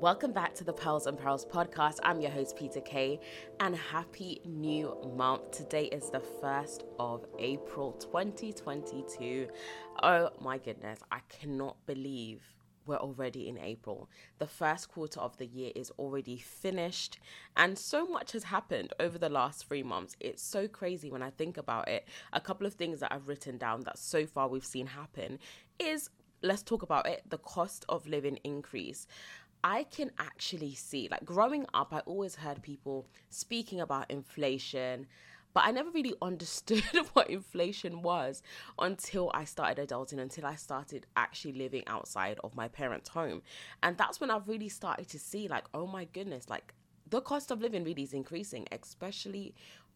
Welcome 0.00 0.32
back 0.32 0.54
to 0.56 0.64
the 0.64 0.72
Pearls 0.72 1.06
and 1.06 1.16
Perils 1.16 1.46
podcast. 1.46 1.98
I'm 2.02 2.20
your 2.20 2.32
host, 2.32 2.56
Peter 2.56 2.80
Kay, 2.80 3.20
and 3.60 3.76
happy 3.76 4.40
new 4.44 4.92
month. 5.16 5.52
Today 5.52 5.84
is 5.84 6.10
the 6.10 6.20
1st 6.20 6.82
of 6.98 7.24
April 7.38 7.92
2022. 7.92 9.46
Oh 10.02 10.30
my 10.40 10.58
goodness, 10.58 10.98
I 11.12 11.20
cannot 11.28 11.76
believe 11.86 12.42
we're 12.86 12.96
already 12.96 13.48
in 13.48 13.56
April. 13.56 14.10
The 14.38 14.48
first 14.48 14.88
quarter 14.88 15.20
of 15.20 15.38
the 15.38 15.46
year 15.46 15.70
is 15.76 15.92
already 15.92 16.38
finished, 16.38 17.20
and 17.56 17.78
so 17.78 18.04
much 18.04 18.32
has 18.32 18.44
happened 18.44 18.92
over 18.98 19.16
the 19.16 19.28
last 19.28 19.66
three 19.66 19.84
months. 19.84 20.16
It's 20.18 20.42
so 20.42 20.66
crazy 20.66 21.08
when 21.08 21.22
I 21.22 21.30
think 21.30 21.56
about 21.56 21.88
it. 21.88 22.08
A 22.32 22.40
couple 22.40 22.66
of 22.66 22.74
things 22.74 22.98
that 22.98 23.12
I've 23.12 23.28
written 23.28 23.58
down 23.58 23.82
that 23.82 23.98
so 23.98 24.26
far 24.26 24.48
we've 24.48 24.66
seen 24.66 24.88
happen 24.88 25.38
is 25.78 26.10
let's 26.44 26.62
talk 26.62 26.82
about 26.82 27.06
it 27.06 27.22
the 27.30 27.38
cost 27.38 27.84
of 27.88 28.06
living 28.06 28.38
increase. 28.44 29.06
I 29.64 29.84
can 29.84 30.10
actually 30.18 30.74
see, 30.74 31.08
like 31.10 31.24
growing 31.24 31.64
up, 31.72 31.94
I 31.94 32.00
always 32.00 32.34
heard 32.34 32.62
people 32.62 33.06
speaking 33.30 33.80
about 33.80 34.10
inflation, 34.10 35.06
but 35.54 35.64
I 35.64 35.70
never 35.70 35.90
really 35.90 36.12
understood 36.22 36.84
what 37.14 37.30
inflation 37.30 38.02
was 38.02 38.42
until 38.78 39.30
I 39.32 39.44
started 39.44 39.88
adulting, 39.88 40.20
until 40.20 40.44
I 40.44 40.56
started 40.56 41.06
actually 41.16 41.54
living 41.54 41.82
outside 41.86 42.38
of 42.44 42.54
my 42.54 42.68
parents' 42.68 43.08
home. 43.08 43.40
And 43.82 43.96
that's 43.96 44.20
when 44.20 44.30
I've 44.30 44.48
really 44.48 44.68
started 44.68 45.08
to 45.08 45.18
see, 45.18 45.48
like, 45.48 45.64
oh 45.72 45.86
my 45.86 46.04
goodness, 46.04 46.50
like 46.50 46.74
the 47.08 47.22
cost 47.22 47.50
of 47.50 47.62
living 47.62 47.84
really 47.84 48.02
is 48.02 48.12
increasing, 48.12 48.66
especially 48.70 49.54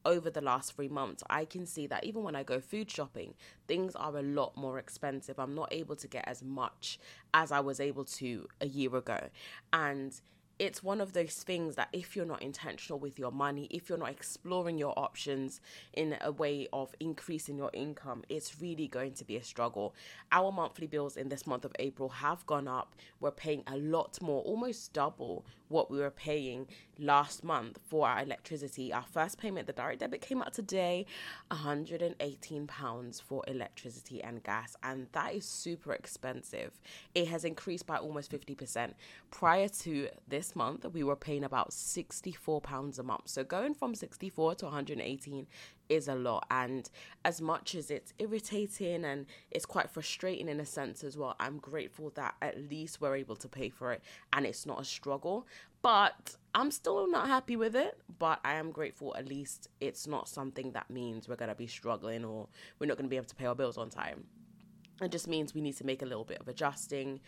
over 0.09 0.31
the 0.31 0.41
last 0.41 0.75
three 0.75 0.89
months, 0.89 1.23
I 1.29 1.45
can 1.45 1.67
see 1.67 1.87
that 1.89 2.03
even 2.03 2.23
when 2.23 2.35
I 2.35 2.43
go 2.43 2.61
food 2.61 2.91
shopping, 2.91 3.35
things 3.67 3.95
are 3.95 4.17
a 4.17 4.23
lot 4.23 4.57
more 4.57 4.79
expensive. 4.79 5.39
I'm 5.39 5.55
not 5.55 5.69
able 5.71 5.97
to 5.97 6.09
get 6.09 6.27
as 6.27 6.43
much 6.43 6.99
as 7.35 7.53
I 7.53 7.61
was 7.61 7.79
able 7.79 8.05
to 8.05 8.49
a 8.63 8.67
year 8.67 8.97
ago. 8.97 9.29
And 9.73 10.19
it's 10.59 10.83
one 10.83 11.01
of 11.01 11.13
those 11.13 11.35
things 11.37 11.77
that 11.77 11.89
if 11.93 12.17
you're 12.17 12.27
not 12.27 12.43
intentional 12.43 12.99
with 12.99 13.19
your 13.19 13.31
money, 13.31 13.69
if 13.71 13.89
you're 13.89 13.99
not 13.99 14.11
exploring 14.11 14.77
your 14.77 14.99
options 14.99 15.61
in 15.93 16.17
a 16.21 16.33
way 16.33 16.67
of 16.73 16.95
increasing 17.01 17.57
your 17.57 17.71
income, 17.73 18.25
it's 18.29 18.61
really 18.61 18.89
going 18.89 19.13
to 19.15 19.25
be 19.25 19.37
a 19.37 19.43
struggle. 19.43 19.95
Our 20.33 20.51
monthly 20.51 20.87
bills 20.87 21.17
in 21.17 21.29
this 21.29 21.47
month 21.47 21.65
of 21.65 21.73
April 21.79 22.09
have 22.09 22.45
gone 22.47 22.67
up. 22.67 22.95
We're 23.21 23.31
paying 23.31 23.63
a 23.67 23.77
lot 23.77 24.21
more, 24.21 24.43
almost 24.43 24.93
double 24.93 25.45
what 25.69 25.91
we 25.91 25.99
were 25.99 26.11
paying 26.11 26.67
last 26.99 27.45
month 27.45 27.79
for 27.89 28.09
our 28.09 28.23
electricity. 28.23 28.93
Our 28.93 29.05
first 29.05 29.39
payment, 29.39 29.67
the 29.67 29.73
direct 29.73 30.01
debit 30.01 30.23
came 30.23 30.43
out 30.43 30.55
today, 30.55 31.07
£118 31.51 33.23
for 33.23 33.45
electricity 33.47 34.23
and 34.23 34.43
gas, 34.43 34.77
and 34.83 35.07
that 35.13 35.35
is 35.35 35.45
super 35.45 35.93
expensive. 35.93 36.73
It 37.15 37.29
has 37.29 37.45
increased 37.45 37.87
by 37.87 37.97
almost 37.97 38.33
50%. 38.33 38.95
Prior 39.31 39.69
to 39.69 40.09
this 40.27 40.48
month, 40.57 40.85
we 40.93 41.03
were 41.03 41.17
paying 41.17 41.45
about 41.45 41.71
£64 41.71 42.99
a 42.99 43.03
month. 43.03 43.23
So 43.27 43.45
going 43.45 43.75
from 43.75 43.95
64 43.95 44.57
to 44.57 44.65
118 44.67 45.47
is 45.89 46.09
a 46.09 46.15
lot. 46.15 46.47
And 46.51 46.89
as 47.25 47.41
much 47.41 47.75
as 47.75 47.91
it's 47.91 48.13
irritating 48.19 49.05
and 49.05 49.27
it's 49.51 49.67
quite 49.67 49.91
frustrating 49.91 50.49
in 50.49 50.61
a 50.61 50.67
sense 50.67 51.05
as 51.05 51.17
well, 51.17 51.37
I'm 51.41 51.59
grateful 51.59 52.11
that 52.17 52.35
at 52.43 52.59
least 52.71 53.01
we're 53.01 53.17
able 53.17 53.37
to 53.37 53.49
pay 53.49 53.69
for 53.69 53.93
it 53.93 54.03
and 54.33 54.47
it's 54.47 54.67
not 54.67 54.81
a 54.81 54.85
struggle. 54.85 55.47
But 55.81 56.37
I'm 56.55 56.71
still 56.71 57.09
not 57.09 57.29
happy 57.29 57.57
with 57.57 57.77
it. 57.77 57.99
But 58.19 58.41
I 58.45 58.55
am 58.55 58.71
grateful 58.71 59.15
at 59.17 59.29
least 59.29 59.69
it's 59.81 60.07
not 60.07 60.29
something 60.29 60.73
that 60.73 60.91
means 60.91 61.29
we're 61.29 61.37
going 61.37 61.51
to 61.51 61.55
be 61.55 61.67
struggling 61.67 62.25
or 62.25 62.49
we're 62.79 62.87
not 62.87 62.97
going 62.97 63.07
to 63.07 63.11
be 63.11 63.17
able 63.17 63.27
to 63.27 63.37
pay 63.37 63.47
our 63.47 63.55
bills 63.55 63.79
on 63.79 63.91
time. 63.91 64.25
It 65.01 65.13
just 65.13 65.29
means 65.29 65.55
we 65.55 65.61
need 65.61 65.77
to 65.77 65.87
make 65.87 66.03
a 66.03 66.07
little 66.07 66.25
bit 66.25 66.41
of 66.41 66.49
adjusting 66.49 67.21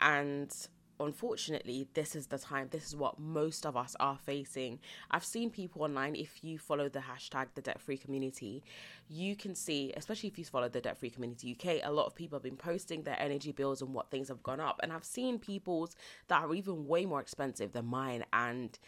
and 0.00 0.54
unfortunately, 1.00 1.86
this 1.94 2.14
is 2.14 2.26
the 2.26 2.38
time, 2.38 2.68
this 2.70 2.86
is 2.86 2.96
what 2.96 3.18
most 3.18 3.66
of 3.66 3.76
us 3.76 3.96
are 4.00 4.18
facing. 4.24 4.78
I've 5.10 5.24
seen 5.24 5.50
people 5.50 5.82
online, 5.82 6.16
if 6.16 6.42
you 6.42 6.58
follow 6.58 6.88
the 6.88 7.00
hashtag 7.00 7.48
the 7.54 7.62
debt 7.62 7.80
free 7.80 7.96
community, 7.96 8.62
you 9.08 9.36
can 9.36 9.54
see, 9.54 9.92
especially 9.96 10.28
if 10.28 10.38
you 10.38 10.44
follow 10.44 10.68
the 10.68 10.80
debt 10.80 10.98
free 10.98 11.10
community 11.10 11.56
UK, 11.58 11.80
a 11.82 11.92
lot 11.92 12.06
of 12.06 12.14
people 12.14 12.36
have 12.36 12.42
been 12.42 12.56
posting 12.56 13.02
their 13.02 13.20
energy 13.20 13.52
bills 13.52 13.82
and 13.82 13.92
what 13.92 14.10
things 14.10 14.28
have 14.28 14.42
gone 14.42 14.60
up. 14.60 14.80
And 14.82 14.92
I've 14.92 15.04
seen 15.04 15.38
people's 15.38 15.96
that 16.28 16.42
are 16.42 16.54
even 16.54 16.86
way 16.86 17.06
more 17.06 17.20
expensive 17.20 17.72
than 17.72 17.86
mine. 17.86 18.24
And 18.32 18.78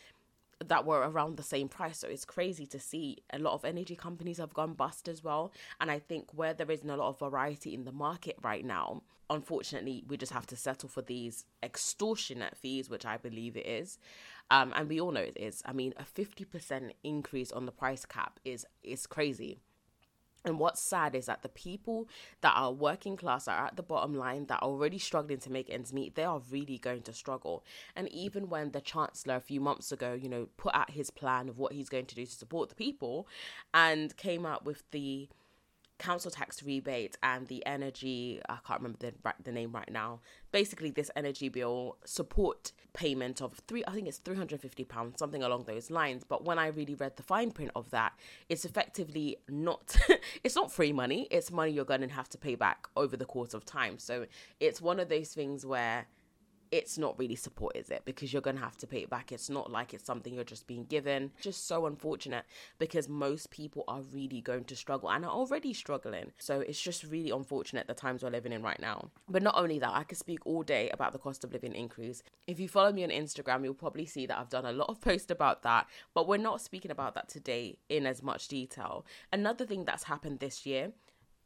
that 0.65 0.85
were 0.85 1.09
around 1.09 1.37
the 1.37 1.43
same 1.43 1.69
price. 1.69 1.99
So 1.99 2.09
it's 2.09 2.25
crazy 2.25 2.67
to 2.67 2.81
see 2.81 3.19
a 3.33 3.39
lot 3.39 3.55
of 3.55 3.65
energy 3.65 3.95
companies 3.95 4.39
have 4.39 4.55
gone 4.55 4.75
bust 4.75 5.09
as 5.09 5.23
well. 5.23 5.53
And 5.81 5.91
I 5.91 5.99
think 5.99 6.29
where 6.35 6.55
there 6.55 6.71
isn't 6.71 6.89
a 6.89 6.97
lot 6.97 7.09
of 7.09 7.19
variety 7.19 7.75
in 7.75 7.85
the 7.85 7.93
market 7.93 8.37
right 8.43 8.65
now, 8.65 9.03
unfortunately, 9.31 10.05
we 10.09 10.17
just 10.17 10.33
have 10.33 10.47
to 10.47 10.57
settle 10.57 10.89
for 10.89 11.03
these 11.03 11.45
extortionate 11.63 12.57
fees, 12.57 12.91
which 12.91 13.07
I 13.07 13.17
believe 13.17 13.57
it 13.57 13.67
is. 13.67 13.99
Um, 14.51 14.73
and 14.75 14.89
we 14.89 15.01
all 15.01 15.13
know 15.13 15.21
it 15.21 15.37
is. 15.37 15.63
I 15.65 15.73
mean, 15.73 15.93
a 15.97 16.05
50% 16.05 16.93
increase 17.05 17.53
on 17.53 17.67
the 17.67 17.73
price 17.73 18.05
cap 18.05 18.41
is 18.45 18.67
is 18.83 19.07
crazy. 19.07 19.61
And 20.45 20.59
what's 20.59 20.81
sad 20.81 21.15
is 21.15 21.27
that 21.27 21.43
the 21.43 21.49
people 21.49 22.09
that 22.41 22.55
are 22.57 22.73
working 22.73 23.17
class 23.17 23.49
are 23.49 23.67
at 23.67 23.77
the 23.77 23.83
bottom 23.83 24.15
line 24.15 24.47
that 24.47 24.63
are 24.63 24.69
already 24.69 24.99
struggling 24.99 25.39
to 25.41 25.53
make 25.53 25.69
ends 25.69 25.93
meet. 25.93 26.15
They 26.15 26.25
are 26.25 26.41
really 26.51 26.79
going 26.79 27.03
to 27.03 27.13
struggle. 27.13 27.65
And 27.97 28.09
even 28.13 28.49
when 28.49 28.71
the 28.71 28.81
chancellor 28.81 29.37
a 29.37 29.41
few 29.41 29.61
months 29.61 29.91
ago, 29.91 30.13
you 30.15 30.29
know, 30.29 30.49
put 30.57 30.75
out 30.75 30.93
his 30.93 31.11
plan 31.11 31.49
of 31.49 31.59
what 31.59 31.73
he's 31.73 31.89
going 31.89 32.07
to 32.07 32.15
do 32.15 32.25
to 32.25 32.33
support 32.33 32.69
the 32.69 32.75
people 32.75 33.27
and 33.75 34.17
came 34.17 34.47
out 34.47 34.65
with 34.65 34.85
the 34.93 35.29
council 35.99 36.31
tax 36.31 36.63
rebate 36.63 37.17
and 37.23 37.49
the 37.49 37.65
energy 37.67 38.41
i 38.49 38.59
can't 38.67 38.81
remember 38.81 38.99
the, 38.99 39.13
the 39.43 39.53
name 39.53 39.73
right 39.73 39.91
now. 39.91 40.21
Basically 40.53 40.91
this 40.91 41.11
energy 41.17 41.49
bill 41.49 41.97
support 42.05 42.73
payment 42.95 43.43
of 43.43 43.61
three 43.67 43.85
i 43.87 43.93
think 43.93 44.09
it's 44.09 44.19
350 44.19 44.85
pounds 44.85 45.19
something 45.19 45.43
along 45.43 45.65
those 45.65 45.91
lines. 45.91 46.25
But 46.25 46.45
when 46.45 46.59
i 46.59 46.69
really 46.69 46.95
read 46.95 47.17
the 47.17 47.23
fine 47.23 47.51
print 47.51 47.73
of 47.75 47.91
that 47.91 48.13
it's 48.49 48.65
effectively 48.65 49.37
not 49.49 49.97
it's 50.45 50.57
not 50.57 50.73
free 50.73 50.93
money. 50.93 51.27
It's 51.31 51.51
money 51.51 51.73
you're 51.73 51.85
going 51.85 52.01
to 52.03 52.09
have 52.09 52.29
to 52.31 52.39
pay 52.39 52.55
back 52.55 52.89
over 52.97 53.17
the 53.17 53.25
course 53.25 53.55
of 53.55 53.65
time. 53.65 53.99
So 53.99 54.27
it's 54.61 54.81
one 54.81 55.01
of 55.01 55.09
those 55.09 55.31
things 55.33 55.67
where 55.67 56.07
it's 56.71 56.99
not 56.99 57.19
really 57.19 57.35
support, 57.35 57.77
is 57.77 57.91
it? 57.91 58.03
Because 58.05 58.33
you're 58.33 58.43
going 58.43 58.57
to 58.57 58.63
have 58.63 58.77
to 58.79 58.87
pay 58.87 58.99
it 58.99 59.11
back. 59.11 59.33
It's 59.33 59.51
not 59.51 59.71
like 59.71 59.95
it's 59.95 60.05
something 60.05 60.35
you're 60.35 60.45
just 60.45 60.67
being 60.67 60.85
given. 60.85 61.31
Just 61.41 61.67
so 61.67 61.87
unfortunate 61.87 62.45
because 62.79 63.09
most 63.09 63.51
people 63.51 63.85
are 63.89 64.03
really 64.13 64.41
going 64.41 64.65
to 64.65 64.77
struggle 64.77 65.11
and 65.11 65.25
are 65.25 65.31
already 65.31 65.73
struggling. 65.73 66.33
So 66.39 66.61
it's 66.61 66.81
just 66.81 67.05
really 67.05 67.31
unfortunate 67.31 67.87
the 67.87 67.95
times 67.95 68.23
we're 68.23 68.31
living 68.31 68.53
in 68.53 68.63
right 68.63 68.81
now. 68.81 69.11
But 69.29 69.43
not 69.43 69.57
only 69.57 69.79
that, 69.79 69.93
I 69.93 70.05
could 70.05 70.19
speak 70.19 70.41
all 70.45 70.63
day 70.63 70.91
about 70.91 71.13
the 71.13 71.19
cost 71.19 71.45
of 71.45 71.53
living 71.53 71.75
increase. 71.75 72.23
If 72.47 72.61
you 72.61 72.69
follow 72.69 72.93
me 72.93 73.05
on 73.05 73.11
Instagram, 73.11 73.65
you'll 73.65 73.75
probably 73.75 74.07
see 74.07 74.27
that 74.27 74.39
I've 74.39 74.51
done 74.51 74.67
a 74.67 74.73
lot 74.73 74.89
of 74.89 75.01
posts 75.09 75.31
about 75.31 75.63
that, 75.63 75.87
but 76.15 76.29
we're 76.29 76.37
not 76.37 76.61
speaking 76.61 76.91
about 76.91 77.15
that 77.15 77.29
today 77.29 77.79
in 77.89 78.07
as 78.07 78.23
much 78.23 78.49
detail. 78.49 79.05
Another 79.33 79.67
thing 79.67 79.85
that's 79.85 80.05
happened 80.05 80.41
this 80.41 80.67
year 80.67 80.93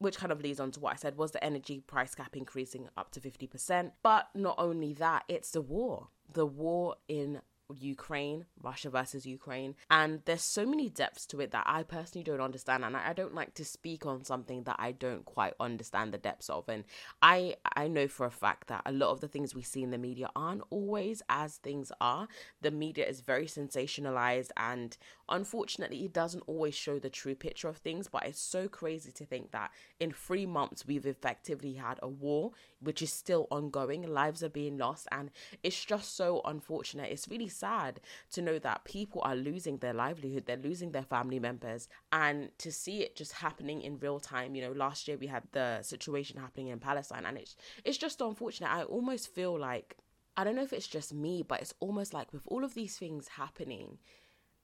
which 0.02 0.16
kind 0.16 0.32
of 0.32 0.40
leads 0.40 0.60
on 0.60 0.70
to 0.72 0.80
what 0.80 0.92
I 0.92 0.96
said 0.96 1.16
was 1.16 1.30
the 1.30 1.42
energy 1.42 1.80
price 1.80 2.14
cap 2.14 2.36
increasing 2.36 2.88
up 2.96 3.10
to 3.12 3.20
50%. 3.20 3.92
But 4.02 4.28
not 4.34 4.56
only 4.58 4.92
that, 4.94 5.24
it's 5.28 5.52
the 5.52 5.60
war. 5.60 6.08
The 6.32 6.46
war 6.46 6.96
in 7.08 7.40
Ukraine, 7.80 8.46
Russia 8.62 8.90
versus 8.90 9.26
Ukraine. 9.26 9.74
And 9.90 10.22
there's 10.24 10.42
so 10.42 10.66
many 10.66 10.88
depths 10.88 11.26
to 11.26 11.40
it 11.40 11.50
that 11.52 11.64
I 11.66 11.82
personally 11.82 12.24
don't 12.24 12.40
understand. 12.40 12.84
And 12.84 12.96
I 12.96 13.12
don't 13.12 13.34
like 13.34 13.54
to 13.54 13.64
speak 13.64 14.06
on 14.06 14.24
something 14.24 14.64
that 14.64 14.76
I 14.78 14.92
don't 14.92 15.24
quite 15.24 15.54
understand 15.60 16.12
the 16.12 16.18
depths 16.18 16.50
of. 16.50 16.68
And 16.68 16.84
I 17.20 17.56
I 17.76 17.88
know 17.88 18.08
for 18.08 18.26
a 18.26 18.30
fact 18.30 18.68
that 18.68 18.82
a 18.86 18.92
lot 18.92 19.10
of 19.10 19.20
the 19.20 19.28
things 19.28 19.54
we 19.54 19.62
see 19.62 19.82
in 19.82 19.90
the 19.90 19.98
media 19.98 20.28
aren't 20.34 20.62
always 20.70 21.22
as 21.28 21.56
things 21.56 21.92
are. 22.00 22.28
The 22.60 22.70
media 22.70 23.06
is 23.06 23.20
very 23.20 23.46
sensationalized 23.46 24.50
and 24.56 24.96
unfortunately 25.28 26.04
it 26.04 26.12
doesn't 26.12 26.44
always 26.46 26.74
show 26.74 26.98
the 26.98 27.10
true 27.10 27.34
picture 27.34 27.68
of 27.68 27.78
things. 27.78 28.08
But 28.08 28.26
it's 28.26 28.40
so 28.40 28.68
crazy 28.68 29.12
to 29.12 29.24
think 29.24 29.50
that 29.52 29.70
in 30.00 30.12
three 30.12 30.46
months 30.46 30.86
we've 30.86 31.06
effectively 31.06 31.74
had 31.74 31.98
a 32.02 32.08
war 32.08 32.52
which 32.82 33.02
is 33.02 33.12
still 33.12 33.46
ongoing. 33.50 34.02
Lives 34.02 34.42
are 34.42 34.48
being 34.48 34.78
lost 34.78 35.08
and 35.12 35.30
it's 35.62 35.84
just 35.84 36.16
so 36.16 36.40
unfortunate. 36.44 37.10
It's 37.10 37.28
really 37.28 37.48
sad 37.48 38.00
to 38.32 38.42
know 38.42 38.58
that 38.58 38.84
people 38.84 39.22
are 39.24 39.36
losing 39.36 39.78
their 39.78 39.94
livelihood, 39.94 40.44
they're 40.46 40.56
losing 40.56 40.92
their 40.92 41.02
family 41.02 41.38
members, 41.38 41.88
and 42.12 42.50
to 42.58 42.72
see 42.72 43.02
it 43.02 43.16
just 43.16 43.32
happening 43.32 43.82
in 43.82 43.98
real 43.98 44.20
time. 44.20 44.54
You 44.54 44.62
know, 44.62 44.72
last 44.72 45.08
year 45.08 45.16
we 45.16 45.26
had 45.26 45.44
the 45.52 45.82
situation 45.82 46.38
happening 46.38 46.68
in 46.68 46.78
Palestine, 46.78 47.26
and 47.26 47.38
it's 47.38 47.56
it's 47.84 47.98
just 47.98 48.20
unfortunate. 48.20 48.70
I 48.70 48.82
almost 48.82 49.34
feel 49.34 49.58
like 49.58 49.96
I 50.36 50.44
don't 50.44 50.56
know 50.56 50.62
if 50.62 50.72
it's 50.72 50.86
just 50.86 51.12
me, 51.12 51.42
but 51.46 51.60
it's 51.60 51.74
almost 51.80 52.14
like 52.14 52.32
with 52.32 52.42
all 52.46 52.64
of 52.64 52.74
these 52.74 52.96
things 52.96 53.28
happening, 53.28 53.98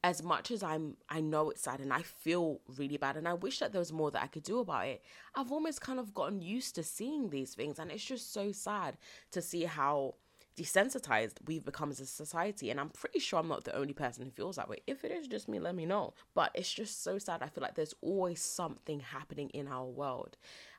as 0.05 0.23
much 0.23 0.51
as 0.51 0.63
I'm 0.63 0.97
I 1.09 1.21
know 1.21 1.51
it's 1.51 1.63
sad 1.63 1.81
and 1.81 1.93
I 1.93 2.03
feel 2.03 2.61
really 2.77 2.97
bad 2.97 3.17
and 3.17 3.27
I 3.27 3.35
wish 3.35 3.59
that 3.59 3.73
there 3.73 3.81
was 3.81 3.93
more 3.93 4.11
that 4.13 4.23
I 4.23 4.29
could 4.29 4.45
do 4.45 4.61
about 4.61 4.87
it, 4.87 5.03
I've 5.35 5.53
almost 5.53 5.81
kind 5.81 5.99
of 5.99 6.15
gotten 6.15 6.41
used 6.41 6.75
to 6.77 6.83
seeing 6.83 7.31
these 7.31 7.55
things 7.55 7.79
and 7.79 7.91
it's 7.91 8.05
just 8.05 8.33
so 8.33 8.53
sad 8.53 8.97
to 9.33 9.43
see 9.43 9.65
how 9.65 10.15
desensitized 10.59 11.35
we've 11.47 11.65
become 11.65 11.91
as 11.91 12.01
a 12.01 12.07
society. 12.07 12.71
And 12.71 12.81
I'm 12.81 12.91
pretty 12.91 13.21
sure 13.21 13.39
I'm 13.39 13.49
not 13.49 13.65
the 13.65 13.77
only 13.77 13.93
person 13.93 14.25
who 14.25 14.31
feels 14.31 14.57
that 14.57 14.69
way. 14.69 14.79
If 14.87 15.05
it 15.05 15.13
is 15.13 15.29
just 15.29 15.49
me, 15.49 15.61
let 15.61 15.75
me 15.75 15.87
know. 15.87 16.15
But 16.35 16.51
it's 16.55 16.73
just 16.73 17.03
so 17.03 17.19
sad. 17.19 17.43
I 17.43 17.49
feel 17.49 17.63
like 17.63 17.77
there's 17.77 17.95
always 18.01 18.41
something 18.41 19.01
happening 19.01 19.51
in 19.51 19.69
our 19.69 19.87
world. 19.87 20.37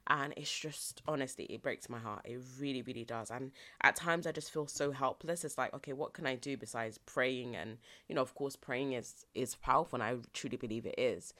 And 0.07 0.34
it's 0.36 0.57
just, 0.57 1.01
honestly, 1.07 1.46
it 1.46 1.62
breaks 1.62 1.90
my 1.90 2.00
heart. 2.00 2.22
It 2.25 2.40
really, 2.60 2.81
really 2.81 3.06
does. 3.06 3.30
And 3.30 3.51
at 3.81 3.96
times 3.96 4.25
I 4.25 4.31
just 4.31 4.51
feel 4.51 4.68
so 4.68 4.92
helpless. 4.92 5.46
It's 5.46 5.57
like, 5.57 5.74
okay, 5.75 5.94
what 5.94 6.13
can 6.13 6.25
I 6.25 6.36
do 6.36 6.57
besides 6.57 6.98
praying? 6.98 7.56
And, 7.56 7.78
you 8.07 8.16
know, 8.16 8.22
of 8.22 8.34
course, 8.34 8.56
praying 8.56 8.94
is, 8.94 9.25
is 9.36 9.56
powerful. 9.56 10.01
And 10.01 10.04
I 10.04 10.16
truly 10.34 10.57
believe 10.57 10.86
it 10.86 10.96
is. 10.98 11.34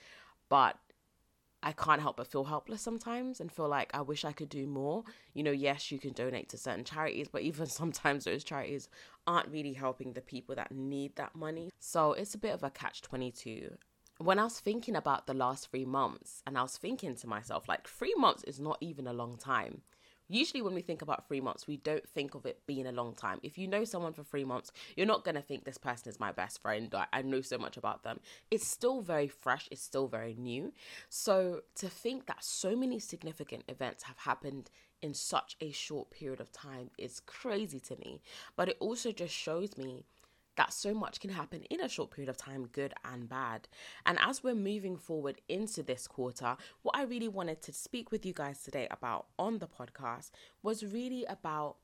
But 0.50 0.78
I 1.62 1.74
can't 1.74 2.02
help 2.02 2.18
but 2.18 2.28
feel 2.28 2.46
helpless 2.46 2.82
sometimes 2.82 3.42
and 3.42 3.52
feel 3.52 3.68
like 3.68 3.92
I 3.94 4.02
wish 4.02 4.24
I 4.24 4.32
could 4.32 4.50
do 4.50 4.66
more. 4.66 5.04
You 5.34 5.44
know, 5.44 5.52
yes, 5.52 5.92
you 5.92 6.00
can 6.00 6.14
donate 6.14 6.50
to 6.50 6.58
certain 6.58 6.86
charities, 6.86 7.28
but 7.28 7.42
even 7.42 7.66
sometimes 7.68 8.24
those 8.24 8.44
charities 8.44 8.88
aren't 9.28 9.50
really 9.50 9.74
helping 9.74 10.14
the 10.14 10.22
people 10.22 10.56
that 10.56 10.72
need 10.72 11.16
that 11.18 11.36
money. 11.36 11.70
So 11.80 12.14
it's 12.14 12.34
a 12.34 12.38
bit 12.40 12.54
of 12.54 12.64
a 12.64 12.70
catch 12.70 13.02
22. 13.02 13.78
When 14.20 14.38
I 14.38 14.44
was 14.44 14.60
thinking 14.60 14.96
about 14.96 15.26
the 15.26 15.34
last 15.34 15.72
three 15.72 15.86
months, 15.86 16.44
and 16.46 16.58
I 16.58 16.62
was 16.62 16.78
thinking 16.78 17.16
to 17.16 17.28
myself, 17.28 17.68
like, 17.68 17.88
three 17.88 18.14
months 18.16 18.44
is 18.44 18.60
not 18.60 18.78
even 18.82 19.08
a 19.08 19.14
long 19.14 19.38
time 19.38 19.82
usually 20.30 20.62
when 20.62 20.76
we 20.76 20.82
think 20.82 21.02
about 21.02 21.28
three 21.28 21.42
months, 21.42 21.68
we 21.68 21.78
don't 21.78 22.08
think 22.08 22.36
of 22.36 22.46
it 22.46 22.62
being 22.66 22.88
a 22.88 22.92
long 22.92 23.14
time. 23.14 23.40
If 23.44 23.58
you 23.58 23.68
know 23.68 23.84
someone 23.84 24.14
for 24.14 24.24
three 24.24 24.46
months, 24.46 24.72
you're 24.96 25.08
not 25.08 25.26
going 25.26 25.36
to 25.36 25.42
think 25.42 25.66
this 25.66 25.78
person 25.78 26.10
is 26.10 26.20
my 26.20 26.32
best 26.32 26.62
friend. 26.62 26.94
I, 26.94 27.08
I 27.12 27.22
know 27.24 27.42
so 27.42 27.58
much 27.58 27.76
about 27.76 28.04
them. 28.04 28.20
It's 28.50 28.68
still 28.68 29.02
very 29.02 29.28
fresh, 29.28 29.68
it's 29.72 29.82
still 29.82 30.08
very 30.08 30.36
new. 30.36 30.72
So 31.10 31.62
to 31.76 31.90
think 31.90 32.28
that 32.28 32.44
so 32.44 32.76
many 32.76 33.00
significant 33.00 33.64
events 33.68 34.04
have 34.04 34.20
happened 34.20 34.70
in 35.02 35.14
such 35.14 35.58
a 35.60 35.72
short 35.72 36.12
period 36.12 36.40
of 36.40 36.52
time 36.52 36.92
is 36.98 37.22
crazy 37.22 37.80
to 37.80 37.96
me. 37.98 38.22
But 38.56 38.70
it 38.70 38.78
also 38.80 39.12
just 39.12 39.34
shows 39.34 39.78
me 39.78 40.06
that 40.60 40.74
so 40.74 40.94
much 40.94 41.22
can 41.22 41.30
happen 41.30 41.64
in 41.70 41.80
a 41.80 41.88
short 41.88 42.12
period 42.12 42.28
of 42.28 42.36
time, 42.36 42.68
good 42.74 42.94
and 43.06 43.30
bad. 43.30 43.70
And 44.06 44.20
as 44.20 44.44
we're 44.44 44.56
moving 44.56 44.98
forward 44.98 45.40
into 45.48 45.82
this 45.82 46.06
quarter, 46.06 46.58
what 46.82 46.98
I 46.98 47.04
really 47.04 47.30
wanted 47.30 47.62
to 47.62 47.72
speak 47.72 48.12
with 48.12 48.26
you 48.26 48.34
guys 48.34 48.62
today 48.62 48.86
about 48.92 49.28
on 49.40 49.60
the 49.60 49.68
podcast 49.68 50.32
was 50.62 50.84
really 50.84 51.24
about 51.30 51.78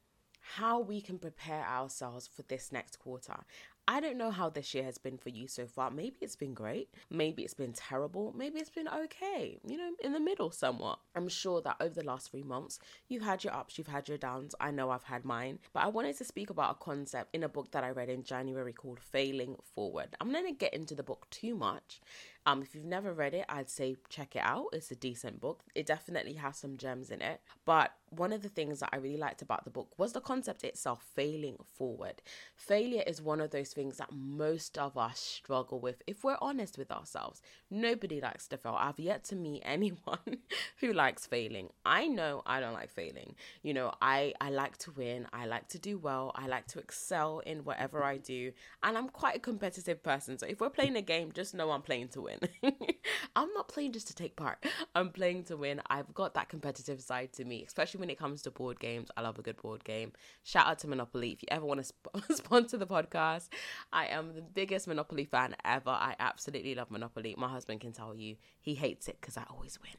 how 0.58 0.82
we 0.82 1.00
can 1.00 1.18
prepare 1.18 1.66
ourselves 1.66 2.28
for 2.28 2.42
this 2.44 2.74
next 2.74 3.00
quarter. 3.00 3.46
I 3.88 4.00
don't 4.00 4.18
know 4.18 4.32
how 4.32 4.50
this 4.50 4.74
year 4.74 4.84
has 4.84 4.98
been 4.98 5.18
for 5.18 5.30
you 5.30 5.48
so 5.48 5.68
far. 5.68 5.92
Maybe 5.92 6.18
it's 6.22 6.36
been 6.36 6.56
great. 6.56 6.90
Maybe 7.12 7.44
it's 7.44 7.54
been 7.54 7.74
terrible. 7.74 8.34
Maybe 8.36 8.60
it's 8.60 8.72
been 8.72 8.88
okay, 8.88 9.60
you 9.64 9.78
know, 9.78 9.92
in 10.04 10.12
the 10.12 10.20
middle 10.20 10.50
somewhat. 10.50 11.00
I'm 11.16 11.30
sure 11.30 11.62
that 11.62 11.78
over 11.80 11.94
the 11.94 12.04
last 12.04 12.32
three 12.32 12.42
months, 12.42 12.80
you've 13.08 13.24
had 13.24 13.44
your 13.44 13.54
ups, 13.54 13.78
you've 13.78 13.88
had 13.88 14.08
your 14.08 14.18
downs. 14.18 14.56
I 14.60 14.72
know 14.72 14.90
I've 14.90 15.04
had 15.04 15.24
mine. 15.24 15.60
But 15.72 15.84
I 15.84 15.88
wanted 15.88 16.18
to 16.18 16.26
speak 16.26 16.50
about 16.50 16.72
a 16.72 16.84
concept 16.84 17.36
in 17.36 17.44
a 17.44 17.50
book 17.50 17.72
that 17.72 17.84
I 17.84 17.92
read 17.92 18.10
in 18.10 18.24
January 18.24 18.74
called 18.74 19.00
Failing 19.00 19.56
Forward. 19.76 20.16
I'm 20.20 20.32
not 20.32 20.42
going 20.42 20.56
to 20.56 20.58
get 20.58 20.74
into 20.74 20.96
the 20.96 21.04
book 21.04 21.28
too 21.30 21.54
much 21.54 22.02
um, 22.48 22.62
if 22.62 22.76
you've 22.76 22.86
never 22.86 23.12
read 23.12 23.34
it, 23.34 23.46
I'd 23.50 23.70
say 23.70 23.96
check 24.08 24.36
it 24.36 24.44
out. 24.44 24.68
It's 24.72 24.92
a 24.92 24.96
decent 24.96 25.42
book. 25.42 25.64
It 25.74 25.88
definitely 25.88 26.34
has 26.34 26.58
some 26.58 26.78
gems 26.78 27.10
in 27.10 27.22
it. 27.22 27.42
But 27.66 27.92
one 28.12 28.32
of 28.32 28.44
the 28.44 28.50
things 28.50 28.80
that 28.80 28.90
I 28.94 28.98
really 28.98 29.18
liked 29.18 29.42
about 29.42 29.64
the 29.64 29.72
book 29.72 29.98
was 29.98 30.14
the 30.14 30.22
concept 30.22 30.64
itself, 30.64 31.04
failing 31.16 31.58
forward. 31.66 32.22
Failure 32.56 33.04
is 33.08 33.20
one 33.20 33.42
of 33.42 33.50
those 33.50 33.70
things 33.70 33.98
that 33.98 34.12
most 34.12 34.78
of 34.78 34.96
us 34.96 35.20
struggle 35.20 35.80
with. 35.80 36.04
If 36.06 36.24
we're 36.24 36.38
honest 36.40 36.78
with 36.78 36.92
ourselves, 36.92 37.42
nobody 37.72 38.22
likes 38.22 38.48
to 38.50 38.58
fail. 38.58 38.78
I've 38.80 39.00
yet 39.00 39.24
to 39.26 39.36
meet 39.36 39.62
anyone 39.66 40.38
who 40.82 40.94
likes 40.94 41.26
failing. 41.26 41.70
I 41.84 42.08
know 42.08 42.44
I 42.46 42.60
don't 42.60 42.74
like 42.74 42.92
failing. 42.92 43.36
You 43.64 43.74
know, 43.74 43.92
I 44.04 44.34
I 44.40 44.52
like 44.52 44.78
to 44.80 44.92
win. 44.92 45.26
I 45.34 45.48
like 45.48 45.68
to 45.70 45.80
do 45.80 45.98
well. 45.98 46.32
I 46.36 46.46
like 46.46 46.68
to 46.68 46.80
excel 46.80 47.40
in 47.40 47.64
whatever 47.64 48.04
I 48.04 48.18
do, 48.18 48.52
and 48.84 48.98
I'm 48.98 49.10
quite 49.10 49.36
a 49.36 49.40
competitive 49.40 50.04
person. 50.04 50.38
So 50.38 50.46
if 50.46 50.62
we're 50.62 50.70
playing 50.70 50.96
a 50.96 51.02
game, 51.02 51.32
just 51.34 51.56
know 51.56 51.72
I'm 51.72 51.82
playing 51.82 52.10
to 52.10 52.22
win 52.22 52.35
win. 52.42 52.74
I'm 53.36 53.54
not 53.54 53.68
playing 53.68 53.92
just 53.92 54.08
to 54.08 54.16
take 54.16 54.36
part. 54.36 54.66
I'm 54.94 55.10
playing 55.10 55.44
to 55.46 55.58
win. 55.58 55.82
I've 55.90 56.14
got 56.14 56.34
that 56.36 56.50
competitive 56.50 57.02
side 57.02 57.34
to 57.34 57.46
me, 57.46 57.64
especially 57.66 58.00
when 58.00 58.10
it 58.10 58.18
comes 58.18 58.42
to 58.44 58.52
board 58.52 58.80
games. 58.80 59.10
I 59.18 59.22
love 59.22 59.40
a 59.40 59.42
good 59.42 59.62
board 59.62 59.84
game. 59.84 60.12
Shout 60.44 60.68
out 60.68 60.80
to 60.80 60.88
Monopoly. 60.88 61.32
If 61.32 61.42
you 61.42 61.48
ever 61.52 61.66
want 61.66 61.80
to 61.80 61.84
sp- 61.86 62.16
sponsor 62.32 62.78
the 62.78 62.88
podcast, 62.88 63.50
I 63.92 64.08
am 64.08 64.36
the 64.36 64.42
biggest 64.42 64.88
Monopoly 64.88 65.26
fan 65.26 65.56
ever. 65.64 65.90
I 65.90 66.16
absolutely 66.20 66.76
love 66.76 66.92
Monopoly. 66.92 67.36
My 67.38 67.50
husband 67.50 67.82
can 67.82 67.92
tell 67.92 68.16
you 68.16 68.36
he 68.60 68.76
hates 68.76 69.08
it 69.08 69.18
because 69.20 69.38
I 69.38 69.44
always 69.50 69.80
win. 69.82 69.92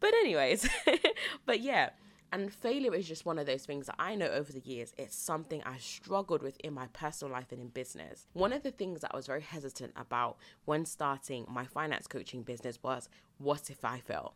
But, 0.00 0.14
anyways, 0.14 0.68
but 1.46 1.60
yeah. 1.60 1.90
And 2.30 2.52
failure 2.52 2.94
is 2.94 3.08
just 3.08 3.24
one 3.24 3.38
of 3.38 3.46
those 3.46 3.64
things 3.64 3.86
that 3.86 3.96
I 3.98 4.14
know 4.14 4.26
over 4.26 4.52
the 4.52 4.60
years, 4.60 4.92
it's 4.98 5.16
something 5.16 5.62
I 5.64 5.78
struggled 5.78 6.42
with 6.42 6.58
in 6.60 6.74
my 6.74 6.86
personal 6.88 7.32
life 7.32 7.52
and 7.52 7.60
in 7.60 7.68
business. 7.68 8.26
One 8.34 8.52
of 8.52 8.62
the 8.62 8.70
things 8.70 9.00
that 9.00 9.12
I 9.14 9.16
was 9.16 9.26
very 9.26 9.40
hesitant 9.40 9.92
about 9.96 10.36
when 10.66 10.84
starting 10.84 11.46
my 11.48 11.64
finance 11.64 12.06
coaching 12.06 12.42
business 12.42 12.78
was 12.82 13.08
what 13.38 13.70
if 13.70 13.84
I 13.84 14.00
fail? 14.00 14.34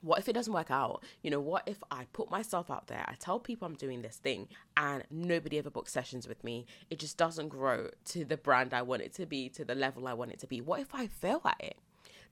What 0.00 0.18
if 0.18 0.28
it 0.28 0.34
doesn't 0.34 0.52
work 0.52 0.70
out? 0.70 1.02
You 1.22 1.30
know, 1.30 1.40
what 1.40 1.62
if 1.66 1.82
I 1.90 2.06
put 2.12 2.30
myself 2.30 2.70
out 2.70 2.88
there, 2.88 3.04
I 3.08 3.14
tell 3.14 3.38
people 3.38 3.66
I'm 3.66 3.74
doing 3.74 4.02
this 4.02 4.16
thing, 4.16 4.48
and 4.76 5.02
nobody 5.10 5.58
ever 5.58 5.70
books 5.70 5.92
sessions 5.92 6.28
with 6.28 6.44
me? 6.44 6.66
It 6.90 6.98
just 6.98 7.16
doesn't 7.16 7.48
grow 7.48 7.88
to 8.06 8.24
the 8.24 8.36
brand 8.36 8.74
I 8.74 8.82
want 8.82 9.00
it 9.00 9.14
to 9.14 9.24
be, 9.24 9.48
to 9.50 9.64
the 9.64 9.74
level 9.74 10.06
I 10.06 10.12
want 10.12 10.32
it 10.32 10.40
to 10.40 10.46
be. 10.46 10.60
What 10.60 10.80
if 10.80 10.94
I 10.94 11.06
fail 11.06 11.40
at 11.46 11.56
it? 11.58 11.78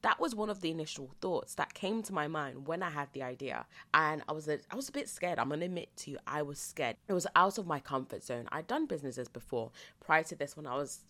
That 0.02 0.20
was 0.20 0.34
one 0.34 0.50
of 0.50 0.60
the 0.60 0.70
initial 0.70 1.10
thoughts 1.20 1.54
that 1.54 1.74
came 1.74 2.02
to 2.02 2.12
my 2.12 2.28
mind 2.28 2.66
when 2.66 2.82
I 2.82 2.90
had 2.90 3.08
the 3.12 3.22
idea. 3.22 3.66
And 3.94 4.22
I 4.28 4.32
was 4.32 4.48
a, 4.48 4.58
I 4.70 4.76
was 4.76 4.88
a 4.88 4.92
bit 4.92 5.08
scared. 5.08 5.38
I'm 5.38 5.48
gonna 5.48 5.64
admit 5.64 5.96
to 5.98 6.10
you, 6.12 6.18
I 6.26 6.42
was 6.42 6.58
scared. 6.58 6.96
It 7.08 7.12
was 7.12 7.26
out 7.36 7.58
of 7.58 7.66
my 7.66 7.78
comfort 7.78 8.24
zone. 8.24 8.48
I'd 8.50 8.66
done 8.66 8.86
businesses 8.86 9.28
before. 9.28 9.70
Prior 10.00 10.24
to 10.24 10.36
this, 10.36 10.56
when 10.56 10.66
I 10.66 10.74
was 10.74 11.00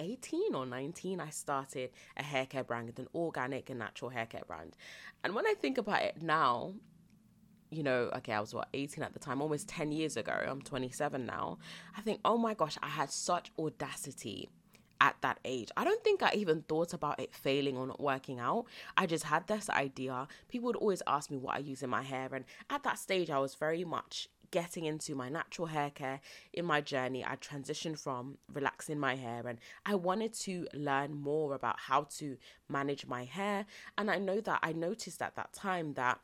18 0.00 0.54
or 0.54 0.66
19, 0.66 1.20
I 1.20 1.30
started 1.30 1.90
a 2.16 2.22
hair 2.22 2.46
care 2.46 2.64
brand, 2.64 2.92
an 2.98 3.08
organic 3.14 3.70
and 3.70 3.78
natural 3.78 4.10
hair 4.10 4.26
care 4.26 4.42
brand. 4.46 4.76
And 5.24 5.34
when 5.34 5.46
I 5.46 5.54
think 5.54 5.78
about 5.78 6.02
it 6.02 6.22
now, 6.22 6.74
you 7.70 7.82
know, 7.82 8.10
okay, 8.16 8.34
I 8.34 8.40
was 8.40 8.52
what, 8.52 8.68
18 8.74 9.02
at 9.02 9.14
the 9.14 9.18
time, 9.18 9.40
almost 9.40 9.66
10 9.68 9.92
years 9.92 10.18
ago. 10.18 10.32
I'm 10.46 10.60
27 10.60 11.24
now. 11.24 11.58
I 11.96 12.02
think, 12.02 12.20
oh 12.22 12.36
my 12.36 12.52
gosh, 12.52 12.76
I 12.82 12.88
had 12.88 13.10
such 13.10 13.50
audacity 13.58 14.50
at 15.02 15.16
that 15.20 15.40
age. 15.44 15.68
I 15.76 15.82
don't 15.82 16.02
think 16.04 16.22
I 16.22 16.32
even 16.34 16.62
thought 16.62 16.94
about 16.94 17.18
it 17.18 17.34
failing 17.34 17.76
or 17.76 17.88
not 17.88 18.00
working 18.00 18.38
out. 18.38 18.66
I 18.96 19.06
just 19.06 19.24
had 19.24 19.48
this 19.48 19.68
idea. 19.68 20.28
People 20.48 20.68
would 20.68 20.76
always 20.76 21.02
ask 21.08 21.28
me 21.28 21.36
what 21.36 21.56
I 21.56 21.58
use 21.58 21.82
in 21.82 21.90
my 21.90 22.02
hair. 22.02 22.30
And 22.32 22.44
at 22.70 22.84
that 22.84 23.00
stage, 23.00 23.28
I 23.28 23.40
was 23.40 23.56
very 23.56 23.84
much 23.84 24.28
getting 24.52 24.84
into 24.84 25.16
my 25.16 25.28
natural 25.28 25.66
hair 25.66 25.90
care 25.90 26.20
in 26.52 26.64
my 26.64 26.80
journey. 26.80 27.24
I 27.24 27.34
transitioned 27.34 27.98
from 27.98 28.38
relaxing 28.52 29.00
my 29.00 29.16
hair 29.16 29.42
and 29.48 29.58
I 29.84 29.96
wanted 29.96 30.34
to 30.34 30.68
learn 30.72 31.14
more 31.20 31.54
about 31.54 31.80
how 31.80 32.06
to 32.18 32.36
manage 32.68 33.06
my 33.06 33.24
hair. 33.24 33.66
And 33.98 34.08
I 34.08 34.18
know 34.18 34.40
that 34.40 34.60
I 34.62 34.72
noticed 34.72 35.20
at 35.20 35.34
that 35.34 35.52
time 35.52 35.94
that 35.94 36.20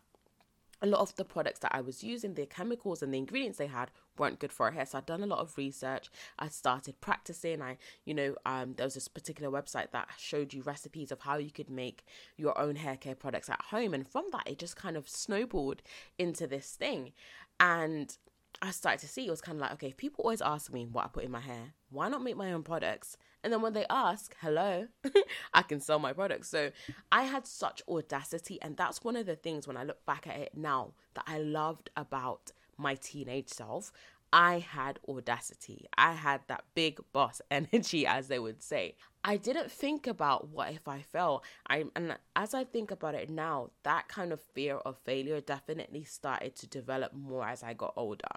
a 0.81 0.87
lot 0.87 1.01
of 1.01 1.17
the 1.17 1.25
products 1.25 1.59
that 1.61 1.75
I 1.75 1.81
was 1.81 2.05
using, 2.05 2.35
the 2.35 2.47
chemicals 2.47 3.03
and 3.03 3.13
the 3.13 3.19
ingredients 3.19 3.59
they 3.59 3.67
had 3.67 3.91
weren't 4.19 4.39
good 4.39 4.53
for 4.53 4.67
our 4.67 4.73
hair. 4.73 4.87
So 4.87 4.99
I'd 4.99 5.07
done 5.07 5.23
a 5.23 5.27
lot 5.27 5.41
of 5.41 5.57
research. 5.57 6.11
I 6.39 6.49
started 6.49 7.01
practicing. 7.01 7.63
I, 7.63 7.79
you 8.05 8.15
know, 8.15 8.35
um, 8.47 8.75
there 8.77 8.87
was 8.87 8.95
this 8.95 9.09
particular 9.09 9.51
website 9.51 9.91
that 9.93 10.09
showed 10.19 10.53
you 10.53 10.63
recipes 10.63 11.13
of 11.13 11.21
how 11.21 11.37
you 11.37 11.51
could 11.51 11.71
make 11.71 12.05
your 12.37 12.59
own 12.59 12.77
hair 12.77 12.97
care 12.97 13.15
products 13.15 13.49
at 13.49 13.61
home. 13.71 13.95
And 13.95 14.07
from 14.07 14.25
that, 14.33 14.49
it 14.49 14.59
just 14.59 14.77
kind 14.77 14.97
of 14.97 15.09
snowballed 15.09 15.83
into 16.19 16.47
this 16.47 16.73
thing. 16.73 17.13
And 17.61 18.17
I 18.61 18.71
started 18.73 19.01
to 19.01 19.09
see 19.09 19.27
it 19.27 19.31
was 19.31 19.41
kind 19.41 19.57
of 19.57 19.63
like, 19.63 19.73
okay, 19.75 19.89
if 19.89 19.97
people 19.97 20.25
always 20.25 20.43
ask 20.43 20.73
me 20.73 20.87
what 20.91 21.05
I 21.05 21.09
put 21.09 21.25
in 21.25 21.31
my 21.31 21.41
hair, 21.41 21.75
why 21.91 22.09
not 22.09 22.23
make 22.23 22.37
my 22.37 22.53
own 22.53 22.63
products? 22.63 23.17
And 23.45 23.53
then 23.53 23.63
when 23.63 23.73
they 23.73 23.87
ask, 23.89 24.35
hello, 24.41 24.89
I 25.55 25.63
can 25.63 25.81
sell 25.81 26.01
my 26.01 26.13
products. 26.13 26.49
So 26.49 26.73
I 27.13 27.25
had 27.25 27.47
such 27.47 27.83
audacity. 27.89 28.61
And 28.61 28.77
that's 28.77 29.05
one 29.05 29.15
of 29.15 29.27
the 29.27 29.37
things 29.37 29.69
when 29.69 29.77
I 29.77 29.85
look 29.85 30.05
back 30.07 30.27
at 30.27 30.37
it 30.37 30.53
now 30.57 30.95
that 31.15 31.25
I 31.27 31.39
loved 31.39 31.91
about 31.97 32.53
my 32.79 32.95
teenage 32.95 33.49
self. 33.49 33.93
I 34.33 34.59
had 34.59 34.99
audacity. 35.09 35.87
I 35.97 36.13
had 36.13 36.43
that 36.49 36.65
big 36.75 37.01
boss 37.13 37.41
energy, 37.51 38.07
as 38.07 38.29
they 38.29 38.39
would 38.39 38.63
say. 38.63 38.95
I 39.25 39.37
didn't 39.37 39.71
think 39.71 40.07
about 40.07 40.49
what 40.49 40.73
if 40.73 40.87
I 40.87 41.01
fail. 41.01 41.43
I 41.69 41.85
and 41.97 42.17
as 42.37 42.55
I 42.55 42.65
think 42.65 42.91
about 42.91 43.15
it 43.15 43.31
now, 43.31 43.71
that 43.85 44.09
kind 44.09 44.33
of 44.33 44.41
fear 44.41 44.77
of 44.77 44.99
failure 44.99 45.41
definitely 45.41 46.05
started 46.05 46.57
to 46.57 46.67
develop 46.67 47.13
more 47.15 47.47
as 47.47 47.63
I 47.63 47.73
got 47.75 47.95
older 47.97 48.29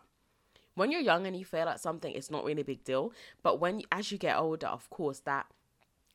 when 0.75 0.91
you're 0.91 1.01
young 1.01 1.27
and 1.27 1.35
you 1.35 1.45
fail 1.45 1.67
at 1.67 1.79
something, 1.79 2.13
it's 2.13 2.31
not 2.31 2.45
really 2.45 2.61
a 2.61 2.65
big 2.65 2.83
deal. 2.83 3.13
But 3.43 3.59
when 3.59 3.81
as 3.91 4.11
you 4.11 4.17
get 4.17 4.37
older, 4.37 4.67
of 4.67 4.89
course, 4.89 5.19
that 5.21 5.47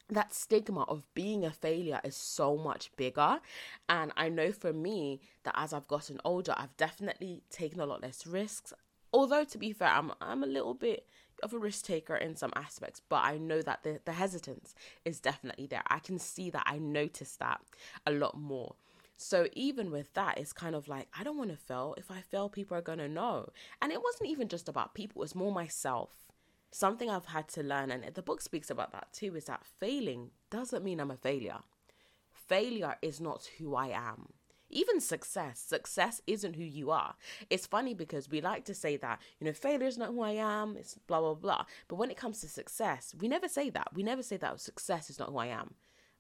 that 0.09 0.33
stigma 0.33 0.83
of 0.83 1.03
being 1.15 1.45
a 1.45 1.51
failure 1.51 2.01
is 2.05 2.15
so 2.17 2.57
much 2.57 2.91
bigger. 2.97 3.41
And 3.89 4.13
I 4.17 4.29
know 4.29 4.53
for 4.53 4.73
me 4.73 5.21
that 5.45 5.55
as 5.57 5.73
I've 5.73 5.89
gotten 5.89 6.21
older, 6.25 6.55
I've 6.57 6.77
definitely 6.77 7.43
taken 7.51 7.81
a 7.81 7.87
lot 7.87 8.03
less 8.03 8.27
risks. 8.27 8.73
Although 9.13 9.45
to 9.45 9.59
be 9.59 9.73
fair, 9.73 9.89
I'm 9.89 10.13
I'm 10.21 10.43
a 10.43 10.47
little 10.47 10.75
bit 10.75 11.07
of 11.43 11.53
a 11.53 11.59
risk 11.59 11.85
taker 11.85 12.17
in 12.17 12.37
some 12.37 12.53
aspects, 12.57 13.01
but 13.09 13.25
I 13.25 13.37
know 13.37 13.63
that 13.63 13.83
the, 13.83 14.01
the 14.05 14.13
hesitance 14.13 14.75
is 15.05 15.21
definitely 15.21 15.67
there. 15.67 15.83
I 15.89 15.99
can 15.99 16.19
see 16.19 16.51
that 16.51 16.65
I 16.67 16.79
notice 16.79 17.37
that 17.37 17.61
a 18.07 18.11
lot 18.13 18.39
more. 18.39 18.75
So 19.19 19.49
even 19.53 19.91
with 19.91 20.13
that, 20.15 20.39
it's 20.39 20.53
kind 20.53 20.75
of 20.75 20.89
like 20.89 21.09
I 21.19 21.25
don't 21.25 21.39
want 21.39 21.51
to 21.51 21.57
fail. 21.57 21.95
If 21.97 22.11
I 22.11 22.21
fail, 22.21 22.49
people 22.49 22.77
are 22.77 22.83
gonna 22.83 23.09
know. 23.09 23.49
And 23.81 23.93
it 23.93 24.03
wasn't 24.03 24.31
even 24.31 24.49
just 24.49 24.69
about 24.69 24.95
people; 24.95 25.23
it's 25.23 25.35
more 25.35 25.53
myself. 25.53 26.26
Something 26.71 27.11
I've 27.11 27.27
had 27.27 27.49
to 27.51 27.63
learn, 27.63 27.91
and 27.91 28.05
the 28.15 28.23
book 28.23 28.41
speaks 28.41 28.71
about 28.71 28.93
that 28.93 29.13
too, 29.13 29.37
is 29.37 29.47
that 29.47 29.65
failing 29.65 30.31
doesn't 30.51 30.85
mean 30.85 31.01
I'm 31.01 31.11
a 31.11 31.17
failure. 31.17 31.59
Failure 32.33 32.97
is 33.03 33.21
not 33.21 33.49
who 33.59 33.75
I 33.75 33.89
am. 33.89 34.29
Even 34.69 35.01
success, 35.01 35.61
success 35.61 36.21
isn't 36.27 36.57
who 36.57 36.65
you 36.65 36.91
are. 36.91 37.15
It's 37.51 37.67
funny 37.67 37.95
because 37.95 38.29
we 38.29 38.41
like 38.41 38.65
to 38.65 38.75
say 38.75 38.97
that, 38.97 39.21
you 39.39 39.47
know, 39.47 39.53
failure 39.53 39.87
is 39.87 39.97
not 39.97 40.09
who 40.09 40.23
I 40.23 40.33
am, 40.33 40.77
it's 40.77 40.99
blah, 41.07 41.21
blah, 41.21 41.35
blah. 41.35 41.65
But 41.87 41.97
when 41.97 42.11
it 42.11 42.17
comes 42.17 42.41
to 42.41 42.49
success, 42.49 43.15
we 43.19 43.29
never 43.29 43.49
say 43.49 43.71
that. 43.71 43.89
We 43.95 44.03
never 44.03 44.23
say 44.23 44.37
that 44.39 44.61
success 44.61 45.09
is 45.09 45.19
not 45.19 45.31
who 45.31 45.39
I 45.39 45.47
am. 45.47 45.75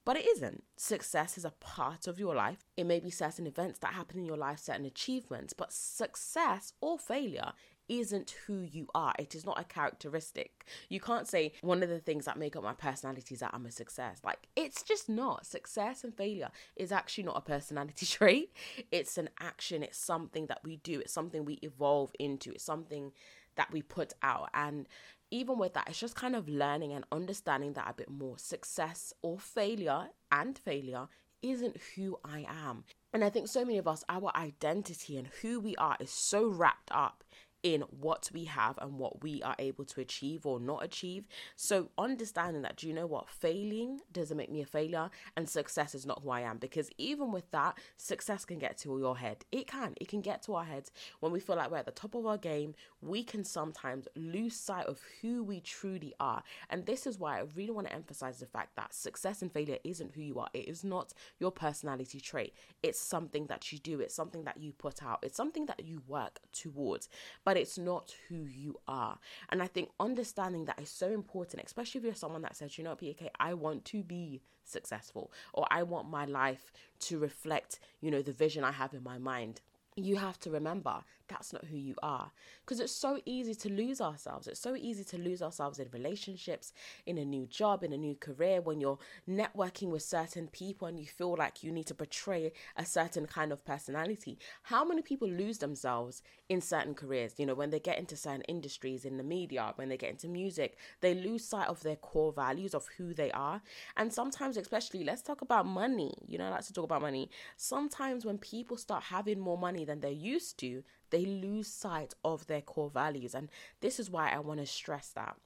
But 0.04 0.16
it 0.16 0.26
isn't. 0.28 0.62
Success 0.76 1.36
is 1.36 1.44
a 1.44 1.50
part 1.50 2.06
of 2.06 2.20
your 2.20 2.36
life. 2.36 2.64
It 2.76 2.84
may 2.84 3.00
be 3.00 3.10
certain 3.10 3.48
events 3.48 3.80
that 3.80 3.94
happen 3.94 4.20
in 4.20 4.26
your 4.26 4.36
life, 4.36 4.60
certain 4.60 4.84
achievements, 4.84 5.52
but 5.52 5.72
success 5.72 6.72
or 6.80 6.96
failure 6.96 7.52
isn't 7.88 8.34
who 8.46 8.60
you 8.60 8.88
are. 8.94 9.14
It 9.18 9.34
is 9.34 9.44
not 9.44 9.60
a 9.60 9.64
characteristic. 9.64 10.66
You 10.88 11.00
can't 11.00 11.26
say 11.26 11.52
one 11.62 11.82
of 11.82 11.88
the 11.88 11.98
things 11.98 12.24
that 12.24 12.38
make 12.38 12.56
up 12.56 12.62
my 12.62 12.74
personality 12.74 13.34
is 13.34 13.40
that 13.40 13.50
I'm 13.52 13.66
a 13.66 13.70
success. 13.70 14.20
Like, 14.24 14.48
it's 14.56 14.82
just 14.82 15.08
not. 15.08 15.46
Success 15.46 16.04
and 16.04 16.14
failure 16.14 16.50
is 16.76 16.92
actually 16.92 17.24
not 17.24 17.36
a 17.36 17.40
personality 17.40 18.06
trait. 18.06 18.52
It's 18.90 19.18
an 19.18 19.30
action. 19.40 19.82
It's 19.82 19.98
something 19.98 20.46
that 20.46 20.60
we 20.64 20.76
do. 20.76 21.00
It's 21.00 21.12
something 21.12 21.44
we 21.44 21.54
evolve 21.62 22.12
into. 22.18 22.52
It's 22.52 22.64
something 22.64 23.12
that 23.56 23.72
we 23.72 23.82
put 23.82 24.12
out. 24.22 24.50
And 24.54 24.88
even 25.30 25.58
with 25.58 25.74
that, 25.74 25.88
it's 25.88 25.98
just 25.98 26.14
kind 26.14 26.36
of 26.36 26.48
learning 26.48 26.92
and 26.92 27.04
understanding 27.10 27.72
that 27.74 27.90
a 27.90 27.94
bit 27.94 28.10
more. 28.10 28.38
Success 28.38 29.12
or 29.22 29.38
failure 29.38 30.08
and 30.30 30.58
failure 30.58 31.08
isn't 31.42 31.76
who 31.94 32.18
I 32.24 32.46
am. 32.48 32.84
And 33.12 33.24
I 33.24 33.30
think 33.30 33.48
so 33.48 33.64
many 33.64 33.78
of 33.78 33.88
us, 33.88 34.04
our 34.08 34.30
identity 34.36 35.16
and 35.16 35.28
who 35.40 35.60
we 35.60 35.74
are 35.76 35.96
is 36.00 36.10
so 36.10 36.46
wrapped 36.48 36.90
up 36.92 37.24
in 37.66 37.80
what 37.90 38.30
we 38.32 38.44
have 38.44 38.78
and 38.80 38.96
what 38.96 39.25
we 39.25 39.42
are 39.42 39.56
able 39.58 39.85
to 39.85 40.00
achieve 40.00 40.46
or 40.46 40.61
not 40.61 40.85
achieve. 40.85 41.26
So, 41.56 41.88
understanding 41.99 42.62
that, 42.62 42.76
do 42.76 42.87
you 42.87 42.94
know 42.94 43.08
what? 43.08 43.28
Failing 43.28 43.99
doesn't 44.12 44.37
make 44.37 44.52
me 44.52 44.62
a 44.62 44.66
failure, 44.66 45.11
and 45.37 45.49
success 45.49 45.92
is 45.92 46.06
not 46.06 46.23
who 46.23 46.30
I 46.30 46.42
am. 46.42 46.58
Because 46.58 46.88
even 46.96 47.32
with 47.32 47.50
that, 47.50 47.76
success 47.96 48.44
can 48.44 48.61
get 48.61 48.78
to 48.78 48.96
your 49.00 49.18
head. 49.18 49.44
It 49.50 49.66
can. 49.66 49.94
It 50.00 50.06
can 50.06 50.20
get 50.20 50.42
to 50.42 50.54
our 50.54 50.64
heads 50.64 50.92
when 51.18 51.32
we 51.32 51.40
feel 51.40 51.56
like 51.56 51.73
we're 51.73 51.78
at 51.78 51.87
the 51.87 51.90
top 51.90 52.14
of 52.14 52.25
our 52.25 52.38
game. 52.38 52.76
We 53.00 53.25
can 53.25 53.42
sometimes 53.42 54.06
lose 54.14 54.54
sight 54.54 54.87
of 54.87 55.00
who 55.20 55.42
we 55.42 55.58
truly 55.58 56.14
are. 56.20 56.44
And 56.70 56.87
this 56.87 57.04
is 57.04 57.18
why 57.18 57.40
I 57.40 57.44
really 57.56 57.73
want 57.73 57.88
to 57.88 57.92
emphasize 57.92 58.38
the 58.38 58.46
fact 58.46 58.76
that 58.76 58.94
success 58.94 59.42
and 59.42 59.52
failure 59.52 59.78
isn't 59.82 60.14
who 60.14 60.23
you 60.23 60.38
are. 60.38 60.50
It 60.54 60.68
is 60.68 60.85
not 60.85 61.12
your 61.40 61.50
personality 61.50 62.20
trait. 62.20 62.54
It's 62.85 63.00
something 63.00 63.46
that 63.46 63.73
you 63.73 63.80
do, 63.80 63.99
it's 63.99 64.14
something 64.14 64.44
that 64.44 64.58
you 64.58 64.73
put 64.73 65.02
out, 65.02 65.18
it's 65.23 65.37
something 65.37 65.66
that 65.66 65.85
you 65.85 66.02
work 66.06 66.38
towards. 66.52 67.08
But 67.44 67.55
but 67.56 67.62
it's 67.62 67.78
not 67.78 68.14
who 68.28 68.44
you 68.44 68.78
are. 68.86 69.18
And 69.48 69.62
I 69.62 69.66
think 69.66 69.88
understanding 69.98 70.66
that 70.66 70.78
is 70.78 70.90
so 70.90 71.10
important, 71.10 71.62
especially 71.64 72.00
if 72.00 72.04
you're 72.04 72.14
someone 72.14 72.42
that 72.42 72.54
says, 72.54 72.76
you 72.76 72.84
know, 72.84 72.94
PK, 72.94 73.28
I 73.40 73.54
want 73.54 73.86
to 73.86 74.02
be 74.02 74.42
successful 74.66 75.32
or 75.54 75.66
I 75.70 75.82
want 75.82 76.10
my 76.10 76.26
life 76.26 76.70
to 76.98 77.18
reflect, 77.18 77.78
you 78.02 78.10
know, 78.10 78.20
the 78.20 78.32
vision 78.32 78.62
I 78.62 78.72
have 78.72 78.92
in 78.92 79.02
my 79.02 79.16
mind 79.16 79.62
you 79.96 80.16
have 80.16 80.38
to 80.38 80.50
remember 80.50 81.02
that's 81.28 81.52
not 81.52 81.64
who 81.64 81.76
you 81.76 81.95
are. 82.02 82.30
Because 82.64 82.80
it's 82.80 82.92
so 82.92 83.21
easy 83.25 83.54
to 83.54 83.68
lose 83.68 84.00
ourselves. 84.00 84.47
It's 84.47 84.61
so 84.61 84.76
easy 84.76 85.04
to 85.04 85.18
lose 85.18 85.42
ourselves 85.42 85.78
in 85.78 85.88
relationships 85.92 86.73
in 87.04 87.18
a 87.18 87.25
new 87.25 87.47
job 87.47 87.83
in 87.83 87.92
a 87.92 87.97
new 87.97 88.14
career 88.14 88.61
when 88.61 88.80
you're 88.80 88.99
networking 89.28 89.88
with 89.90 90.02
certain 90.02 90.49
people 90.49 90.88
and 90.88 90.99
you 90.99 91.06
feel 91.06 91.37
like 91.37 91.62
you 91.62 91.73
need 91.73 91.87
to 91.87 91.95
portray 91.95 92.52
a 92.76 92.85
certain 92.85 93.26
kind 93.26 93.52
of 93.52 93.64
personality. 93.64 94.38
How 94.64 94.85
many 94.85 95.02
people 95.02 95.28
lose 95.28 95.59
themselves 95.59 96.23
in 96.49 96.61
certain 96.61 96.95
careers? 96.95 97.35
You 97.38 97.47
know 97.47 97.54
when 97.54 97.71
they 97.71 97.80
get 97.80 97.99
into 97.99 98.16
certain 98.16 98.42
industries 98.42 99.04
in 99.04 99.16
the 99.16 99.23
media 99.23 99.73
when 99.76 99.88
they 99.88 99.97
get 99.97 100.11
into 100.11 100.28
music 100.28 100.76
they 101.00 101.14
lose 101.14 101.45
sight 101.45 101.68
of 101.68 101.83
their 101.83 101.97
core 101.97 102.33
values 102.33 102.75
of 102.75 102.87
who 102.97 103.14
they 103.14 103.30
are. 103.33 103.62
And 103.97 104.12
sometimes 104.12 104.56
especially 104.56 105.04
let's 105.04 105.23
talk 105.23 105.40
about 105.42 105.66
money. 105.66 106.14
You 106.26 106.38
know 106.38 106.47
I 106.47 106.50
like 106.50 106.66
to 106.66 106.73
talk 106.73 106.85
about 106.85 107.02
money. 107.02 107.30
Sometimes 107.56 108.25
when 108.25 108.38
people 108.38 108.76
start 108.76 109.04
having 109.04 109.38
more 109.38 109.59
money 109.59 109.85
than 109.85 110.00
they're 110.00 110.11
used 110.11 110.59
to, 110.59 110.83
they 111.10 111.25
lose 111.25 111.68
sight 111.68 112.14
of 112.25 112.46
their 112.46 112.60
core 112.60 112.90
values. 112.90 113.34
And 113.34 113.48
this 113.80 113.98
is 113.98 114.10
why 114.10 114.30
I 114.30 114.38
want 114.38 114.60
to 114.60 114.66
stress 114.66 115.08
that. 115.08 115.36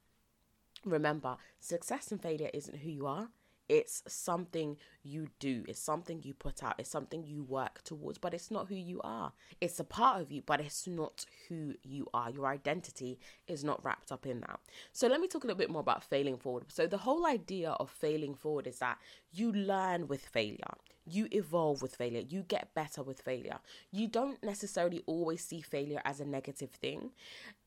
Remember, 0.84 1.36
success 1.58 2.10
and 2.10 2.22
failure 2.22 2.50
isn't 2.54 2.78
who 2.78 2.90
you 2.90 3.06
are. 3.06 3.28
It's 3.70 4.02
something 4.08 4.78
you 5.04 5.28
do, 5.38 5.64
it's 5.68 5.78
something 5.78 6.20
you 6.24 6.34
put 6.34 6.64
out, 6.64 6.74
it's 6.78 6.90
something 6.90 7.22
you 7.22 7.44
work 7.44 7.84
towards, 7.84 8.18
but 8.18 8.34
it's 8.34 8.50
not 8.50 8.66
who 8.66 8.74
you 8.74 9.00
are. 9.04 9.32
It's 9.60 9.78
a 9.78 9.84
part 9.84 10.20
of 10.20 10.32
you, 10.32 10.42
but 10.44 10.60
it's 10.60 10.88
not 10.88 11.24
who 11.48 11.74
you 11.84 12.08
are. 12.12 12.30
Your 12.30 12.48
identity 12.48 13.20
is 13.46 13.62
not 13.62 13.84
wrapped 13.84 14.10
up 14.10 14.26
in 14.26 14.40
that. 14.40 14.58
So, 14.92 15.06
let 15.06 15.20
me 15.20 15.28
talk 15.28 15.44
a 15.44 15.46
little 15.46 15.56
bit 15.56 15.70
more 15.70 15.82
about 15.82 16.02
failing 16.02 16.36
forward. 16.36 16.64
So, 16.66 16.88
the 16.88 16.98
whole 16.98 17.24
idea 17.24 17.70
of 17.70 17.90
failing 17.90 18.34
forward 18.34 18.66
is 18.66 18.80
that 18.80 18.98
you 19.30 19.52
learn 19.52 20.08
with 20.08 20.22
failure 20.22 20.74
you 21.06 21.26
evolve 21.32 21.82
with 21.82 21.96
failure, 21.96 22.22
you 22.28 22.42
get 22.42 22.72
better 22.74 23.02
with 23.02 23.20
failure. 23.20 23.58
You 23.90 24.06
don't 24.06 24.40
necessarily 24.44 25.02
always 25.06 25.44
see 25.44 25.60
failure 25.60 26.00
as 26.04 26.20
a 26.20 26.24
negative 26.24 26.70
thing. 26.70 27.10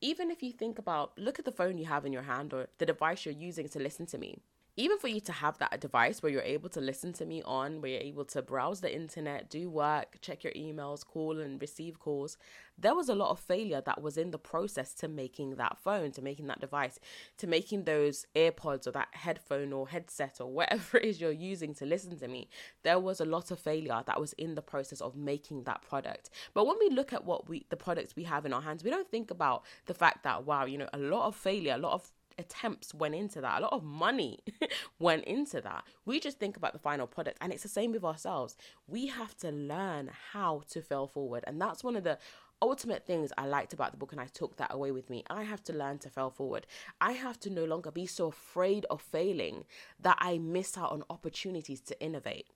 Even 0.00 0.30
if 0.30 0.42
you 0.42 0.50
think 0.52 0.78
about, 0.78 1.12
look 1.18 1.38
at 1.38 1.44
the 1.44 1.52
phone 1.52 1.76
you 1.76 1.84
have 1.84 2.06
in 2.06 2.12
your 2.12 2.22
hand 2.22 2.54
or 2.54 2.68
the 2.78 2.86
device 2.86 3.26
you're 3.26 3.34
using 3.34 3.68
to 3.68 3.78
listen 3.78 4.06
to 4.06 4.18
me 4.18 4.38
even 4.76 4.98
for 4.98 5.08
you 5.08 5.20
to 5.20 5.32
have 5.32 5.58
that 5.58 5.80
device 5.80 6.22
where 6.22 6.32
you're 6.32 6.42
able 6.42 6.68
to 6.70 6.80
listen 6.80 7.12
to 7.14 7.26
me 7.26 7.42
on, 7.44 7.80
where 7.80 7.92
you're 7.92 8.00
able 8.00 8.24
to 8.24 8.42
browse 8.42 8.80
the 8.80 8.92
internet, 8.92 9.48
do 9.48 9.70
work, 9.70 10.18
check 10.20 10.42
your 10.42 10.52
emails, 10.54 11.06
call 11.06 11.38
and 11.38 11.60
receive 11.60 12.00
calls, 12.00 12.36
there 12.76 12.94
was 12.94 13.08
a 13.08 13.14
lot 13.14 13.30
of 13.30 13.38
failure 13.38 13.80
that 13.86 14.02
was 14.02 14.16
in 14.16 14.32
the 14.32 14.38
process 14.38 14.92
to 14.94 15.06
making 15.06 15.56
that 15.56 15.78
phone, 15.78 16.10
to 16.12 16.22
making 16.22 16.48
that 16.48 16.60
device, 16.60 16.98
to 17.38 17.46
making 17.46 17.84
those 17.84 18.26
AirPods 18.34 18.86
or 18.86 18.90
that 18.90 19.08
headphone 19.12 19.72
or 19.72 19.88
headset 19.88 20.38
or 20.40 20.50
whatever 20.50 20.98
it 20.98 21.04
is 21.04 21.20
you're 21.20 21.30
using 21.30 21.72
to 21.74 21.86
listen 21.86 22.18
to 22.18 22.26
me. 22.26 22.48
There 22.82 22.98
was 22.98 23.20
a 23.20 23.24
lot 23.24 23.52
of 23.52 23.60
failure 23.60 24.02
that 24.04 24.20
was 24.20 24.32
in 24.34 24.56
the 24.56 24.62
process 24.62 25.00
of 25.00 25.14
making 25.14 25.64
that 25.64 25.82
product. 25.82 26.30
But 26.52 26.66
when 26.66 26.76
we 26.80 26.90
look 26.90 27.12
at 27.12 27.24
what 27.24 27.48
we 27.48 27.64
the 27.68 27.76
products 27.76 28.16
we 28.16 28.24
have 28.24 28.44
in 28.44 28.52
our 28.52 28.62
hands, 28.62 28.82
we 28.82 28.90
don't 28.90 29.10
think 29.10 29.30
about 29.30 29.64
the 29.86 29.94
fact 29.94 30.24
that 30.24 30.44
wow, 30.44 30.64
you 30.64 30.78
know, 30.78 30.88
a 30.92 30.98
lot 30.98 31.26
of 31.26 31.36
failure, 31.36 31.74
a 31.74 31.78
lot 31.78 31.92
of 31.92 32.10
attempts 32.38 32.94
went 32.94 33.14
into 33.14 33.40
that. 33.40 33.58
A 33.58 33.62
lot 33.62 33.72
of 33.72 33.82
money 33.82 34.40
went 34.98 35.24
into 35.24 35.60
that. 35.60 35.84
We 36.04 36.20
just 36.20 36.38
think 36.38 36.56
about 36.56 36.72
the 36.72 36.78
final 36.78 37.06
product, 37.06 37.38
and 37.40 37.52
it's 37.52 37.62
the 37.62 37.68
same 37.68 37.92
with 37.92 38.04
ourselves. 38.04 38.56
We 38.86 39.06
have 39.08 39.36
to 39.38 39.50
learn 39.50 40.10
how 40.32 40.62
to 40.70 40.82
fail 40.82 41.06
forward, 41.06 41.44
and 41.46 41.60
that's 41.60 41.84
one 41.84 41.96
of 41.96 42.04
the 42.04 42.18
ultimate 42.62 43.06
things 43.06 43.32
I 43.36 43.46
liked 43.46 43.72
about 43.72 43.92
the 43.92 43.98
book, 43.98 44.12
and 44.12 44.20
I 44.20 44.26
took 44.26 44.56
that 44.56 44.72
away 44.72 44.90
with 44.90 45.10
me. 45.10 45.24
I 45.28 45.42
have 45.42 45.62
to 45.64 45.72
learn 45.72 45.98
to 45.98 46.10
fail 46.10 46.30
forward. 46.30 46.66
I 47.00 47.12
have 47.12 47.38
to 47.40 47.50
no 47.50 47.64
longer 47.64 47.90
be 47.90 48.06
so 48.06 48.28
afraid 48.28 48.86
of 48.90 49.02
failing 49.02 49.64
that 50.00 50.16
I 50.20 50.38
miss 50.38 50.78
out 50.78 50.92
on 50.92 51.04
opportunities 51.10 51.80
to 51.82 52.00
innovate. 52.00 52.48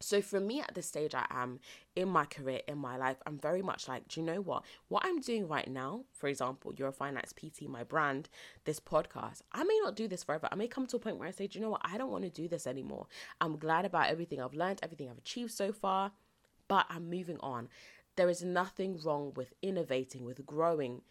So 0.00 0.20
for 0.20 0.40
me 0.40 0.60
at 0.60 0.74
this 0.74 0.86
stage 0.86 1.14
I 1.14 1.24
am 1.30 1.58
in 1.94 2.08
my 2.08 2.26
career, 2.26 2.60
in 2.68 2.76
my 2.78 2.98
life, 2.98 3.16
I'm 3.24 3.38
very 3.38 3.62
much 3.62 3.88
like, 3.88 4.08
do 4.08 4.20
you 4.20 4.26
know 4.26 4.40
what? 4.42 4.64
What 4.88 5.04
I'm 5.06 5.20
doing 5.20 5.48
right 5.48 5.68
now, 5.68 6.04
for 6.12 6.28
example, 6.28 6.74
Your 6.74 6.92
Finance 6.92 7.32
PT, 7.32 7.62
my 7.62 7.82
brand, 7.82 8.28
this 8.64 8.78
podcast, 8.78 9.40
I 9.52 9.64
may 9.64 9.78
not 9.82 9.96
do 9.96 10.06
this 10.06 10.22
forever. 10.22 10.48
I 10.52 10.54
may 10.54 10.68
come 10.68 10.86
to 10.88 10.96
a 10.96 11.00
point 11.00 11.16
where 11.16 11.28
I 11.28 11.30
say, 11.30 11.46
do 11.46 11.58
you 11.58 11.64
know 11.64 11.70
what? 11.70 11.80
I 11.82 11.96
don't 11.96 12.10
want 12.10 12.24
to 12.24 12.30
do 12.30 12.46
this 12.46 12.66
anymore. 12.66 13.06
I'm 13.40 13.56
glad 13.56 13.86
about 13.86 14.08
everything 14.08 14.40
I've 14.40 14.54
learned, 14.54 14.80
everything 14.82 15.08
I've 15.08 15.18
achieved 15.18 15.52
so 15.52 15.72
far, 15.72 16.12
but 16.68 16.84
I'm 16.90 17.08
moving 17.08 17.38
on. 17.40 17.68
There 18.16 18.28
is 18.28 18.42
nothing 18.42 18.98
wrong 19.02 19.32
with 19.34 19.54
innovating, 19.62 20.24
with 20.24 20.44
growing, 20.44 21.02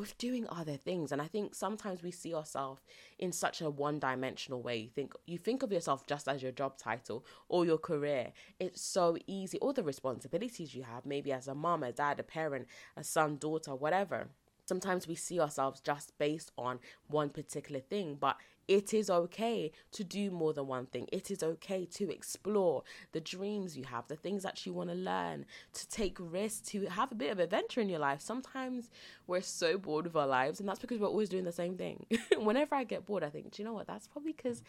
with 0.00 0.18
doing 0.18 0.46
other 0.48 0.76
things. 0.76 1.12
And 1.12 1.20
I 1.20 1.26
think 1.26 1.54
sometimes 1.54 2.02
we 2.02 2.10
see 2.10 2.34
ourselves 2.34 2.82
in 3.18 3.30
such 3.30 3.60
a 3.60 3.70
one 3.70 3.98
dimensional 3.98 4.62
way. 4.62 4.78
You 4.78 4.88
think 4.88 5.12
you 5.26 5.38
think 5.38 5.62
of 5.62 5.70
yourself 5.70 6.06
just 6.06 6.26
as 6.26 6.42
your 6.42 6.52
job 6.52 6.78
title 6.78 7.24
or 7.48 7.64
your 7.66 7.78
career. 7.78 8.32
It's 8.58 8.80
so 8.80 9.18
easy. 9.26 9.58
All 9.58 9.72
the 9.72 9.84
responsibilities 9.84 10.74
you 10.74 10.82
have, 10.82 11.04
maybe 11.06 11.32
as 11.32 11.46
a 11.46 11.54
mom, 11.54 11.82
a 11.82 11.92
dad, 11.92 12.18
a 12.18 12.22
parent, 12.22 12.66
a 12.96 13.04
son, 13.04 13.36
daughter, 13.36 13.74
whatever. 13.74 14.30
Sometimes 14.70 15.08
we 15.08 15.16
see 15.16 15.40
ourselves 15.40 15.80
just 15.80 16.16
based 16.16 16.52
on 16.56 16.78
one 17.08 17.28
particular 17.28 17.80
thing, 17.80 18.16
but 18.20 18.36
it 18.68 18.94
is 18.94 19.10
okay 19.10 19.72
to 19.90 20.04
do 20.04 20.30
more 20.30 20.52
than 20.52 20.68
one 20.68 20.86
thing. 20.86 21.08
It 21.10 21.28
is 21.28 21.42
okay 21.42 21.84
to 21.86 22.08
explore 22.08 22.84
the 23.10 23.20
dreams 23.20 23.76
you 23.76 23.82
have, 23.82 24.06
the 24.06 24.14
things 24.14 24.44
that 24.44 24.64
you 24.64 24.72
want 24.72 24.90
to 24.90 24.94
learn, 24.94 25.44
to 25.72 25.88
take 25.88 26.18
risks, 26.20 26.70
to 26.70 26.86
have 26.86 27.10
a 27.10 27.16
bit 27.16 27.32
of 27.32 27.40
adventure 27.40 27.80
in 27.80 27.88
your 27.88 27.98
life. 27.98 28.20
Sometimes 28.20 28.88
we're 29.26 29.40
so 29.40 29.76
bored 29.76 30.04
with 30.04 30.14
our 30.14 30.28
lives, 30.28 30.60
and 30.60 30.68
that's 30.68 30.78
because 30.78 31.00
we're 31.00 31.08
always 31.08 31.28
doing 31.28 31.42
the 31.42 31.50
same 31.50 31.76
thing. 31.76 32.06
Whenever 32.38 32.76
I 32.76 32.84
get 32.84 33.06
bored, 33.06 33.24
I 33.24 33.28
think, 33.28 33.50
do 33.50 33.60
you 33.60 33.66
know 33.66 33.74
what? 33.74 33.88
That's 33.88 34.06
probably 34.06 34.34
because 34.34 34.62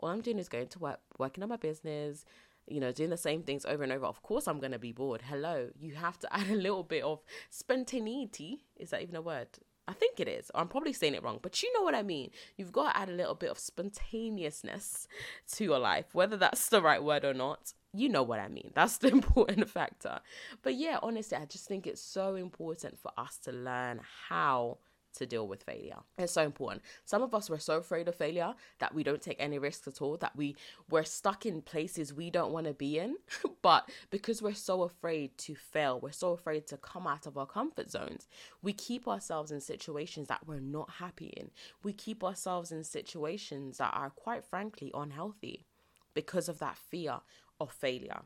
all 0.00 0.08
I'm 0.08 0.20
doing 0.20 0.40
is 0.40 0.48
going 0.48 0.66
to 0.66 0.78
work, 0.80 0.98
working 1.18 1.44
on 1.44 1.48
my 1.48 1.56
business, 1.56 2.24
you 2.66 2.80
know, 2.80 2.92
doing 2.92 3.10
the 3.10 3.16
same 3.16 3.42
things 3.42 3.64
over 3.64 3.82
and 3.82 3.92
over, 3.92 4.06
of 4.06 4.22
course 4.22 4.46
I'm 4.46 4.60
going 4.60 4.72
to 4.72 4.78
be 4.78 4.92
bored. 4.92 5.22
Hello. 5.22 5.70
You 5.78 5.94
have 5.94 6.18
to 6.20 6.36
add 6.36 6.48
a 6.48 6.56
little 6.56 6.82
bit 6.82 7.02
of 7.02 7.20
spontaneity. 7.50 8.64
Is 8.76 8.90
that 8.90 9.02
even 9.02 9.16
a 9.16 9.22
word? 9.22 9.48
I 9.86 9.92
think 9.92 10.18
it 10.18 10.28
is. 10.28 10.50
I'm 10.54 10.68
probably 10.68 10.94
saying 10.94 11.14
it 11.14 11.22
wrong, 11.22 11.40
but 11.42 11.62
you 11.62 11.72
know 11.74 11.82
what 11.82 11.94
I 11.94 12.02
mean. 12.02 12.30
You've 12.56 12.72
got 12.72 12.92
to 12.92 12.98
add 12.98 13.08
a 13.10 13.12
little 13.12 13.34
bit 13.34 13.50
of 13.50 13.58
spontaneousness 13.58 15.06
to 15.52 15.64
your 15.64 15.78
life, 15.78 16.14
whether 16.14 16.38
that's 16.38 16.68
the 16.68 16.80
right 16.80 17.02
word 17.02 17.24
or 17.24 17.34
not. 17.34 17.74
You 17.92 18.08
know 18.08 18.22
what 18.22 18.40
I 18.40 18.48
mean. 18.48 18.70
That's 18.74 18.98
the 18.98 19.08
important 19.12 19.68
factor. 19.68 20.20
But 20.62 20.74
yeah, 20.74 20.98
honestly, 21.02 21.36
I 21.36 21.44
just 21.44 21.68
think 21.68 21.86
it's 21.86 22.00
so 22.00 22.34
important 22.34 22.98
for 22.98 23.12
us 23.18 23.36
to 23.44 23.52
learn 23.52 24.00
how 24.28 24.78
to 25.14 25.26
deal 25.26 25.46
with 25.46 25.62
failure. 25.62 25.98
It's 26.18 26.32
so 26.32 26.42
important. 26.42 26.82
Some 27.04 27.22
of 27.22 27.34
us 27.34 27.48
were 27.48 27.58
so 27.58 27.78
afraid 27.78 28.08
of 28.08 28.14
failure 28.14 28.54
that 28.78 28.94
we 28.94 29.02
don't 29.02 29.22
take 29.22 29.36
any 29.38 29.58
risks 29.58 29.88
at 29.88 30.02
all, 30.02 30.16
that 30.18 30.36
we 30.36 30.56
we're 30.90 31.04
stuck 31.04 31.46
in 31.46 31.62
places 31.62 32.12
we 32.12 32.30
don't 32.30 32.52
want 32.52 32.66
to 32.66 32.74
be 32.74 32.98
in. 32.98 33.16
but 33.62 33.90
because 34.10 34.42
we're 34.42 34.54
so 34.54 34.82
afraid 34.82 35.36
to 35.38 35.54
fail, 35.54 36.00
we're 36.00 36.12
so 36.12 36.32
afraid 36.32 36.66
to 36.68 36.76
come 36.76 37.06
out 37.06 37.26
of 37.26 37.38
our 37.38 37.46
comfort 37.46 37.90
zones, 37.90 38.26
we 38.62 38.72
keep 38.72 39.08
ourselves 39.08 39.50
in 39.50 39.60
situations 39.60 40.28
that 40.28 40.46
we're 40.46 40.60
not 40.60 40.90
happy 40.98 41.32
in. 41.36 41.50
We 41.82 41.92
keep 41.92 42.22
ourselves 42.22 42.72
in 42.72 42.84
situations 42.84 43.78
that 43.78 43.92
are 43.94 44.10
quite 44.10 44.44
frankly 44.44 44.90
unhealthy 44.94 45.66
because 46.14 46.48
of 46.48 46.58
that 46.60 46.76
fear 46.76 47.20
of 47.60 47.72
failure. 47.72 48.22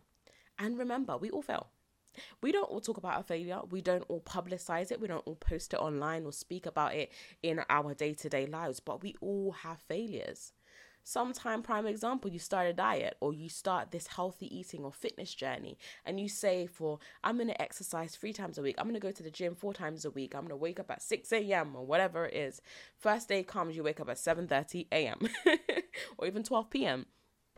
And 0.58 0.78
remember, 0.78 1.16
we 1.16 1.30
all 1.30 1.42
fail. 1.42 1.68
We 2.42 2.52
don't 2.52 2.70
all 2.70 2.80
talk 2.80 2.96
about 2.96 3.16
our 3.16 3.22
failure. 3.22 3.60
We 3.70 3.80
don't 3.80 4.04
all 4.08 4.20
publicize 4.20 4.90
it. 4.90 5.00
We 5.00 5.08
don't 5.08 5.26
all 5.26 5.36
post 5.36 5.74
it 5.74 5.80
online 5.80 6.24
or 6.24 6.32
speak 6.32 6.66
about 6.66 6.94
it 6.94 7.12
in 7.42 7.62
our 7.68 7.94
day 7.94 8.14
to 8.14 8.28
day 8.28 8.46
lives, 8.46 8.80
but 8.80 9.02
we 9.02 9.14
all 9.20 9.52
have 9.52 9.80
failures. 9.80 10.52
Sometime, 11.04 11.62
prime 11.62 11.86
example, 11.86 12.30
you 12.30 12.38
start 12.38 12.66
a 12.66 12.72
diet 12.74 13.16
or 13.20 13.32
you 13.32 13.48
start 13.48 13.92
this 13.92 14.08
healthy 14.08 14.54
eating 14.54 14.84
or 14.84 14.92
fitness 14.92 15.32
journey, 15.34 15.78
and 16.04 16.20
you 16.20 16.28
say, 16.28 16.66
For 16.66 16.98
I'm 17.24 17.36
going 17.36 17.48
to 17.48 17.62
exercise 17.62 18.14
three 18.14 18.34
times 18.34 18.58
a 18.58 18.62
week, 18.62 18.74
I'm 18.76 18.84
going 18.84 18.92
to 18.92 19.00
go 19.00 19.10
to 19.10 19.22
the 19.22 19.30
gym 19.30 19.54
four 19.54 19.72
times 19.72 20.04
a 20.04 20.10
week, 20.10 20.34
I'm 20.34 20.42
going 20.42 20.50
to 20.50 20.56
wake 20.56 20.78
up 20.78 20.90
at 20.90 21.02
6 21.02 21.32
a.m. 21.32 21.74
or 21.74 21.86
whatever 21.86 22.26
it 22.26 22.34
is. 22.34 22.60
First 22.94 23.30
day 23.30 23.42
comes, 23.42 23.74
you 23.74 23.82
wake 23.82 24.00
up 24.00 24.10
at 24.10 24.18
7 24.18 24.48
30 24.48 24.88
a.m. 24.92 25.20
or 26.18 26.26
even 26.26 26.42
12 26.42 26.68
p.m 26.68 27.06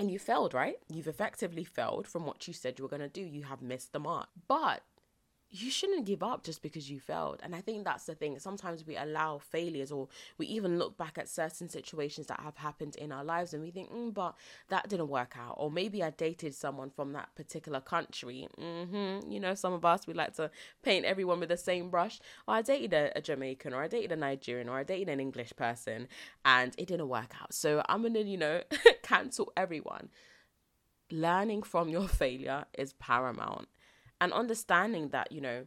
and 0.00 0.11
you 0.11 0.19
failed, 0.19 0.54
right? 0.54 0.76
You've 0.88 1.07
effectively 1.07 1.62
failed 1.62 2.07
from 2.09 2.25
what 2.25 2.49
you 2.49 2.54
said 2.54 2.78
you 2.78 2.85
were 2.85 2.88
going 2.88 3.02
to 3.02 3.09
do. 3.09 3.21
You 3.21 3.42
have 3.42 3.61
missed 3.61 3.92
the 3.92 4.00
mark. 4.00 4.28
But 4.49 4.83
you 5.52 5.71
shouldn't 5.71 6.07
give 6.07 6.23
up 6.23 6.45
just 6.45 6.62
because 6.62 6.88
you 6.88 7.00
failed. 7.00 7.40
And 7.42 7.57
I 7.57 7.61
think 7.61 7.85
that's 7.85 8.04
the 8.04 8.14
thing. 8.14 8.38
Sometimes 8.38 8.87
we 8.87 8.97
allow 8.97 9.38
failures 9.38 9.90
or 9.90 10.09
we 10.38 10.47
even 10.47 10.78
look 10.78 10.97
back 10.97 11.19
at 11.19 11.28
certain 11.28 11.69
situations 11.69 12.28
that 12.28 12.38
have 12.40 12.57
happened 12.57 12.95
in 12.95 13.11
our 13.11 13.25
lives 13.25 13.52
and 13.52 13.62
we 13.62 13.73
think, 13.73 13.90
mm, 13.90 14.14
but 14.14 14.37
that 14.69 14.88
didn't 14.88 15.09
work 15.09 15.35
out. 15.37 15.57
Or 15.57 15.69
maybe 15.69 16.04
I 16.04 16.11
dated 16.11 16.54
someone 16.54 16.90
from 16.90 17.12
that 17.14 17.35
particular 17.35 17.80
country. 17.80 18.47
Mm-hmm. 18.61 19.30
You 19.30 19.40
know, 19.40 19.54
some 19.54 19.73
of 19.73 19.85
us, 19.85 20.07
we 20.07 20.14
like 20.14 20.35
to 20.35 20.50
paint 20.85 21.04
everyone 21.04 21.40
with 21.40 21.49
the 21.49 21.57
same 21.57 21.90
brush. 21.90 22.21
Or 22.47 22.54
I 22.54 22.62
dated 22.62 22.92
a, 22.92 23.19
a 23.19 23.21
Jamaican 23.21 23.75
or 23.75 23.83
I 23.83 23.88
dated 23.88 24.12
a 24.12 24.16
Nigerian 24.16 24.69
or 24.69 24.78
I 24.78 24.85
dated 24.85 25.09
an 25.09 25.19
English 25.19 25.52
person 25.57 26.07
and 26.45 26.75
it 26.78 26.87
didn't 26.87 27.09
work 27.09 27.35
out. 27.42 27.52
So 27.52 27.83
I'm 27.88 28.02
going 28.02 28.14
to, 28.14 28.23
you 28.23 28.38
know, 28.38 28.62
cancel 29.02 29.52
everyone. 29.57 30.11
Learning 31.11 31.64
from 31.64 31.88
your 31.88 32.07
failure 32.07 32.66
is 32.78 32.92
paramount 32.92 33.66
and 34.20 34.32
understanding 34.32 35.08
that, 35.08 35.32
you 35.32 35.40
know, 35.40 35.66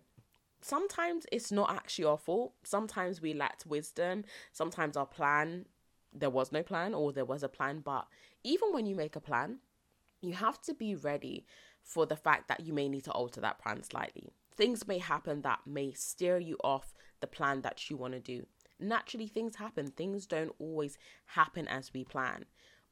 sometimes 0.61 1.25
it's 1.31 1.51
not 1.51 1.71
actually 1.71 2.05
our 2.05 2.17
fault. 2.17 2.53
Sometimes 2.63 3.21
we 3.21 3.33
lacked 3.33 3.65
wisdom. 3.65 4.23
Sometimes 4.51 4.95
our 4.95 5.05
plan, 5.05 5.65
there 6.13 6.29
was 6.29 6.51
no 6.51 6.63
plan 6.63 6.93
or 6.93 7.11
there 7.11 7.25
was 7.25 7.43
a 7.43 7.49
plan. 7.49 7.79
But 7.79 8.07
even 8.43 8.71
when 8.71 8.85
you 8.85 8.95
make 8.95 9.15
a 9.15 9.21
plan, 9.21 9.59
you 10.21 10.33
have 10.33 10.61
to 10.61 10.73
be 10.73 10.95
ready 10.95 11.45
for 11.83 12.05
the 12.05 12.15
fact 12.15 12.47
that 12.47 12.61
you 12.61 12.73
may 12.73 12.87
need 12.87 13.03
to 13.03 13.11
alter 13.11 13.41
that 13.41 13.59
plan 13.59 13.83
slightly. 13.83 14.29
Things 14.55 14.87
may 14.87 14.99
happen 14.99 15.41
that 15.41 15.59
may 15.65 15.91
steer 15.91 16.37
you 16.37 16.57
off 16.63 16.93
the 17.19 17.27
plan 17.27 17.61
that 17.61 17.89
you 17.89 17.97
want 17.97 18.13
to 18.13 18.19
do. 18.19 18.45
Naturally, 18.79 19.27
things 19.27 19.55
happen. 19.55 19.87
Things 19.87 20.25
don't 20.25 20.53
always 20.59 20.97
happen 21.25 21.67
as 21.67 21.93
we 21.93 22.03
plan. 22.03 22.45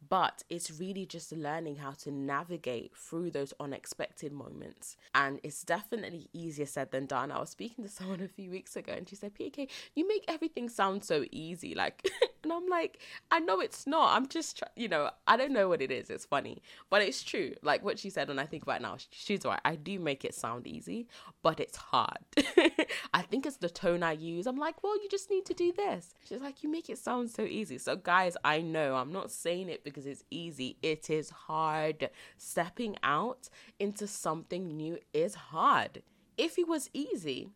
But 0.10 0.43
it's 0.50 0.79
really 0.79 1.05
just 1.05 1.31
learning 1.31 1.77
how 1.77 1.91
to 1.91 2.12
navigate 2.12 2.96
through 2.96 3.31
those 3.31 3.53
unexpected 3.60 4.31
moments. 4.31 4.98
And 5.13 5.39
it's 5.43 5.63
definitely 5.63 6.27
easier 6.34 6.65
said 6.65 6.91
than 6.91 7.05
done. 7.05 7.31
I 7.31 7.39
was 7.39 7.50
speaking 7.51 7.84
to 7.84 7.89
someone 7.89 8.22
a 8.22 8.27
few 8.27 8.50
weeks 8.50 8.75
ago 8.75 8.93
and 8.93 9.08
she 9.08 9.15
said, 9.15 9.34
PK, 9.36 9.67
you 9.96 10.08
make 10.08 10.25
everything 10.27 10.70
sound 10.70 11.03
so 11.03 11.25
easy. 11.31 11.75
Like, 11.75 12.10
and 12.43 12.51
I'm 12.51 12.67
like, 12.67 13.00
I 13.29 13.39
know 13.39 13.60
it's 13.60 13.86
not. 13.86 14.15
I'm 14.15 14.27
just, 14.27 14.58
try- 14.58 14.67
you 14.75 14.88
know, 14.88 15.12
I 15.27 15.38
don't 15.38 15.51
know 15.53 15.70
what 15.70 15.81
it 15.81 15.91
is. 15.91 16.10
It's 16.10 16.25
funny, 16.25 16.62
but 16.89 17.01
it's 17.01 17.24
true. 17.24 17.53
Like 17.62 17.84
what 17.84 18.00
she 18.00 18.10
said, 18.10 18.29
and 18.29 18.39
I 18.39 18.46
think 18.46 18.65
right 18.67 18.81
now, 18.81 18.98
she's 19.12 19.46
right. 19.46 19.62
I 19.63 19.75
do 19.75 20.00
make 20.00 20.25
it 20.25 20.34
sound 20.34 20.67
easy, 20.67 21.08
but 21.43 21.60
it's 21.60 21.77
hard. 21.77 22.17
I 23.13 23.22
think 23.22 23.46
it's 23.46 23.58
the 23.58 23.70
tone 23.70 24.03
I 24.03 24.13
use. 24.13 24.48
I'm 24.48 24.58
like, 24.58 24.84
well, 24.84 25.01
you 25.01 25.10
just 25.10 25.29
need 25.29 25.46
to 25.46 25.53
do 25.53 25.72
this. 25.72 26.13
She's 26.27 26.41
like, 26.41 26.63
you 26.63 26.70
make 26.70 26.89
it 26.89 26.98
sound 26.98 27.29
so 27.29 27.43
easy. 27.43 27.77
So, 27.77 27.96
guys, 27.96 28.36
I 28.43 28.62
know 28.62 28.96
I'm 28.96 29.12
not 29.12 29.31
saying 29.31 29.70
it 29.70 29.84
because 29.92 30.08
it's 30.08 30.24
easy. 30.32 30.78
It 30.82 31.10
is 31.10 31.30
hard. 31.30 32.10
Stepping 32.38 32.98
out 33.04 33.50
into 33.80 34.08
something 34.08 34.75
new 34.75 34.98
is 35.14 35.36
hard. 35.36 36.01
If 36.38 36.58
it 36.58 36.68
was 36.68 36.90
easy, 36.94 37.50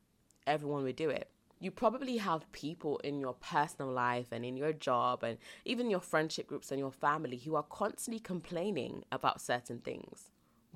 everyone 0.45 0.83
would 0.83 0.95
do 0.95 1.09
it. 1.09 1.29
You 1.59 1.71
probably 1.71 2.17
have 2.17 2.51
people 2.51 2.97
in 2.99 3.19
your 3.19 3.33
personal 3.33 3.91
life 3.91 4.27
and 4.31 4.43
in 4.43 4.57
your 4.57 4.73
job 4.73 5.23
and 5.23 5.37
even 5.63 5.89
your 5.89 6.01
friendship 6.01 6.47
groups 6.47 6.69
and 6.69 6.79
your 6.79 6.91
family 6.91 7.37
who 7.37 7.55
are 7.55 7.63
constantly 7.63 8.19
complaining 8.19 9.05
about 9.11 9.41
certain 9.41 9.79
things, 9.79 10.31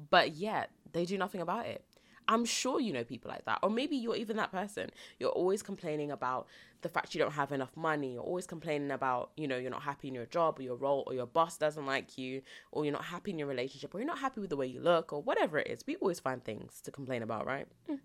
but 0.10 0.36
yet 0.36 0.72
they 0.94 1.06
do 1.06 1.18
nothing 1.18 1.42
about 1.42 1.66
it. 1.66 1.84
I'm 2.30 2.46
sure 2.46 2.80
you 2.80 2.94
know 2.94 3.04
people 3.04 3.32
like 3.32 3.46
that. 3.46 3.58
Or 3.64 3.72
maybe 3.72 3.98
you're 3.98 4.16
even 4.16 4.38
that 4.38 4.52
person. 4.52 4.92
You're 5.18 5.32
always 5.32 5.64
complaining 5.64 6.12
about 6.12 6.48
the 6.82 6.88
fact 6.88 7.16
you 7.16 7.20
don't 7.20 7.32
have 7.32 7.52
enough 7.52 7.76
money. 7.76 8.14
You're 8.14 8.22
always 8.22 8.46
complaining 8.46 8.92
about, 8.92 9.32
you 9.36 9.48
know, 9.48 9.58
you're 9.58 9.72
not 9.72 9.82
happy 9.82 10.10
in 10.10 10.14
your 10.14 10.28
job 10.28 10.60
or 10.60 10.62
your 10.62 10.76
role 10.76 11.04
or 11.08 11.16
your 11.16 11.26
boss 11.26 11.58
doesn't 11.58 11.88
like 11.88 12.20
you 12.20 12.44
or 12.72 12.86
you're 12.86 12.94
not 12.94 13.06
happy 13.06 13.32
in 13.32 13.40
your 13.40 13.48
relationship 13.48 13.96
or 13.96 13.98
you're 13.98 14.08
not 14.08 14.20
happy 14.20 14.40
with 14.40 14.52
the 14.52 14.56
way 14.56 14.68
you 14.68 14.80
look 14.80 15.12
or 15.12 15.24
whatever 15.24 15.58
it 15.58 15.68
is. 15.68 15.84
We 15.88 15.96
always 15.96 16.20
find 16.20 16.44
things 16.44 16.82
to 16.82 16.92
complain 16.92 17.24
about, 17.24 17.48
right? 17.48 17.66
Hmm. 17.88 17.96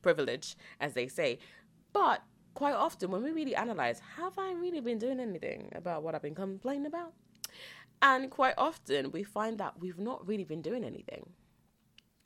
Privilege, 0.00 0.54
as 0.80 0.92
they 0.92 1.08
say. 1.08 1.40
But 1.92 2.22
quite 2.54 2.74
often 2.74 3.10
when 3.10 3.24
we 3.24 3.32
really 3.32 3.56
analyze, 3.56 4.00
have 4.16 4.38
I 4.38 4.52
really 4.52 4.80
been 4.80 4.98
doing 4.98 5.18
anything 5.18 5.72
about 5.74 6.04
what 6.04 6.14
I've 6.14 6.22
been 6.22 6.36
complaining 6.36 6.86
about? 6.86 7.14
And 8.00 8.30
quite 8.30 8.54
often 8.56 9.10
we 9.10 9.24
find 9.24 9.58
that 9.58 9.80
we've 9.80 9.98
not 9.98 10.24
really 10.24 10.44
been 10.44 10.62
doing 10.62 10.84
anything. 10.84 11.30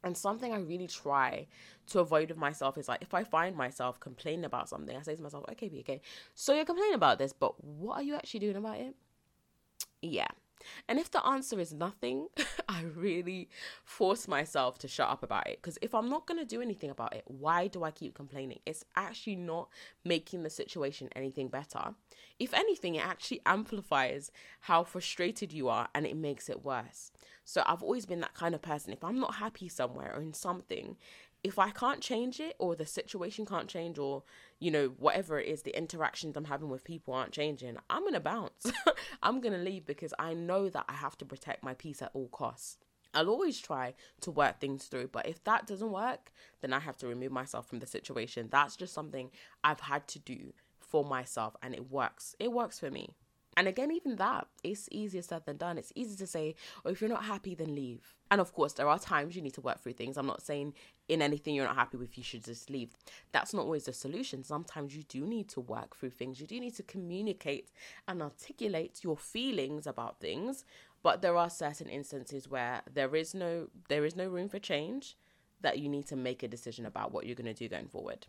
And 0.06 0.16
something 0.16 0.52
I 0.52 0.60
really 0.60 0.86
try 0.86 1.48
to 1.88 1.98
avoid 1.98 2.28
with 2.28 2.38
myself 2.38 2.78
is 2.78 2.86
like 2.86 3.02
if 3.02 3.12
I 3.12 3.24
find 3.24 3.56
myself 3.56 3.98
complaining 3.98 4.44
about 4.44 4.68
something, 4.68 4.96
I 4.96 5.02
say 5.02 5.16
to 5.16 5.22
myself, 5.22 5.44
okay, 5.50 5.68
be 5.68 5.80
okay, 5.80 6.00
so 6.32 6.54
you're 6.54 6.64
complaining 6.64 6.94
about 6.94 7.18
this, 7.18 7.32
but 7.32 7.62
what 7.64 7.96
are 7.96 8.04
you 8.04 8.14
actually 8.14 8.38
doing 8.38 8.54
about 8.54 8.78
it? 8.78 8.94
Yeah. 10.00 10.28
And 10.88 10.98
if 10.98 11.10
the 11.10 11.24
answer 11.26 11.58
is 11.60 11.72
nothing, 11.72 12.28
I 12.68 12.82
really 12.94 13.48
force 13.84 14.28
myself 14.28 14.78
to 14.78 14.88
shut 14.88 15.08
up 15.08 15.22
about 15.22 15.46
it. 15.46 15.58
Because 15.60 15.78
if 15.82 15.94
I'm 15.94 16.08
not 16.08 16.26
going 16.26 16.40
to 16.40 16.46
do 16.46 16.60
anything 16.60 16.90
about 16.90 17.14
it, 17.14 17.24
why 17.26 17.66
do 17.68 17.84
I 17.84 17.90
keep 17.90 18.14
complaining? 18.14 18.60
It's 18.66 18.84
actually 18.96 19.36
not 19.36 19.68
making 20.04 20.42
the 20.42 20.50
situation 20.50 21.08
anything 21.14 21.48
better. 21.48 21.94
If 22.38 22.52
anything, 22.52 22.96
it 22.96 23.06
actually 23.06 23.40
amplifies 23.46 24.30
how 24.60 24.84
frustrated 24.84 25.52
you 25.52 25.68
are 25.68 25.88
and 25.94 26.06
it 26.06 26.16
makes 26.16 26.48
it 26.48 26.64
worse. 26.64 27.12
So 27.44 27.62
I've 27.64 27.82
always 27.82 28.06
been 28.06 28.20
that 28.20 28.34
kind 28.34 28.54
of 28.54 28.62
person. 28.62 28.92
If 28.92 29.04
I'm 29.04 29.20
not 29.20 29.36
happy 29.36 29.68
somewhere 29.68 30.12
or 30.14 30.20
in 30.20 30.34
something, 30.34 30.96
if 31.44 31.58
I 31.58 31.70
can't 31.70 32.00
change 32.00 32.40
it 32.40 32.56
or 32.58 32.74
the 32.74 32.86
situation 32.86 33.46
can't 33.46 33.68
change 33.68 33.98
or, 33.98 34.24
you 34.58 34.70
know, 34.70 34.88
whatever 34.98 35.38
it 35.38 35.48
is, 35.48 35.62
the 35.62 35.76
interactions 35.76 36.36
I'm 36.36 36.44
having 36.44 36.68
with 36.68 36.84
people 36.84 37.14
aren't 37.14 37.32
changing, 37.32 37.76
I'm 37.88 38.02
going 38.02 38.14
to 38.14 38.20
bounce. 38.20 38.72
I'm 39.22 39.40
going 39.40 39.52
to 39.52 39.58
leave 39.58 39.86
because 39.86 40.12
I 40.18 40.34
know 40.34 40.68
that 40.68 40.84
I 40.88 40.94
have 40.94 41.16
to 41.18 41.24
protect 41.24 41.62
my 41.62 41.74
peace 41.74 42.02
at 42.02 42.10
all 42.14 42.28
costs. 42.28 42.78
I'll 43.14 43.30
always 43.30 43.58
try 43.58 43.94
to 44.20 44.30
work 44.30 44.60
things 44.60 44.84
through, 44.86 45.08
but 45.08 45.26
if 45.26 45.42
that 45.44 45.66
doesn't 45.66 45.90
work, 45.90 46.32
then 46.60 46.72
I 46.72 46.80
have 46.80 46.98
to 46.98 47.06
remove 47.06 47.32
myself 47.32 47.66
from 47.66 47.78
the 47.78 47.86
situation. 47.86 48.48
That's 48.50 48.76
just 48.76 48.92
something 48.92 49.30
I've 49.64 49.80
had 49.80 50.06
to 50.08 50.18
do 50.18 50.52
for 50.80 51.04
myself 51.04 51.56
and 51.62 51.74
it 51.74 51.90
works. 51.90 52.36
It 52.38 52.52
works 52.52 52.78
for 52.78 52.90
me. 52.90 53.14
And 53.56 53.66
again, 53.66 53.90
even 53.90 54.16
that, 54.16 54.46
it's 54.62 54.86
easier 54.92 55.22
said 55.22 55.46
than 55.46 55.56
done. 55.56 55.78
It's 55.78 55.92
easy 55.94 56.14
to 56.16 56.26
say, 56.26 56.56
oh, 56.84 56.90
if 56.90 57.00
you're 57.00 57.08
not 57.08 57.24
happy, 57.24 57.54
then 57.54 57.74
leave. 57.74 58.14
And 58.30 58.38
of 58.40 58.52
course, 58.52 58.74
there 58.74 58.88
are 58.88 58.98
times 58.98 59.34
you 59.34 59.40
need 59.40 59.54
to 59.54 59.62
work 59.62 59.80
through 59.80 59.94
things. 59.94 60.18
I'm 60.18 60.26
not 60.26 60.42
saying 60.42 60.74
in 61.08 61.22
anything 61.22 61.54
you're 61.54 61.66
not 61.66 61.76
happy 61.76 61.96
with, 61.96 62.16
you 62.18 62.24
should 62.24 62.44
just 62.44 62.70
leave. 62.70 62.90
That's 63.32 63.54
not 63.54 63.62
always 63.62 63.84
the 63.84 63.92
solution. 63.92 64.42
Sometimes 64.42 64.96
you 64.96 65.04
do 65.04 65.26
need 65.26 65.48
to 65.50 65.60
work 65.60 65.96
through 65.96 66.10
things. 66.10 66.40
You 66.40 66.46
do 66.46 66.58
need 66.58 66.74
to 66.76 66.82
communicate 66.82 67.70
and 68.08 68.22
articulate 68.22 69.00
your 69.02 69.16
feelings 69.16 69.86
about 69.86 70.20
things. 70.20 70.64
But 71.02 71.22
there 71.22 71.36
are 71.36 71.50
certain 71.50 71.88
instances 71.88 72.48
where 72.48 72.82
there 72.92 73.14
is 73.14 73.34
no 73.34 73.68
there 73.88 74.04
is 74.04 74.16
no 74.16 74.28
room 74.28 74.48
for 74.48 74.58
change 74.58 75.16
that 75.60 75.78
you 75.78 75.88
need 75.88 76.06
to 76.08 76.16
make 76.16 76.42
a 76.42 76.48
decision 76.48 76.86
about 76.86 77.12
what 77.12 77.26
you're 77.26 77.36
going 77.36 77.46
to 77.46 77.54
do 77.54 77.68
going 77.68 77.88
forward. 77.88 78.26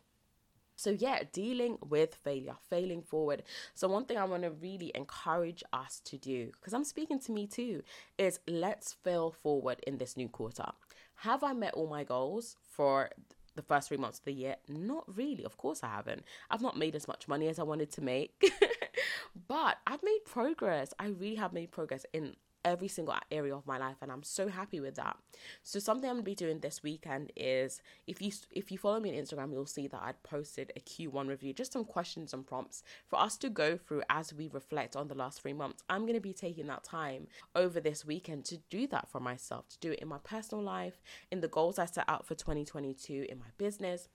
So, 0.75 0.91
yeah, 0.91 1.23
dealing 1.33 1.79
with 1.89 2.13
failure, 2.13 2.55
failing 2.69 3.01
forward. 3.01 3.41
So, 3.73 3.87
one 3.87 4.05
thing 4.05 4.17
I 4.17 4.25
want 4.25 4.43
to 4.43 4.51
really 4.51 4.91
encourage 4.93 5.63
us 5.73 5.99
to 6.05 6.17
do, 6.17 6.51
because 6.51 6.71
I'm 6.73 6.83
speaking 6.83 7.19
to 7.21 7.31
me 7.31 7.47
too, 7.47 7.81
is 8.19 8.39
let's 8.47 8.93
fail 8.93 9.31
forward 9.31 9.79
in 9.87 9.97
this 9.97 10.15
new 10.15 10.29
quarter. 10.29 10.67
Have 11.21 11.43
I 11.43 11.53
met 11.53 11.73
all 11.73 11.87
my 11.87 12.03
goals 12.03 12.57
for 12.69 13.09
the 13.55 13.63
first 13.63 13.87
three 13.87 13.97
months 13.97 14.19
of 14.19 14.25
the 14.25 14.33
year? 14.33 14.55
Not 14.67 15.03
really. 15.17 15.43
Of 15.43 15.57
course, 15.57 15.83
I 15.83 15.87
haven't. 15.87 16.23
I've 16.51 16.61
not 16.61 16.77
made 16.77 16.95
as 16.95 17.07
much 17.07 17.27
money 17.27 17.47
as 17.47 17.57
I 17.57 17.63
wanted 17.63 17.91
to 17.93 18.01
make, 18.01 18.39
but 19.47 19.77
I've 19.87 20.03
made 20.03 20.19
progress. 20.25 20.93
I 20.99 21.07
really 21.07 21.35
have 21.35 21.53
made 21.53 21.71
progress 21.71 22.05
in 22.13 22.35
every 22.67 22.87
single 22.87 23.15
area 23.31 23.55
of 23.55 23.65
my 23.65 23.77
life 23.77 23.97
and 24.01 24.11
I'm 24.11 24.23
so 24.23 24.47
happy 24.47 24.79
with 24.79 24.95
that. 24.95 25.17
So 25.63 25.79
something 25.79 26.09
I'm 26.09 26.17
going 26.17 26.25
to 26.25 26.31
be 26.31 26.35
doing 26.35 26.59
this 26.59 26.83
weekend 26.83 27.31
is 27.35 27.81
if 28.05 28.21
you 28.21 28.31
if 28.51 28.71
you 28.71 28.77
follow 28.77 28.99
me 28.99 29.09
on 29.09 29.23
Instagram 29.23 29.51
you'll 29.51 29.65
see 29.65 29.87
that 29.87 30.01
I 30.01 30.13
posted 30.23 30.71
a 30.75 30.79
Q1 30.79 31.27
review 31.27 31.53
just 31.53 31.73
some 31.73 31.85
questions 31.85 32.33
and 32.33 32.45
prompts 32.45 32.83
for 33.07 33.19
us 33.19 33.37
to 33.37 33.49
go 33.49 33.77
through 33.77 34.03
as 34.09 34.33
we 34.33 34.47
reflect 34.47 34.95
on 34.95 35.07
the 35.07 35.15
last 35.15 35.41
3 35.41 35.53
months. 35.53 35.83
I'm 35.89 36.01
going 36.01 36.13
to 36.13 36.19
be 36.19 36.33
taking 36.33 36.67
that 36.67 36.83
time 36.83 37.27
over 37.55 37.79
this 37.79 38.05
weekend 38.05 38.45
to 38.45 38.57
do 38.69 38.87
that 38.87 39.09
for 39.09 39.19
myself, 39.19 39.69
to 39.69 39.79
do 39.79 39.91
it 39.91 39.99
in 39.99 40.07
my 40.07 40.19
personal 40.19 40.63
life, 40.63 41.01
in 41.31 41.41
the 41.41 41.47
goals 41.47 41.79
I 41.79 41.85
set 41.85 42.05
out 42.07 42.25
for 42.25 42.35
2022 42.35 43.25
in 43.29 43.39
my 43.39 43.51
business 43.57 44.09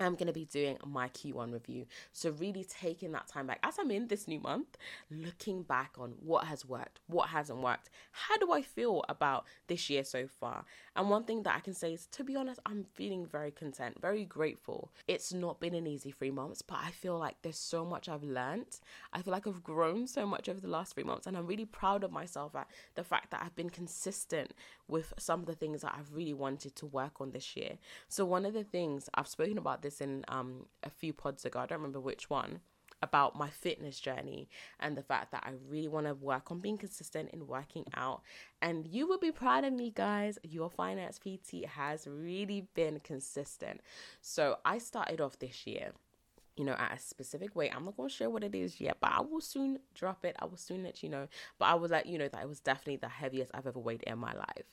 I'm 0.00 0.14
going 0.14 0.26
to 0.26 0.32
be 0.32 0.46
doing 0.46 0.78
my 0.86 1.08
Q1 1.08 1.52
review. 1.52 1.86
So, 2.12 2.30
really 2.30 2.64
taking 2.64 3.12
that 3.12 3.28
time 3.28 3.46
back 3.46 3.60
as 3.62 3.78
I'm 3.78 3.90
in 3.90 4.08
this 4.08 4.26
new 4.26 4.40
month, 4.40 4.76
looking 5.10 5.62
back 5.62 5.94
on 5.98 6.14
what 6.20 6.44
has 6.44 6.64
worked, 6.64 7.00
what 7.06 7.28
hasn't 7.28 7.60
worked, 7.60 7.90
how 8.12 8.36
do 8.38 8.52
I 8.52 8.62
feel 8.62 9.04
about 9.08 9.44
this 9.66 9.90
year 9.90 10.04
so 10.04 10.26
far. 10.26 10.64
And 10.96 11.10
one 11.10 11.24
thing 11.24 11.42
that 11.42 11.56
I 11.56 11.60
can 11.60 11.74
say 11.74 11.92
is, 11.92 12.06
to 12.06 12.24
be 12.24 12.36
honest, 12.36 12.60
I'm 12.66 12.84
feeling 12.94 13.26
very 13.26 13.50
content, 13.50 14.00
very 14.00 14.24
grateful. 14.24 14.90
It's 15.06 15.32
not 15.32 15.60
been 15.60 15.74
an 15.74 15.86
easy 15.86 16.10
three 16.10 16.30
months, 16.30 16.62
but 16.62 16.78
I 16.82 16.90
feel 16.90 17.18
like 17.18 17.36
there's 17.42 17.58
so 17.58 17.84
much 17.84 18.08
I've 18.08 18.24
learned. 18.24 18.80
I 19.12 19.22
feel 19.22 19.32
like 19.32 19.46
I've 19.46 19.62
grown 19.62 20.06
so 20.06 20.26
much 20.26 20.48
over 20.48 20.60
the 20.60 20.68
last 20.68 20.94
three 20.94 21.04
months, 21.04 21.26
and 21.26 21.36
I'm 21.36 21.46
really 21.46 21.66
proud 21.66 22.04
of 22.04 22.10
myself 22.10 22.54
at 22.54 22.68
the 22.94 23.04
fact 23.04 23.30
that 23.30 23.42
I've 23.44 23.56
been 23.56 23.70
consistent 23.70 24.52
with 24.90 25.12
some 25.18 25.40
of 25.40 25.46
the 25.46 25.54
things 25.54 25.82
that 25.82 25.94
I've 25.96 26.12
really 26.12 26.34
wanted 26.34 26.76
to 26.76 26.86
work 26.86 27.20
on 27.20 27.30
this 27.30 27.56
year. 27.56 27.78
So, 28.08 28.24
one 28.24 28.44
of 28.44 28.54
the 28.54 28.64
things 28.64 29.08
I've 29.14 29.28
spoken 29.28 29.58
about 29.58 29.82
this 29.82 30.00
in 30.00 30.24
um, 30.28 30.66
a 30.82 30.90
few 30.90 31.12
pods 31.12 31.44
ago, 31.44 31.60
I 31.60 31.66
don't 31.66 31.78
remember 31.78 32.00
which 32.00 32.28
one, 32.28 32.60
about 33.02 33.36
my 33.36 33.48
fitness 33.48 33.98
journey 33.98 34.48
and 34.78 34.96
the 34.96 35.02
fact 35.02 35.32
that 35.32 35.42
I 35.46 35.52
really 35.68 35.88
want 35.88 36.06
to 36.06 36.14
work 36.14 36.50
on 36.50 36.60
being 36.60 36.76
consistent 36.76 37.30
in 37.30 37.46
working 37.46 37.86
out. 37.94 38.22
And 38.60 38.86
you 38.86 39.08
will 39.08 39.18
be 39.18 39.32
proud 39.32 39.64
of 39.64 39.72
me, 39.72 39.90
guys. 39.94 40.38
Your 40.42 40.68
finance 40.68 41.18
PT 41.18 41.64
has 41.64 42.06
really 42.06 42.68
been 42.74 43.00
consistent. 43.00 43.80
So, 44.20 44.58
I 44.64 44.78
started 44.78 45.20
off 45.20 45.38
this 45.38 45.66
year 45.66 45.92
you 46.56 46.64
know, 46.64 46.72
at 46.72 46.94
a 46.94 46.98
specific 46.98 47.54
weight. 47.54 47.72
I'm 47.74 47.84
not 47.84 47.96
to 47.96 48.08
share 48.08 48.30
what 48.30 48.44
it 48.44 48.54
is 48.54 48.80
yet, 48.80 48.98
but 49.00 49.12
I 49.12 49.20
will 49.20 49.40
soon 49.40 49.78
drop 49.94 50.24
it. 50.24 50.36
I 50.38 50.44
will 50.44 50.56
soon 50.56 50.82
let 50.82 51.02
you 51.02 51.08
know. 51.08 51.28
But 51.58 51.66
I 51.66 51.74
will 51.74 51.88
let 51.88 52.06
you 52.06 52.18
know 52.18 52.28
that 52.28 52.42
it 52.42 52.48
was 52.48 52.60
definitely 52.60 52.96
the 52.96 53.08
heaviest 53.08 53.50
I've 53.54 53.66
ever 53.66 53.78
weighed 53.78 54.02
in 54.02 54.18
my 54.18 54.34
life. 54.34 54.66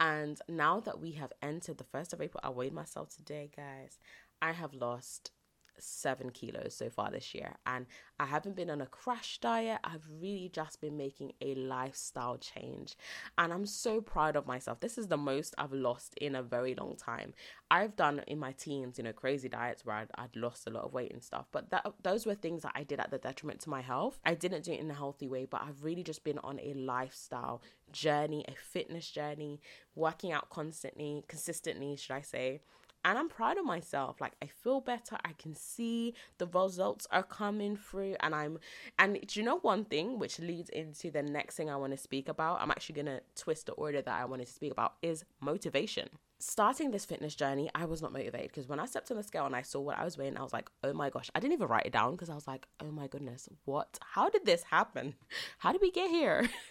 And 0.00 0.40
now 0.48 0.80
that 0.80 1.00
we 1.00 1.12
have 1.12 1.32
entered 1.42 1.78
the 1.78 1.84
1st 1.84 2.12
of 2.12 2.20
April, 2.20 2.40
I 2.42 2.50
weighed 2.50 2.72
myself 2.72 3.10
today, 3.10 3.50
guys. 3.56 3.98
I 4.42 4.52
have 4.52 4.74
lost 4.74 5.30
seven 5.78 6.30
kilos 6.30 6.74
so 6.74 6.88
far 6.88 7.10
this 7.10 7.34
year 7.34 7.54
and 7.66 7.86
I 8.18 8.26
haven't 8.26 8.54
been 8.54 8.70
on 8.70 8.80
a 8.80 8.86
crash 8.86 9.38
diet. 9.38 9.80
I've 9.82 10.08
really 10.20 10.48
just 10.52 10.80
been 10.80 10.96
making 10.96 11.32
a 11.40 11.54
lifestyle 11.54 12.36
change 12.38 12.96
and 13.38 13.52
I'm 13.52 13.66
so 13.66 14.00
proud 14.00 14.36
of 14.36 14.46
myself. 14.46 14.80
This 14.80 14.98
is 14.98 15.08
the 15.08 15.16
most 15.16 15.54
I've 15.58 15.72
lost 15.72 16.14
in 16.18 16.34
a 16.34 16.42
very 16.42 16.74
long 16.74 16.96
time. 16.96 17.34
I've 17.70 17.96
done 17.96 18.22
in 18.26 18.38
my 18.38 18.52
teens, 18.52 18.98
you 18.98 19.04
know, 19.04 19.12
crazy 19.12 19.48
diets 19.48 19.84
where 19.84 19.96
I'd, 19.96 20.10
I'd 20.16 20.36
lost 20.36 20.66
a 20.66 20.70
lot 20.70 20.84
of 20.84 20.92
weight 20.92 21.12
and 21.12 21.22
stuff, 21.22 21.46
but 21.50 21.70
that 21.70 21.86
those 22.02 22.24
were 22.24 22.34
things 22.34 22.62
that 22.62 22.72
I 22.74 22.84
did 22.84 23.00
at 23.00 23.10
the 23.10 23.18
detriment 23.18 23.60
to 23.62 23.70
my 23.70 23.80
health. 23.80 24.20
I 24.24 24.34
didn't 24.34 24.64
do 24.64 24.72
it 24.72 24.80
in 24.80 24.90
a 24.90 24.94
healthy 24.94 25.26
way, 25.26 25.46
but 25.50 25.62
I've 25.62 25.82
really 25.82 26.04
just 26.04 26.24
been 26.24 26.38
on 26.38 26.60
a 26.60 26.74
lifestyle 26.74 27.62
journey, 27.90 28.44
a 28.46 28.54
fitness 28.54 29.10
journey, 29.10 29.60
working 29.94 30.32
out 30.32 30.50
constantly, 30.50 31.24
consistently, 31.26 31.96
should 31.96 32.14
I 32.14 32.22
say 32.22 32.60
and 33.04 33.18
I'm 33.18 33.28
proud 33.28 33.58
of 33.58 33.64
myself. 33.64 34.20
Like 34.20 34.32
I 34.42 34.46
feel 34.46 34.80
better. 34.80 35.16
I 35.24 35.32
can 35.32 35.54
see 35.54 36.14
the 36.38 36.46
results 36.46 37.06
are 37.10 37.22
coming 37.22 37.76
through, 37.76 38.16
and 38.20 38.34
I'm. 38.34 38.58
And 38.98 39.18
do 39.26 39.40
you 39.40 39.44
know 39.44 39.58
one 39.58 39.84
thing 39.84 40.18
which 40.18 40.38
leads 40.38 40.70
into 40.70 41.10
the 41.10 41.22
next 41.22 41.56
thing 41.56 41.70
I 41.70 41.76
want 41.76 41.92
to 41.92 41.98
speak 41.98 42.28
about? 42.28 42.60
I'm 42.60 42.70
actually 42.70 42.96
gonna 42.96 43.20
twist 43.36 43.66
the 43.66 43.72
order 43.72 44.00
that 44.00 44.20
I 44.20 44.24
wanted 44.24 44.46
to 44.46 44.52
speak 44.52 44.72
about 44.72 44.94
is 45.02 45.24
motivation. 45.40 46.08
Starting 46.40 46.90
this 46.90 47.06
fitness 47.06 47.34
journey, 47.34 47.70
I 47.74 47.86
was 47.86 48.02
not 48.02 48.12
motivated 48.12 48.48
because 48.48 48.68
when 48.68 48.78
I 48.78 48.84
stepped 48.84 49.10
on 49.10 49.16
the 49.16 49.22
scale 49.22 49.46
and 49.46 49.56
I 49.56 49.62
saw 49.62 49.80
what 49.80 49.98
I 49.98 50.04
was 50.04 50.18
weighing, 50.18 50.36
I 50.36 50.42
was 50.42 50.52
like, 50.52 50.68
oh 50.82 50.92
my 50.92 51.08
gosh. 51.08 51.30
I 51.34 51.40
didn't 51.40 51.54
even 51.54 51.68
write 51.68 51.86
it 51.86 51.92
down 51.92 52.12
because 52.12 52.28
I 52.28 52.34
was 52.34 52.46
like, 52.46 52.66
oh 52.80 52.90
my 52.90 53.06
goodness, 53.06 53.48
what? 53.64 53.98
How 54.02 54.28
did 54.28 54.44
this 54.44 54.64
happen? 54.64 55.14
How 55.58 55.72
did 55.72 55.80
we 55.80 55.90
get 55.90 56.10
here? 56.10 56.46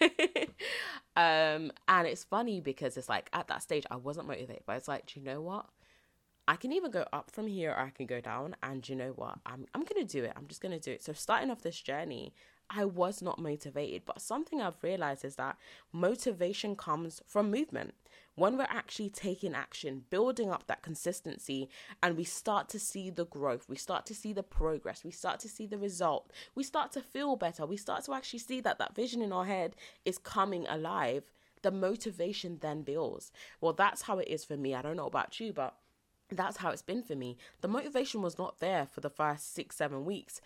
um, 1.16 1.72
and 1.88 2.06
it's 2.06 2.22
funny 2.22 2.60
because 2.60 2.96
it's 2.96 3.08
like 3.08 3.28
at 3.32 3.48
that 3.48 3.62
stage 3.62 3.84
I 3.90 3.96
wasn't 3.96 4.28
motivated, 4.28 4.62
but 4.64 4.76
it's 4.76 4.86
like, 4.86 5.06
do 5.06 5.18
you 5.18 5.26
know 5.26 5.40
what? 5.40 5.66
I 6.46 6.56
can 6.56 6.72
either 6.72 6.88
go 6.88 7.06
up 7.12 7.30
from 7.30 7.46
here 7.46 7.70
or 7.70 7.78
I 7.78 7.90
can 7.90 8.06
go 8.06 8.20
down. 8.20 8.56
And 8.62 8.86
you 8.88 8.96
know 8.96 9.12
what? 9.16 9.38
I'm 9.46 9.66
I'm 9.74 9.84
gonna 9.84 10.06
do 10.06 10.24
it. 10.24 10.32
I'm 10.36 10.46
just 10.46 10.60
gonna 10.60 10.78
do 10.78 10.92
it. 10.92 11.02
So 11.02 11.12
starting 11.12 11.50
off 11.50 11.62
this 11.62 11.80
journey, 11.80 12.34
I 12.70 12.84
was 12.84 13.22
not 13.22 13.38
motivated. 13.38 14.02
But 14.04 14.20
something 14.20 14.60
I've 14.60 14.82
realized 14.82 15.24
is 15.24 15.36
that 15.36 15.56
motivation 15.92 16.76
comes 16.76 17.22
from 17.26 17.50
movement. 17.50 17.94
When 18.36 18.58
we're 18.58 18.64
actually 18.68 19.10
taking 19.10 19.54
action, 19.54 20.04
building 20.10 20.50
up 20.50 20.66
that 20.66 20.82
consistency, 20.82 21.68
and 22.02 22.16
we 22.16 22.24
start 22.24 22.68
to 22.70 22.80
see 22.80 23.08
the 23.08 23.26
growth, 23.26 23.68
we 23.68 23.76
start 23.76 24.06
to 24.06 24.14
see 24.14 24.32
the 24.32 24.42
progress, 24.42 25.04
we 25.04 25.12
start 25.12 25.38
to 25.40 25.48
see 25.48 25.66
the 25.66 25.78
result, 25.78 26.32
we 26.56 26.64
start 26.64 26.90
to 26.92 27.00
feel 27.00 27.36
better, 27.36 27.64
we 27.64 27.76
start 27.76 28.04
to 28.04 28.12
actually 28.12 28.40
see 28.40 28.60
that 28.62 28.78
that 28.78 28.96
vision 28.96 29.22
in 29.22 29.32
our 29.32 29.44
head 29.44 29.76
is 30.04 30.18
coming 30.18 30.66
alive. 30.66 31.22
The 31.62 31.70
motivation 31.70 32.58
then 32.60 32.82
builds. 32.82 33.30
Well, 33.60 33.72
that's 33.72 34.02
how 34.02 34.18
it 34.18 34.28
is 34.28 34.44
for 34.44 34.56
me. 34.56 34.74
I 34.74 34.82
don't 34.82 34.96
know 34.96 35.06
about 35.06 35.40
you, 35.40 35.52
but 35.52 35.76
that's 36.30 36.58
how 36.58 36.70
it's 36.70 36.82
been 36.82 37.02
for 37.02 37.14
me. 37.14 37.36
The 37.60 37.68
motivation 37.68 38.22
was 38.22 38.38
not 38.38 38.58
there 38.58 38.86
for 38.86 39.00
the 39.00 39.10
first 39.10 39.54
six, 39.54 39.76
seven 39.76 40.04
weeks. 40.04 40.40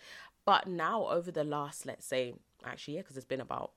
But 0.45 0.67
now, 0.67 1.07
over 1.07 1.31
the 1.31 1.43
last, 1.43 1.85
let's 1.85 2.05
say, 2.05 2.33
actually, 2.65 2.95
yeah, 2.95 3.01
because 3.01 3.17
it's 3.17 3.25
been 3.25 3.41
about 3.41 3.71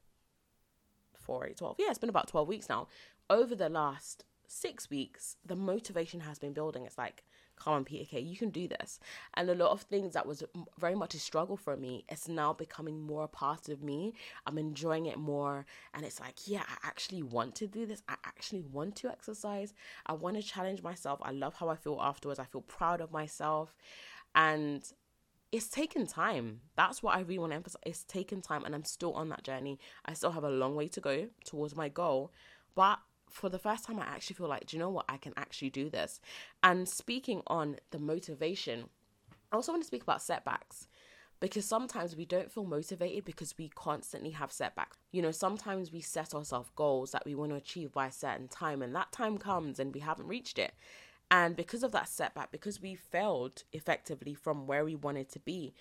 four, 1.15 1.47
eight, 1.47 1.57
12. 1.57 1.77
Yeah, 1.79 1.91
it's 1.91 1.99
been 1.99 2.09
about 2.09 2.29
12 2.29 2.49
weeks 2.49 2.69
now. 2.69 2.88
Over 3.31 3.55
the 3.55 3.69
last 3.69 4.25
six 4.47 4.91
weeks, 4.91 5.37
the 5.45 5.57
motivation 5.57 6.21
has 6.21 6.38
been 6.38 6.53
building. 6.53 6.85
It's 6.85 6.99
like, 6.99 7.25
come 7.62 7.75
on, 7.75 7.85
Peter 7.85 8.05
Kay, 8.05 8.20
you 8.20 8.37
can 8.37 8.51
do 8.51 8.66
this. 8.66 8.98
And 9.35 9.48
a 9.48 9.55
lot 9.55 9.70
of 9.70 9.83
things 9.83 10.14
that 10.14 10.27
was 10.27 10.42
very 10.79 10.94
much 10.94 11.14
a 11.14 11.18
struggle 11.18 11.57
for 11.57 11.77
me, 11.77 12.05
it's 12.09 12.29
now 12.29 12.53
becoming 12.53 13.01
more 13.01 13.25
a 13.25 13.29
part 13.29 13.68
of 13.68 13.83
me. 13.83 14.14
I'm 14.46 14.59
enjoying 14.59 15.07
it 15.07 15.18
more. 15.18 15.64
And 15.94 16.05
it's 16.05 16.20
like, 16.20 16.46
yeah, 16.46 16.64
I 16.66 16.87
actually 16.87 17.22
want 17.22 17.55
to 17.57 17.66
do 17.66 17.87
this. 17.87 18.03
I 18.09 18.14
actually 18.25 18.62
want 18.62 18.96
to 18.96 19.09
exercise. 19.09 19.75
I 20.07 20.14
want 20.14 20.37
to 20.37 20.42
challenge 20.42 20.83
myself. 20.83 21.20
I 21.22 21.31
love 21.31 21.55
how 21.55 21.68
I 21.68 21.77
feel 21.77 21.98
afterwards. 22.01 22.40
I 22.40 22.44
feel 22.44 22.62
proud 22.62 23.01
of 23.01 23.12
myself. 23.12 23.77
And 24.35 24.83
it's 25.53 25.68
taken 25.68 26.07
time. 26.07 26.62
That's 26.77 27.03
what 27.03 27.14
I 27.14 27.20
really 27.20 27.38
want 27.38 27.53
to 27.53 27.57
emphasize. 27.57 27.83
It's 27.85 28.05
taken 28.05 28.40
time, 28.40 28.64
and 28.64 28.75
I'm 28.75 28.85
still 28.85 29.12
on 29.12 29.29
that 29.29 29.44
journey. 29.44 29.79
I 30.07 30.14
still 30.14 30.33
have 30.33 30.44
a 30.44 30.51
long 30.51 30.75
way 30.75 30.88
to 30.88 31.01
go 31.01 31.29
towards 31.44 31.77
my 31.77 31.90
goal, 31.90 32.33
but 32.75 32.98
for 33.33 33.49
the 33.49 33.59
first 33.59 33.85
time, 33.85 33.99
I 33.99 34.05
actually 34.05 34.35
feel 34.35 34.49
like, 34.49 34.66
do 34.66 34.77
you 34.77 34.83
know 34.83 34.90
what? 34.90 35.07
I 35.09 35.16
can 35.16 35.33
actually 35.37 35.71
do 35.71 35.90
this. 35.90 36.21
And 36.62 36.88
speaking 36.88 37.42
on 37.47 37.77
the 37.90 37.99
motivation, 37.99 38.85
I 39.51 39.57
also 39.57 39.73
want 39.73 39.83
to 39.83 39.87
speak 39.87 40.03
about 40.03 40.23
setbacks 40.23 40.88
because 41.40 41.64
sometimes 41.64 42.14
we 42.14 42.25
don't 42.25 42.53
feel 42.53 42.64
motivated 42.64 43.25
because 43.25 43.59
we 43.59 43.68
constantly 43.68 44.31
have 44.31 44.53
setbacks. 44.53 44.97
You 45.11 45.23
know, 45.23 45.33
sometimes 45.33 45.90
we 45.90 46.01
set 46.01 46.35
ourselves 46.35 46.71
goals 46.77 47.11
that 47.11 47.25
we 47.27 47.35
want 47.35 47.51
to 47.51 47.57
achieve 47.57 47.92
by 47.92 48.07
a 48.07 48.12
certain 48.12 48.49
time, 48.49 48.81
and 48.81 48.95
that 48.95 49.11
time 49.11 49.38
comes 49.38 49.81
and 49.81 49.92
we 49.92 50.01
haven't 50.01 50.29
reached 50.29 50.59
it. 50.59 50.73
And 51.33 51.57
because 51.57 51.83
of 51.83 51.92
that 51.92 52.09
setback, 52.09 52.53
because 52.53 52.81
we 52.81 52.95
failed 52.95 53.64
effectively 53.73 54.35
from 54.35 54.66
where 54.66 54.85
we 54.85 54.95
wanted 54.95 55.31
to 55.31 55.40
be, 55.40 55.75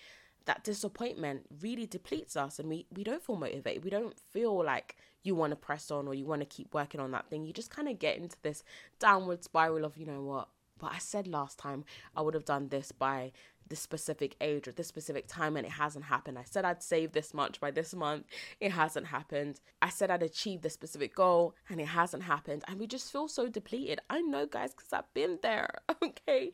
that 0.46 0.64
disappointment 0.64 1.42
really 1.60 1.86
depletes 1.86 2.36
us 2.36 2.58
and 2.58 2.68
we, 2.68 2.86
we 2.92 3.04
don't 3.04 3.22
feel 3.24 3.36
motivated. 3.36 3.84
We 3.84 3.90
don't 3.90 4.18
feel 4.18 4.64
like 4.64 4.96
you 5.22 5.34
want 5.34 5.50
to 5.52 5.56
press 5.56 5.90
on 5.90 6.08
or 6.08 6.14
you 6.14 6.26
want 6.26 6.40
to 6.40 6.46
keep 6.46 6.74
working 6.74 7.00
on 7.00 7.10
that 7.12 7.28
thing. 7.28 7.44
You 7.44 7.52
just 7.52 7.70
kind 7.70 7.88
of 7.88 7.98
get 7.98 8.16
into 8.16 8.36
this 8.42 8.64
downward 8.98 9.44
spiral 9.44 9.84
of, 9.84 9.96
you 9.96 10.06
know 10.06 10.22
what, 10.22 10.48
but 10.78 10.92
I 10.92 10.98
said 10.98 11.26
last 11.28 11.58
time 11.58 11.84
I 12.16 12.22
would 12.22 12.34
have 12.34 12.44
done 12.44 12.68
this 12.68 12.92
by 12.92 13.32
this 13.68 13.80
specific 13.80 14.36
age 14.40 14.66
or 14.66 14.72
this 14.72 14.88
specific 14.88 15.26
time 15.28 15.56
and 15.56 15.64
it 15.64 15.72
hasn't 15.72 16.06
happened. 16.06 16.38
I 16.38 16.44
said 16.44 16.64
I'd 16.64 16.82
save 16.82 17.12
this 17.12 17.32
much 17.32 17.60
by 17.60 17.70
this 17.70 17.94
month, 17.94 18.26
it 18.60 18.72
hasn't 18.72 19.06
happened. 19.06 19.60
I 19.80 19.88
said 19.88 20.10
I'd 20.10 20.22
achieve 20.22 20.62
this 20.62 20.74
specific 20.74 21.14
goal 21.14 21.54
and 21.70 21.80
it 21.80 21.86
hasn't 21.86 22.24
happened. 22.24 22.64
And 22.68 22.78
we 22.78 22.86
just 22.86 23.10
feel 23.10 23.28
so 23.28 23.48
depleted. 23.48 24.00
I 24.10 24.20
know, 24.20 24.44
guys, 24.46 24.74
because 24.74 24.92
I've 24.92 25.14
been 25.14 25.38
there, 25.42 25.70
okay? 26.02 26.52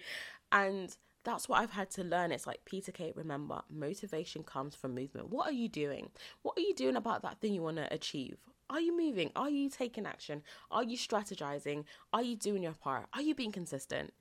And 0.53 0.95
that's 1.25 1.49
what 1.49 1.61
I've 1.61 1.73
had 1.73 1.91
to 1.93 2.05
learn. 2.05 2.33
It's 2.33 2.47
like 2.47 2.65
Peter 2.65 2.93
Kate, 2.93 3.17
remember, 3.17 3.63
motivation 3.69 4.43
comes 4.43 4.75
from 4.75 4.95
movement. 4.95 5.31
What 5.31 5.49
are 5.49 5.53
you 5.53 5.69
doing? 5.69 6.11
What 6.43 6.57
are 6.57 6.63
you 6.63 6.75
doing 6.75 6.97
about 6.97 7.23
that 7.23 7.41
thing 7.41 7.55
you 7.55 7.63
want 7.63 7.79
to 7.79 7.93
achieve? 7.93 8.37
Are 8.71 8.81
you 8.81 8.95
moving? 8.97 9.31
Are 9.35 9.49
you 9.49 9.71
taking 9.71 10.05
action? 10.05 10.43
Are 10.71 10.85
you 10.85 10.99
strategizing? 10.99 11.85
Are 12.13 12.23
you 12.23 12.37
doing 12.37 12.63
your 12.63 12.75
part? 12.75 13.07
Are 13.15 13.23
you 13.23 13.35
being 13.35 13.53
consistent? 13.53 14.13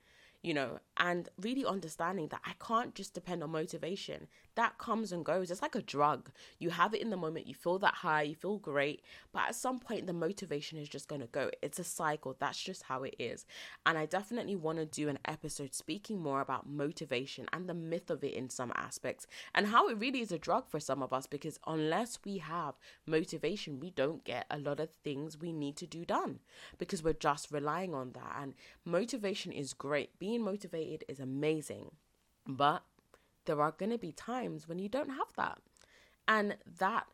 You 0.42 0.54
know, 0.54 0.78
and 0.96 1.28
really 1.40 1.66
understanding 1.66 2.28
that 2.28 2.40
I 2.46 2.52
can't 2.64 2.94
just 2.94 3.12
depend 3.12 3.42
on 3.42 3.50
motivation. 3.50 4.28
That 4.58 4.76
comes 4.76 5.12
and 5.12 5.24
goes. 5.24 5.52
It's 5.52 5.62
like 5.62 5.76
a 5.76 5.82
drug. 5.82 6.30
You 6.58 6.70
have 6.70 6.92
it 6.92 7.00
in 7.00 7.10
the 7.10 7.16
moment, 7.16 7.46
you 7.46 7.54
feel 7.54 7.78
that 7.78 7.94
high, 7.94 8.22
you 8.22 8.34
feel 8.34 8.58
great, 8.58 9.02
but 9.32 9.42
at 9.42 9.54
some 9.54 9.78
point, 9.78 10.08
the 10.08 10.12
motivation 10.12 10.78
is 10.78 10.88
just 10.88 11.06
going 11.06 11.20
to 11.20 11.28
go. 11.28 11.48
It's 11.62 11.78
a 11.78 11.84
cycle. 11.84 12.36
That's 12.40 12.60
just 12.60 12.82
how 12.82 13.04
it 13.04 13.14
is. 13.20 13.46
And 13.86 13.96
I 13.96 14.06
definitely 14.06 14.56
want 14.56 14.78
to 14.78 14.84
do 14.84 15.08
an 15.08 15.20
episode 15.24 15.74
speaking 15.74 16.20
more 16.20 16.40
about 16.40 16.68
motivation 16.68 17.46
and 17.52 17.68
the 17.68 17.74
myth 17.74 18.10
of 18.10 18.24
it 18.24 18.34
in 18.34 18.50
some 18.50 18.72
aspects 18.74 19.28
and 19.54 19.68
how 19.68 19.88
it 19.88 19.96
really 19.96 20.22
is 20.22 20.32
a 20.32 20.38
drug 20.38 20.68
for 20.68 20.80
some 20.80 21.04
of 21.04 21.12
us 21.12 21.28
because 21.28 21.60
unless 21.64 22.18
we 22.24 22.38
have 22.38 22.74
motivation, 23.06 23.78
we 23.78 23.90
don't 23.90 24.24
get 24.24 24.44
a 24.50 24.58
lot 24.58 24.80
of 24.80 24.90
things 25.04 25.38
we 25.38 25.52
need 25.52 25.76
to 25.76 25.86
do 25.86 26.04
done 26.04 26.40
because 26.78 27.00
we're 27.00 27.12
just 27.12 27.52
relying 27.52 27.94
on 27.94 28.10
that. 28.14 28.38
And 28.42 28.54
motivation 28.84 29.52
is 29.52 29.72
great. 29.72 30.18
Being 30.18 30.42
motivated 30.42 31.04
is 31.06 31.20
amazing. 31.20 31.92
But 32.44 32.82
there 33.48 33.60
are 33.62 33.72
going 33.72 33.90
to 33.90 33.98
be 33.98 34.12
times 34.12 34.68
when 34.68 34.78
you 34.78 34.88
don't 34.88 35.08
have 35.08 35.32
that. 35.36 35.58
And 36.28 36.56
that 36.78 37.06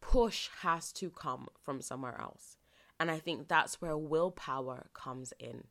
push 0.00 0.48
has 0.62 0.90
to 0.94 1.10
come 1.10 1.48
from 1.62 1.82
somewhere 1.82 2.18
else. 2.18 2.56
And 2.98 3.10
I 3.10 3.18
think 3.18 3.46
that's 3.46 3.80
where 3.80 3.96
willpower 3.96 4.86
comes 4.94 5.34
in. 5.38 5.64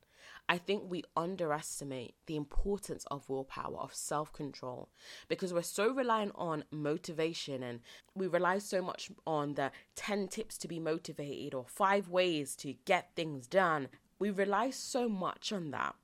I 0.47 0.59
think 0.59 0.83
we 0.85 1.03
underestimate 1.17 2.13
the 2.27 2.35
importance 2.35 3.05
of 3.09 3.29
willpower, 3.29 3.77
of 3.79 3.95
self 3.95 4.31
control, 4.31 4.89
because 5.27 5.53
we're 5.53 5.63
so 5.63 5.91
reliant 5.91 6.33
on 6.35 6.65
motivation 6.69 7.63
and 7.63 7.79
we 8.13 8.27
rely 8.27 8.59
so 8.59 8.81
much 8.81 9.09
on 9.25 9.55
the 9.55 9.71
10 9.95 10.27
tips 10.27 10.57
to 10.59 10.67
be 10.67 10.79
motivated 10.79 11.55
or 11.55 11.65
five 11.67 12.09
ways 12.09 12.55
to 12.57 12.73
get 12.85 13.15
things 13.15 13.47
done. 13.47 13.87
We 14.19 14.29
rely 14.29 14.69
so 14.69 15.09
much 15.09 15.51
on 15.51 15.71
that 15.71 15.95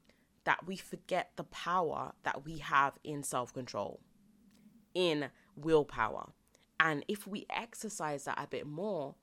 that 0.46 0.66
we 0.66 0.78
forget 0.78 1.32
the 1.36 1.44
power 1.44 2.14
that 2.24 2.46
we 2.46 2.60
have 2.60 2.94
in 3.04 3.22
self 3.22 3.54
control 3.54 4.00
in 4.98 5.30
willpower. 5.56 6.32
And 6.80 7.06
if 7.08 7.28
we 7.28 7.46
exercise 7.52 8.26
that 8.26 8.40
a 8.42 8.48
bit 8.48 8.66
more, 8.66 9.14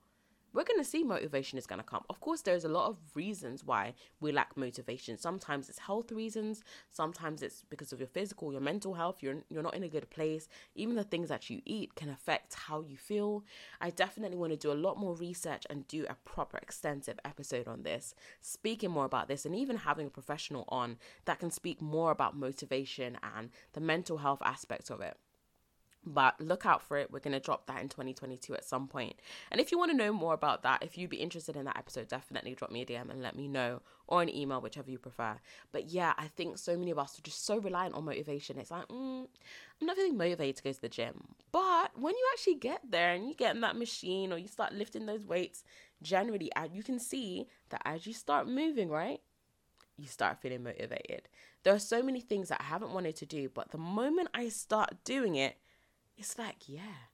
we're 0.53 0.63
going 0.63 0.79
to 0.79 0.89
see 0.89 1.03
motivation 1.03 1.59
is 1.59 1.67
going 1.67 1.81
to 1.81 1.85
come. 1.85 2.05
Of 2.09 2.21
course, 2.21 2.41
there's 2.41 2.63
a 2.63 2.69
lot 2.69 2.87
of 2.87 2.95
reasons 3.13 3.65
why 3.65 3.93
we 4.21 4.31
lack 4.31 4.55
motivation. 4.55 5.17
Sometimes 5.17 5.67
it's 5.67 5.79
health 5.79 6.13
reasons, 6.13 6.63
sometimes 6.91 7.41
it's 7.41 7.65
because 7.69 7.91
of 7.91 7.99
your 7.99 8.07
physical, 8.07 8.53
your 8.53 8.61
mental 8.61 8.93
health, 8.93 9.17
you're 9.19 9.43
you're 9.49 9.63
not 9.63 9.75
in 9.75 9.83
a 9.83 9.89
good 9.89 10.09
place. 10.09 10.47
Even 10.73 10.95
the 10.95 11.03
things 11.03 11.27
that 11.27 11.49
you 11.49 11.61
eat 11.65 11.95
can 11.95 12.09
affect 12.09 12.53
how 12.53 12.79
you 12.79 12.95
feel. 12.95 13.43
I 13.81 13.89
definitely 13.89 14.37
want 14.37 14.53
to 14.53 14.57
do 14.57 14.71
a 14.71 14.81
lot 14.85 14.97
more 14.97 15.13
research 15.15 15.65
and 15.69 15.85
do 15.89 16.05
a 16.07 16.15
proper 16.23 16.57
extensive 16.57 17.19
episode 17.25 17.67
on 17.67 17.83
this, 17.83 18.15
speaking 18.39 18.91
more 18.91 19.05
about 19.05 19.27
this 19.27 19.45
and 19.45 19.53
even 19.53 19.75
having 19.75 20.07
a 20.07 20.09
professional 20.09 20.63
on 20.69 20.95
that 21.25 21.39
can 21.39 21.51
speak 21.51 21.81
more 21.81 22.11
about 22.11 22.37
motivation 22.37 23.17
and 23.35 23.49
the 23.73 23.81
mental 23.81 24.19
health 24.19 24.41
aspects 24.41 24.89
of 24.89 25.01
it 25.01 25.17
but 26.05 26.39
look 26.39 26.65
out 26.65 26.81
for 26.81 26.97
it. 26.97 27.11
We're 27.11 27.19
going 27.19 27.33
to 27.33 27.39
drop 27.39 27.65
that 27.67 27.81
in 27.81 27.89
2022 27.89 28.53
at 28.53 28.65
some 28.65 28.87
point. 28.87 29.15
And 29.51 29.59
if 29.59 29.71
you 29.71 29.77
want 29.77 29.91
to 29.91 29.97
know 29.97 30.13
more 30.13 30.33
about 30.33 30.63
that, 30.63 30.83
if 30.83 30.97
you'd 30.97 31.09
be 31.09 31.17
interested 31.17 31.55
in 31.55 31.65
that 31.65 31.77
episode, 31.77 32.07
definitely 32.07 32.53
drop 32.53 32.71
me 32.71 32.81
a 32.81 32.85
DM 32.85 33.09
and 33.09 33.21
let 33.21 33.35
me 33.35 33.47
know 33.47 33.81
or 34.07 34.21
an 34.21 34.33
email, 34.33 34.61
whichever 34.61 34.91
you 34.91 34.99
prefer. 34.99 35.35
But 35.71 35.89
yeah, 35.89 36.13
I 36.17 36.27
think 36.27 36.57
so 36.57 36.77
many 36.77 36.91
of 36.91 36.99
us 36.99 37.17
are 37.17 37.23
just 37.23 37.45
so 37.45 37.57
reliant 37.57 37.95
on 37.95 38.05
motivation. 38.05 38.59
It's 38.59 38.71
like, 38.71 38.87
mm, 38.87 39.27
I'm 39.81 39.87
not 39.87 39.95
feeling 39.95 40.17
motivated 40.17 40.57
to 40.57 40.63
go 40.63 40.71
to 40.71 40.81
the 40.81 40.89
gym. 40.89 41.23
But 41.51 41.99
when 41.99 42.13
you 42.13 42.27
actually 42.33 42.55
get 42.55 42.81
there 42.89 43.13
and 43.13 43.27
you 43.27 43.33
get 43.33 43.55
in 43.55 43.61
that 43.61 43.77
machine 43.77 44.31
or 44.31 44.37
you 44.37 44.47
start 44.47 44.73
lifting 44.73 45.05
those 45.05 45.25
weights, 45.25 45.63
generally, 46.01 46.51
you 46.71 46.83
can 46.83 46.99
see 46.99 47.47
that 47.69 47.81
as 47.85 48.05
you 48.05 48.13
start 48.13 48.47
moving, 48.47 48.89
right? 48.89 49.21
You 49.97 50.07
start 50.07 50.39
feeling 50.39 50.63
motivated. 50.63 51.29
There 51.63 51.73
are 51.73 51.79
so 51.79 52.03
many 52.03 52.19
things 52.19 52.49
that 52.49 52.61
I 52.61 52.65
haven't 52.65 52.93
wanted 52.93 53.15
to 53.17 53.25
do, 53.25 53.49
but 53.49 53.71
the 53.71 53.79
moment 53.79 54.29
I 54.33 54.49
start 54.49 55.03
doing 55.03 55.35
it, 55.35 55.57
it's 56.17 56.37
like, 56.37 56.67
yeah, 56.67 57.09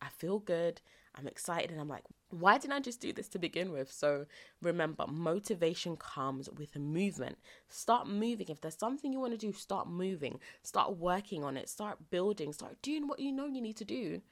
I 0.00 0.08
feel 0.08 0.38
good. 0.38 0.80
I'm 1.14 1.26
excited. 1.26 1.70
And 1.70 1.80
I'm 1.80 1.88
like, 1.88 2.04
why 2.30 2.58
didn't 2.58 2.74
I 2.74 2.80
just 2.80 3.00
do 3.00 3.12
this 3.12 3.28
to 3.28 3.38
begin 3.38 3.72
with? 3.72 3.90
So 3.90 4.26
remember, 4.62 5.06
motivation 5.06 5.96
comes 5.96 6.48
with 6.50 6.76
movement. 6.76 7.38
Start 7.68 8.06
moving. 8.06 8.48
If 8.48 8.60
there's 8.60 8.78
something 8.78 9.12
you 9.12 9.20
want 9.20 9.32
to 9.32 9.38
do, 9.38 9.52
start 9.52 9.88
moving. 9.88 10.38
Start 10.62 10.96
working 10.96 11.42
on 11.42 11.56
it. 11.56 11.68
Start 11.68 12.10
building. 12.10 12.52
Start 12.52 12.80
doing 12.82 13.08
what 13.08 13.20
you 13.20 13.32
know 13.32 13.46
you 13.46 13.60
need 13.60 13.76
to 13.76 13.84
do. 13.84 14.22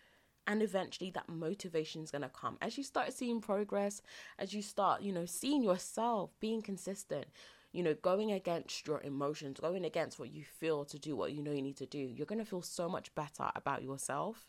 And 0.47 0.63
eventually 0.63 1.11
that 1.11 1.29
motivation 1.29 2.03
is 2.03 2.11
going 2.11 2.23
to 2.23 2.29
come. 2.29 2.57
As 2.63 2.79
you 2.79 2.85
start 2.85 3.13
seeing 3.13 3.41
progress, 3.41 4.01
as 4.39 4.55
you 4.55 4.63
start, 4.63 5.03
you 5.03 5.13
know, 5.13 5.27
seeing 5.27 5.63
yourself 5.63 6.31
being 6.41 6.63
consistent, 6.63 7.27
you 7.73 7.83
know, 7.83 7.95
going 7.95 8.33
against 8.33 8.87
your 8.87 9.01
emotions, 9.03 9.61
going 9.61 9.85
against 9.85 10.19
what 10.19 10.31
you 10.31 10.45
feel 10.45 10.85
to 10.87 10.99
do 10.99 11.17
what 11.17 11.33
you 11.33 11.43
know 11.43 11.53
you 11.53 11.63
need 11.63 11.77
to 11.77 11.87
do, 11.87 11.99
you're 11.99 12.27
going 12.27 12.39
to 12.39 12.45
feel 12.45 12.63
so 12.63 12.89
much 12.89 13.15
better 13.15 13.51
about 13.55 13.83
yourself 13.83 14.49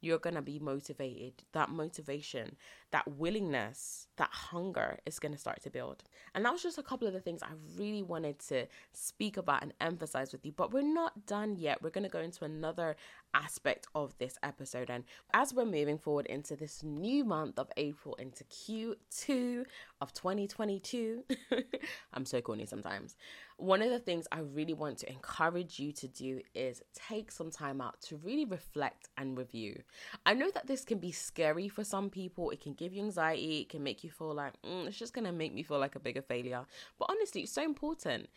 you're 0.00 0.18
going 0.18 0.34
to 0.34 0.42
be 0.42 0.58
motivated. 0.58 1.42
That 1.52 1.70
motivation, 1.70 2.56
that 2.92 3.08
willingness, 3.08 4.08
that 4.16 4.30
hunger 4.30 4.98
is 5.06 5.18
going 5.18 5.32
to 5.32 5.38
start 5.38 5.62
to 5.62 5.70
build. 5.70 6.04
And 6.34 6.44
that 6.44 6.52
was 6.52 6.62
just 6.62 6.78
a 6.78 6.82
couple 6.82 7.08
of 7.08 7.14
the 7.14 7.20
things 7.20 7.42
I 7.42 7.50
really 7.76 8.02
wanted 8.02 8.38
to 8.48 8.66
speak 8.92 9.36
about 9.36 9.62
and 9.62 9.72
emphasize 9.80 10.32
with 10.32 10.44
you. 10.44 10.52
But 10.52 10.72
we're 10.72 10.82
not 10.82 11.26
done 11.26 11.56
yet. 11.56 11.82
We're 11.82 11.90
going 11.90 12.04
to 12.04 12.10
go 12.10 12.20
into 12.20 12.44
another 12.44 12.96
aspect 13.34 13.86
of 13.94 14.16
this 14.18 14.38
episode. 14.42 14.90
And 14.90 15.04
as 15.32 15.52
we're 15.54 15.64
moving 15.64 15.98
forward 15.98 16.26
into 16.26 16.56
this 16.56 16.82
new 16.82 17.24
month 17.24 17.58
of 17.58 17.70
April, 17.76 18.14
into 18.16 18.44
Q2 18.44 19.64
of 20.00 20.12
2022, 20.12 21.24
I'm 22.14 22.24
so 22.24 22.40
corny 22.40 22.66
sometimes 22.66 23.16
one 23.58 23.82
of 23.82 23.90
the 23.90 23.98
things 23.98 24.28
I 24.30 24.38
really 24.38 24.72
want 24.72 24.98
to 24.98 25.10
encourage 25.10 25.80
you 25.80 25.90
to 25.92 26.06
do 26.06 26.40
is 26.54 26.80
take 26.94 27.32
some 27.32 27.50
time 27.50 27.80
out 27.80 28.00
to 28.02 28.16
really 28.16 28.44
reflect 28.44 29.08
and 29.18 29.36
review. 29.36 29.82
I 30.24 30.34
know 30.34 30.48
that 30.54 30.68
this 30.68 30.84
can 30.84 30.98
be 30.98 31.10
scary 31.10 31.68
for 31.68 31.82
some 31.82 32.08
people, 32.08 32.50
it 32.50 32.60
can 32.60 32.74
give 32.74 32.94
you 32.94 33.02
anxiety, 33.02 33.62
it 33.62 33.68
can 33.68 33.82
make 33.82 34.04
you 34.04 34.10
feel 34.10 34.32
like 34.32 34.52
mm, 34.62 34.86
it's 34.86 34.96
just 34.96 35.12
gonna 35.12 35.32
make 35.32 35.52
me 35.52 35.64
feel 35.64 35.80
like 35.80 35.96
a 35.96 36.00
bigger 36.00 36.22
failure. 36.22 36.64
But 37.00 37.10
honestly, 37.10 37.42
it's 37.42 37.52
so 37.52 37.64
important 37.64 38.28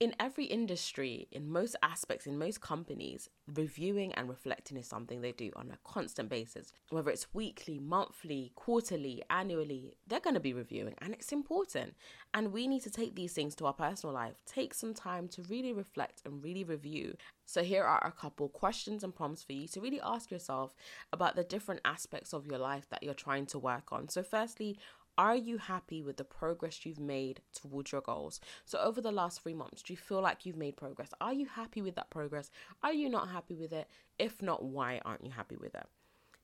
in 0.00 0.14
every 0.18 0.46
industry, 0.46 1.28
in 1.30 1.48
most 1.48 1.76
aspects, 1.82 2.26
in 2.26 2.36
most 2.36 2.60
companies, 2.60 3.28
reviewing 3.54 4.12
and 4.14 4.28
reflecting 4.28 4.76
is 4.76 4.88
something 4.88 5.20
they 5.20 5.32
do 5.32 5.52
on 5.54 5.70
a 5.70 5.78
constant 5.88 6.28
basis. 6.28 6.72
Whether 6.90 7.10
it's 7.10 7.32
weekly, 7.32 7.78
monthly, 7.78 8.52
quarterly, 8.56 9.22
annually, 9.30 9.96
they're 10.06 10.20
going 10.20 10.34
to 10.34 10.40
be 10.40 10.52
reviewing 10.52 10.94
and 10.98 11.14
it's 11.14 11.32
important. 11.32 11.94
And 12.32 12.52
we 12.52 12.66
need 12.66 12.82
to 12.82 12.90
take 12.90 13.14
these 13.14 13.32
things 13.32 13.54
to 13.56 13.66
our 13.66 13.72
personal 13.72 14.12
life. 14.12 14.34
Take 14.46 14.74
some 14.74 14.94
time 14.94 15.28
to 15.28 15.42
really 15.42 15.72
reflect 15.72 16.22
and 16.24 16.42
really 16.42 16.64
review. 16.64 17.16
So, 17.46 17.62
here 17.62 17.84
are 17.84 18.04
a 18.04 18.10
couple 18.10 18.48
questions 18.48 19.04
and 19.04 19.14
prompts 19.14 19.44
for 19.44 19.52
you 19.52 19.68
to 19.68 19.80
really 19.80 20.00
ask 20.00 20.30
yourself 20.30 20.74
about 21.12 21.36
the 21.36 21.44
different 21.44 21.82
aspects 21.84 22.32
of 22.32 22.46
your 22.46 22.58
life 22.58 22.88
that 22.90 23.02
you're 23.02 23.14
trying 23.14 23.46
to 23.46 23.58
work 23.58 23.92
on. 23.92 24.08
So, 24.08 24.22
firstly, 24.22 24.78
are 25.16 25.36
you 25.36 25.58
happy 25.58 26.02
with 26.02 26.16
the 26.16 26.24
progress 26.24 26.84
you've 26.84 26.98
made 26.98 27.40
towards 27.52 27.92
your 27.92 28.00
goals? 28.00 28.40
So, 28.64 28.78
over 28.78 29.00
the 29.00 29.12
last 29.12 29.42
three 29.42 29.54
months, 29.54 29.82
do 29.82 29.92
you 29.92 29.96
feel 29.96 30.20
like 30.20 30.44
you've 30.44 30.56
made 30.56 30.76
progress? 30.76 31.10
Are 31.20 31.32
you 31.32 31.46
happy 31.46 31.82
with 31.82 31.94
that 31.96 32.10
progress? 32.10 32.50
Are 32.82 32.92
you 32.92 33.08
not 33.08 33.28
happy 33.28 33.54
with 33.54 33.72
it? 33.72 33.88
If 34.18 34.42
not, 34.42 34.64
why 34.64 35.00
aren't 35.04 35.24
you 35.24 35.30
happy 35.30 35.56
with 35.56 35.74
it? 35.74 35.86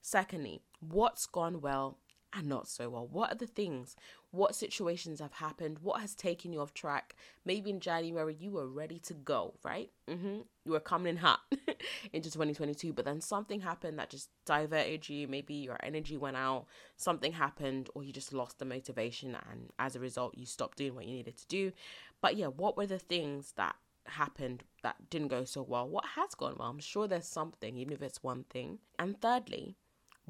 Secondly, 0.02 0.62
what's 0.80 1.26
gone 1.26 1.60
well 1.60 1.98
and 2.32 2.48
not 2.48 2.68
so 2.68 2.88
well? 2.88 3.06
What 3.06 3.32
are 3.32 3.36
the 3.36 3.46
things? 3.46 3.96
What 4.30 4.54
situations 4.54 5.20
have 5.20 5.32
happened? 5.32 5.78
What 5.82 6.00
has 6.00 6.14
taken 6.14 6.52
you 6.52 6.60
off 6.60 6.74
track? 6.74 7.16
Maybe 7.44 7.70
in 7.70 7.80
January 7.80 8.36
you 8.38 8.52
were 8.52 8.68
ready 8.68 8.98
to 9.00 9.14
go, 9.14 9.54
right? 9.64 9.90
Mm-hmm. 10.08 10.40
You 10.64 10.72
were 10.72 10.80
coming 10.80 11.10
in 11.10 11.16
hot 11.16 11.40
into 12.12 12.30
2022, 12.30 12.92
but 12.92 13.04
then 13.04 13.20
something 13.20 13.60
happened 13.60 13.98
that 13.98 14.10
just 14.10 14.30
diverted 14.44 15.08
you. 15.08 15.26
Maybe 15.26 15.54
your 15.54 15.78
energy 15.82 16.16
went 16.16 16.36
out, 16.36 16.66
something 16.96 17.32
happened, 17.32 17.90
or 17.94 18.04
you 18.04 18.12
just 18.12 18.32
lost 18.32 18.58
the 18.58 18.64
motivation, 18.64 19.36
and 19.50 19.70
as 19.78 19.96
a 19.96 20.00
result, 20.00 20.36
you 20.36 20.46
stopped 20.46 20.78
doing 20.78 20.94
what 20.94 21.06
you 21.06 21.14
needed 21.14 21.36
to 21.38 21.46
do. 21.48 21.72
But 22.20 22.36
yeah, 22.36 22.46
what 22.46 22.76
were 22.76 22.86
the 22.86 22.98
things 22.98 23.52
that 23.56 23.74
happened 24.06 24.64
that 24.82 25.10
didn't 25.10 25.28
go 25.28 25.44
so 25.44 25.62
well? 25.62 25.88
What 25.88 26.04
has 26.16 26.34
gone 26.34 26.56
well? 26.58 26.68
I'm 26.68 26.78
sure 26.78 27.08
there's 27.08 27.26
something, 27.26 27.76
even 27.76 27.92
if 27.92 28.02
it's 28.02 28.22
one 28.22 28.44
thing. 28.44 28.78
And 28.98 29.20
thirdly, 29.20 29.76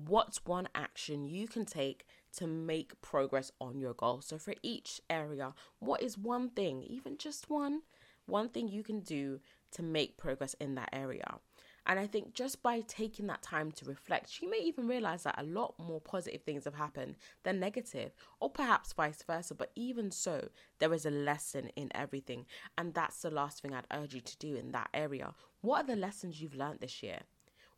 what's 0.07 0.45
one 0.45 0.69
action 0.75 1.25
you 1.25 1.47
can 1.47 1.65
take 1.65 2.07
to 2.37 2.47
make 2.47 3.01
progress 3.03 3.51
on 3.61 3.79
your 3.79 3.95
goal? 3.95 4.21
So, 4.21 4.39
for 4.39 4.55
each 4.63 5.01
area, 5.11 5.55
what 5.79 6.03
is 6.03 6.17
one 6.19 6.51
thing, 6.51 6.83
even 6.83 7.19
just 7.19 7.51
one, 7.51 7.83
one 8.27 8.49
thing 8.49 8.69
you 8.69 8.83
can 8.83 9.01
do 9.01 9.41
to 9.73 9.83
make 9.83 10.17
progress 10.17 10.55
in 10.61 10.75
that 10.77 10.91
area? 10.93 11.39
And 11.87 11.99
I 11.99 12.07
think 12.07 12.35
just 12.35 12.63
by 12.63 12.81
taking 12.81 13.27
that 13.29 13.43
time 13.43 13.73
to 13.73 13.85
reflect, 13.85 14.41
you 14.41 14.51
may 14.51 14.59
even 14.59 14.87
realize 14.87 15.23
that 15.23 15.41
a 15.41 15.45
lot 15.45 15.75
more 15.79 16.01
positive 16.01 16.43
things 16.43 16.65
have 16.65 16.75
happened 16.75 17.17
than 17.43 17.59
negative, 17.59 18.13
or 18.39 18.51
perhaps 18.51 18.93
vice 18.93 19.23
versa. 19.23 19.55
But 19.55 19.73
even 19.75 20.11
so, 20.11 20.49
there 20.79 20.93
is 20.93 21.07
a 21.07 21.11
lesson 21.11 21.71
in 21.77 21.91
everything. 21.95 22.47
And 22.77 22.95
that's 22.95 23.23
the 23.23 23.31
last 23.31 23.63
thing 23.63 23.75
I'd 23.75 23.87
urge 23.93 24.15
you 24.15 24.21
to 24.21 24.39
do 24.39 24.57
in 24.57 24.73
that 24.73 24.91
area. 24.93 25.35
What 25.63 25.85
are 25.85 25.87
the 25.87 25.97
lessons 25.97 26.41
you've 26.41 26.55
learned 26.55 26.81
this 26.81 27.03
year? 27.03 27.21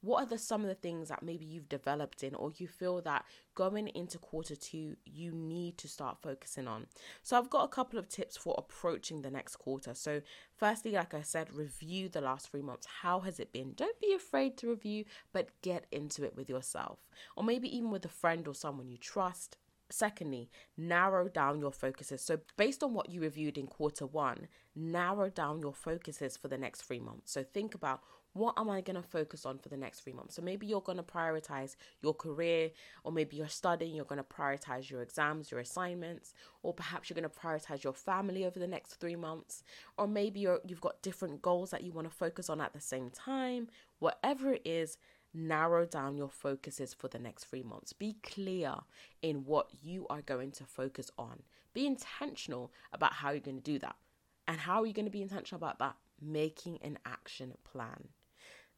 What 0.03 0.23
are 0.23 0.27
the 0.27 0.37
some 0.37 0.63
of 0.63 0.69
the 0.69 0.75
things 0.75 1.09
that 1.09 1.23
maybe 1.23 1.45
you've 1.45 1.69
developed 1.69 2.23
in 2.23 2.35
or 2.35 2.53
you 2.57 2.69
feel 2.69 3.01
that 3.01 3.25
going 3.55 3.89
into 3.89 4.19
quarter 4.19 4.57
two 4.57 4.97
you 5.05 5.33
need 5.33 5.79
to 5.79 5.89
start 5.89 6.19
focusing 6.21 6.69
on? 6.69 6.87
So 7.23 7.39
i've 7.39 7.51
got 7.51 7.65
a 7.65 7.69
couple 7.69 7.99
of 7.99 8.09
tips 8.09 8.37
for 8.37 8.55
approaching 8.59 9.23
the 9.23 9.31
next 9.31 9.57
quarter. 9.57 9.95
So 9.95 10.21
firstly 10.57 10.93
like 10.93 11.15
i 11.15 11.23
said 11.23 11.53
review 11.53 12.09
the 12.09 12.21
last 12.21 12.51
three 12.51 12.63
months. 12.63 12.87
How 13.03 13.21
has 13.21 13.41
it 13.41 13.53
been? 13.53 13.73
Don't 13.75 14.01
be 14.01 14.13
afraid 14.13 14.57
to 14.59 14.69
review 14.69 15.05
but 15.33 15.49
get 15.63 15.87
into 15.93 16.25
it 16.25 16.37
with 16.37 16.51
yourself. 16.51 16.99
Or 17.37 17.45
maybe 17.45 17.75
even 17.75 17.91
with 17.91 18.05
a 18.05 18.09
friend 18.09 18.47
or 18.49 18.55
someone 18.55 18.89
you 18.89 18.99
trust. 18.99 19.57
Secondly, 19.91 20.49
narrow 20.75 21.29
down 21.29 21.61
your 21.61 21.71
focuses. 21.71 22.23
So, 22.23 22.39
based 22.57 22.83
on 22.83 22.95
what 22.95 23.11
you 23.11 23.21
reviewed 23.21 23.59
in 23.59 23.67
quarter 23.67 24.07
one, 24.07 24.49
narrow 24.75 25.29
down 25.29 25.61
your 25.61 25.75
focuses 25.75 26.35
for 26.35 26.49
the 26.49 26.57
next 26.57 26.81
three 26.81 26.99
months. 26.99 27.31
So, 27.31 27.43
think 27.43 27.75
about 27.75 28.01
what 28.35 28.55
am 28.57 28.71
I 28.71 28.81
going 28.81 28.97
to 28.97 29.03
focus 29.03 29.45
on 29.45 29.59
for 29.59 29.69
the 29.69 29.77
next 29.77 30.01
three 30.01 30.13
months? 30.13 30.35
So 30.35 30.43
maybe 30.43 30.67
you're 30.67 30.81
going 30.81 30.99
to 30.99 31.05
prioritize 31.05 31.77
your 32.01 32.15
career, 32.15 32.71
or 33.05 33.13
maybe 33.13 33.37
you're 33.37 33.49
studying, 33.49 33.95
you're 33.95 34.05
going 34.05 34.23
to 34.23 34.25
prioritize 34.25 34.91
your 34.91 35.03
exams, 35.03 35.51
your 35.51 35.61
assignments, 35.61 36.33
or 36.63 36.73
perhaps 36.73 37.11
you're 37.11 37.15
going 37.15 37.29
to 37.29 37.39
prioritize 37.39 37.85
your 37.85 37.93
family 37.93 38.45
over 38.45 38.59
the 38.59 38.67
next 38.67 38.95
three 38.95 39.17
months, 39.17 39.63
or 39.99 40.07
maybe 40.07 40.41
you're, 40.41 40.61
you've 40.67 40.81
got 40.81 41.03
different 41.03 41.43
goals 41.43 41.71
that 41.71 41.83
you 41.83 41.93
want 41.93 42.09
to 42.09 42.17
focus 42.17 42.49
on 42.49 42.61
at 42.61 42.73
the 42.73 42.81
same 42.81 43.11
time. 43.11 43.69
Whatever 43.99 44.55
it 44.55 44.63
is, 44.65 44.97
narrow 45.35 45.87
down 45.87 46.17
your 46.17 46.29
focuses 46.29 46.93
for 46.95 47.09
the 47.09 47.19
next 47.19 47.45
three 47.45 47.63
months. 47.63 47.93
Be 47.93 48.17
clear 48.23 48.75
in 49.23 49.45
what 49.45 49.69
you 49.83 50.07
are 50.11 50.23
going 50.23 50.53
to 50.53 50.65
focus 50.65 51.11
on. 51.19 51.43
Be 51.75 51.87
intentional 51.87 52.73
about 52.93 53.15
how 53.15 53.31
you're 53.31 53.41
going 53.41 53.57
to 53.57 53.63
do 53.63 53.79
that. 53.79 53.97
And 54.47 54.61
how 54.61 54.83
are 54.83 54.87
you 54.87 54.93
going 54.93 55.07
to 55.07 55.11
be 55.11 55.23
intentional 55.23 55.59
about 55.59 55.79
that? 55.79 55.97
Making 56.21 56.79
an 56.83 56.99
action 57.07 57.55
plan. 57.65 58.09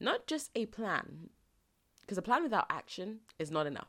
Not 0.04 0.26
just 0.26 0.50
a 0.54 0.66
plan, 0.66 1.30
because 2.02 2.18
a 2.18 2.22
plan 2.22 2.42
without 2.42 2.66
action 2.68 3.20
is 3.38 3.50
not 3.50 3.66
enough. 3.66 3.88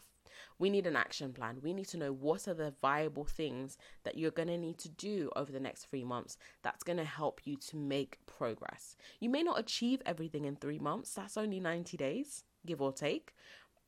We 0.58 0.70
need 0.70 0.88
an 0.88 0.96
action 0.96 1.34
plan. 1.34 1.58
We 1.62 1.74
need 1.74 1.90
to 1.90 1.98
know 1.98 2.14
what 2.14 2.48
are 2.48 2.54
the 2.54 2.74
viable 2.82 3.26
things 3.26 3.78
that 4.06 4.18
you're 4.18 4.32
going 4.32 4.48
to 4.48 4.58
need 4.58 4.78
to 4.78 4.88
do 4.88 5.30
over 5.36 5.52
the 5.52 5.60
next 5.60 5.88
three 5.90 6.06
months 6.06 6.38
that's 6.64 6.84
going 6.84 6.96
to 7.00 7.04
help 7.04 7.42
you 7.44 7.58
to 7.58 7.76
make 7.76 8.26
progress. 8.28 8.96
You 9.20 9.30
may 9.30 9.44
not 9.44 9.60
achieve 9.60 10.02
everything 10.06 10.46
in 10.46 10.56
three 10.56 10.80
months, 10.80 11.14
that's 11.14 11.36
only 11.36 11.60
90 11.60 11.98
days, 11.98 12.46
give 12.66 12.82
or 12.82 12.94
take. 12.94 13.36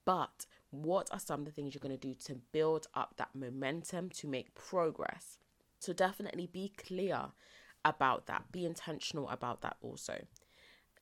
But 0.04 0.48
what 0.70 1.08
are 1.14 1.22
some 1.22 1.40
of 1.40 1.46
the 1.46 1.54
things 1.54 1.74
you're 1.74 1.80
going 1.80 1.98
to 1.98 2.08
do 2.08 2.14
to 2.26 2.42
build 2.52 2.88
up 2.94 3.14
that 3.16 3.30
momentum 3.36 4.10
to 4.10 4.28
make 4.28 4.54
progress? 4.54 5.40
So 5.80 5.94
definitely 5.94 6.48
be 6.48 6.74
clear 6.76 7.28
about 7.86 8.26
that, 8.26 8.52
be 8.52 8.66
intentional 8.66 9.30
about 9.30 9.62
that 9.62 9.78
also. 9.82 10.26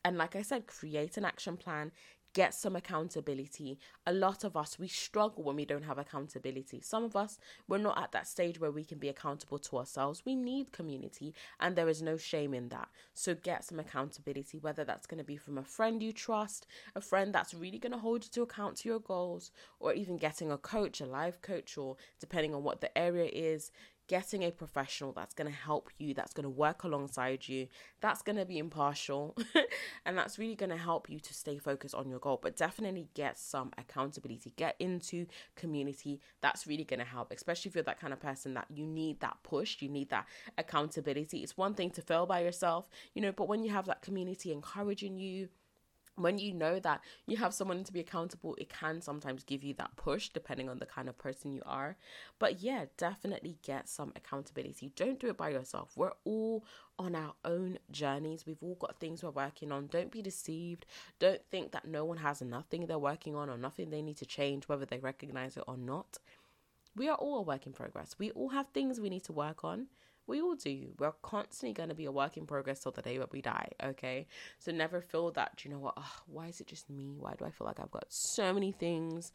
And 0.05 0.19
like 0.19 0.35
I 0.35 0.43
said, 0.43 0.67
create 0.67 1.17
an 1.17 1.25
action 1.25 1.57
plan, 1.57 1.91
get 2.35 2.53
some 2.53 2.75
accountability. 2.75 3.79
A 4.05 4.13
lot 4.13 4.43
of 4.43 4.55
us, 4.55 4.77
we 4.77 4.87
struggle 4.87 5.43
when 5.43 5.55
we 5.55 5.65
don't 5.65 5.85
have 5.85 5.97
accountability. 5.97 6.79
Some 6.81 7.03
of 7.03 7.15
us, 7.15 7.39
we're 7.67 7.79
not 7.79 7.97
at 7.97 8.11
that 8.11 8.27
stage 8.27 8.59
where 8.59 8.69
we 8.69 8.83
can 8.83 8.99
be 8.99 9.09
accountable 9.09 9.57
to 9.57 9.77
ourselves. 9.77 10.21
We 10.23 10.35
need 10.35 10.71
community, 10.71 11.33
and 11.59 11.75
there 11.75 11.89
is 11.89 12.03
no 12.03 12.17
shame 12.17 12.53
in 12.53 12.69
that. 12.69 12.89
So 13.15 13.33
get 13.33 13.63
some 13.63 13.79
accountability, 13.79 14.59
whether 14.59 14.83
that's 14.83 15.07
going 15.07 15.17
to 15.17 15.23
be 15.23 15.37
from 15.37 15.57
a 15.57 15.63
friend 15.63 16.03
you 16.03 16.13
trust, 16.13 16.67
a 16.93 17.01
friend 17.01 17.33
that's 17.33 17.55
really 17.55 17.79
going 17.79 17.93
to 17.93 17.97
hold 17.97 18.25
you 18.25 18.29
to 18.33 18.43
account 18.43 18.75
to 18.77 18.89
your 18.89 18.99
goals, 18.99 19.49
or 19.79 19.93
even 19.93 20.17
getting 20.17 20.51
a 20.51 20.57
coach, 20.59 21.01
a 21.01 21.05
life 21.07 21.41
coach, 21.41 21.79
or 21.79 21.95
depending 22.19 22.53
on 22.53 22.63
what 22.63 22.79
the 22.79 22.95
area 22.95 23.29
is, 23.33 23.71
getting 24.07 24.43
a 24.43 24.51
professional 24.51 25.11
that's 25.11 25.33
going 25.33 25.49
to 25.49 25.57
help 25.57 25.89
you, 25.97 26.13
that's 26.13 26.33
going 26.33 26.43
to 26.43 26.49
work 26.49 26.83
alongside 26.83 27.47
you, 27.47 27.67
that's 28.01 28.21
going 28.21 28.35
to 28.35 28.45
be 28.45 28.57
impartial, 28.57 29.35
and 30.05 30.17
that's 30.17 30.37
really 30.37 30.55
going 30.55 30.69
to 30.69 30.77
help 30.77 31.09
you 31.09 31.19
to 31.19 31.33
stay 31.33 31.57
focused 31.57 31.95
on 31.95 32.09
your 32.09 32.19
goal. 32.19 32.39
But 32.41 32.55
definitely 32.55 33.09
get 33.13 33.37
some 33.37 33.71
accountability, 33.77 34.53
get 34.55 34.75
into 34.79 35.25
community. 35.55 36.21
That's 36.41 36.67
really 36.67 36.83
going 36.83 36.99
to 36.99 37.05
help, 37.05 37.31
especially 37.31 37.69
if 37.69 37.75
you're 37.75 37.83
that 37.83 37.99
kind 37.99 38.13
of 38.13 38.19
person 38.19 38.53
that 38.53 38.67
you 38.69 38.85
need 38.85 39.19
that 39.21 39.37
push, 39.43 39.81
you 39.81 39.89
need 39.89 40.09
that 40.09 40.27
accountability. 40.57 41.39
It's 41.39 41.57
one 41.57 41.73
thing 41.73 41.89
to 41.91 42.01
fail 42.01 42.25
by 42.25 42.41
yourself, 42.41 42.89
you 43.13 43.21
know, 43.21 43.31
but 43.31 43.47
when 43.47 43.63
you 43.63 43.71
have 43.71 43.85
that 43.87 44.01
community 44.01 44.51
encouraging 44.51 45.17
you, 45.17 45.49
when 46.15 46.38
you 46.38 46.54
know 46.54 46.80
that 46.80 47.01
you 47.25 47.38
have 47.38 47.54
someone 47.54 47.84
to 47.84 47.93
be 47.93 47.99
accountable, 47.99 48.56
it 48.58 48.69
can 48.69 49.01
sometimes 49.01 49.43
give 49.43 49.63
you 49.63 49.73
that 49.75 49.95
push 49.95 50.30
depending 50.30 50.69
on 50.69 50.80
the 50.80 50.86
kind 50.86 51.10
of 51.10 51.17
person 51.17 51.51
you 51.51 51.62
are. 51.65 51.97
But 52.39 52.62
yeah, 52.62 52.86
definitely 52.97 53.58
get 53.63 53.89
some 53.89 54.13
accountability. 54.15 54.91
Don't 54.95 55.19
do 55.19 55.28
it 55.28 55.38
by 55.38 55.49
yourself. 55.49 55.91
We're 55.95 56.13
all 56.23 56.63
on 56.97 57.15
our 57.15 57.34
own 57.43 57.80
journeys. 57.91 58.45
We've 58.45 58.63
all 58.63 58.75
got 58.75 58.99
things 58.99 59.23
we're 59.23 59.32
working 59.32 59.71
on. 59.71 59.88
Don't 59.88 60.12
be 60.12 60.21
deceived. 60.21 60.86
Don't 61.19 61.41
think 61.51 61.71
that 61.71 61.88
no 61.88 62.06
one 62.06 62.17
has 62.17 62.41
nothing 62.41 62.86
they're 62.86 62.97
working 62.97 63.36
on 63.36 63.49
or 63.49 63.58
nothing 63.58 63.89
they 63.89 64.01
need 64.01 64.17
to 64.17 64.25
change, 64.25 64.67
whether 64.67 64.86
they 64.86 64.99
recognize 64.99 65.58
it 65.58 65.63
or 65.67 65.78
not. 65.78 66.19
We 66.95 67.10
are 67.10 67.17
all 67.17 67.39
a 67.39 67.41
work 67.41 67.65
in 67.65 67.73
progress. 67.73 68.15
We 68.17 68.32
all 68.32 68.49
have 68.49 68.67
things 68.69 69.01
we 69.01 69.10
need 69.10 69.25
to 69.25 69.34
work 69.34 69.65
on. 69.65 69.88
We 70.27 70.41
all 70.41 70.55
do. 70.55 70.88
We're 70.97 71.11
constantly 71.21 71.73
going 71.73 71.89
to 71.89 71.95
be 71.95 72.05
a 72.05 72.11
work 72.11 72.38
in 72.38 72.45
progress 72.45 72.79
till 72.79 72.91
the 72.91 73.01
day 73.01 73.17
that 73.17 73.31
we 73.31 73.41
die, 73.41 73.69
okay? 73.83 74.27
So 74.59 74.71
never 74.71 75.01
feel 75.01 75.31
that, 75.31 75.63
you 75.63 75.71
know 75.71 75.79
what, 75.79 75.93
oh, 75.97 76.15
why 76.27 76.47
is 76.47 76.59
it 76.59 76.67
just 76.67 76.89
me? 76.89 77.15
Why 77.19 77.35
do 77.38 77.45
I 77.45 77.51
feel 77.51 77.67
like 77.67 77.79
I've 77.79 77.91
got 77.91 78.05
so 78.09 78.53
many 78.53 78.71
things 78.71 79.31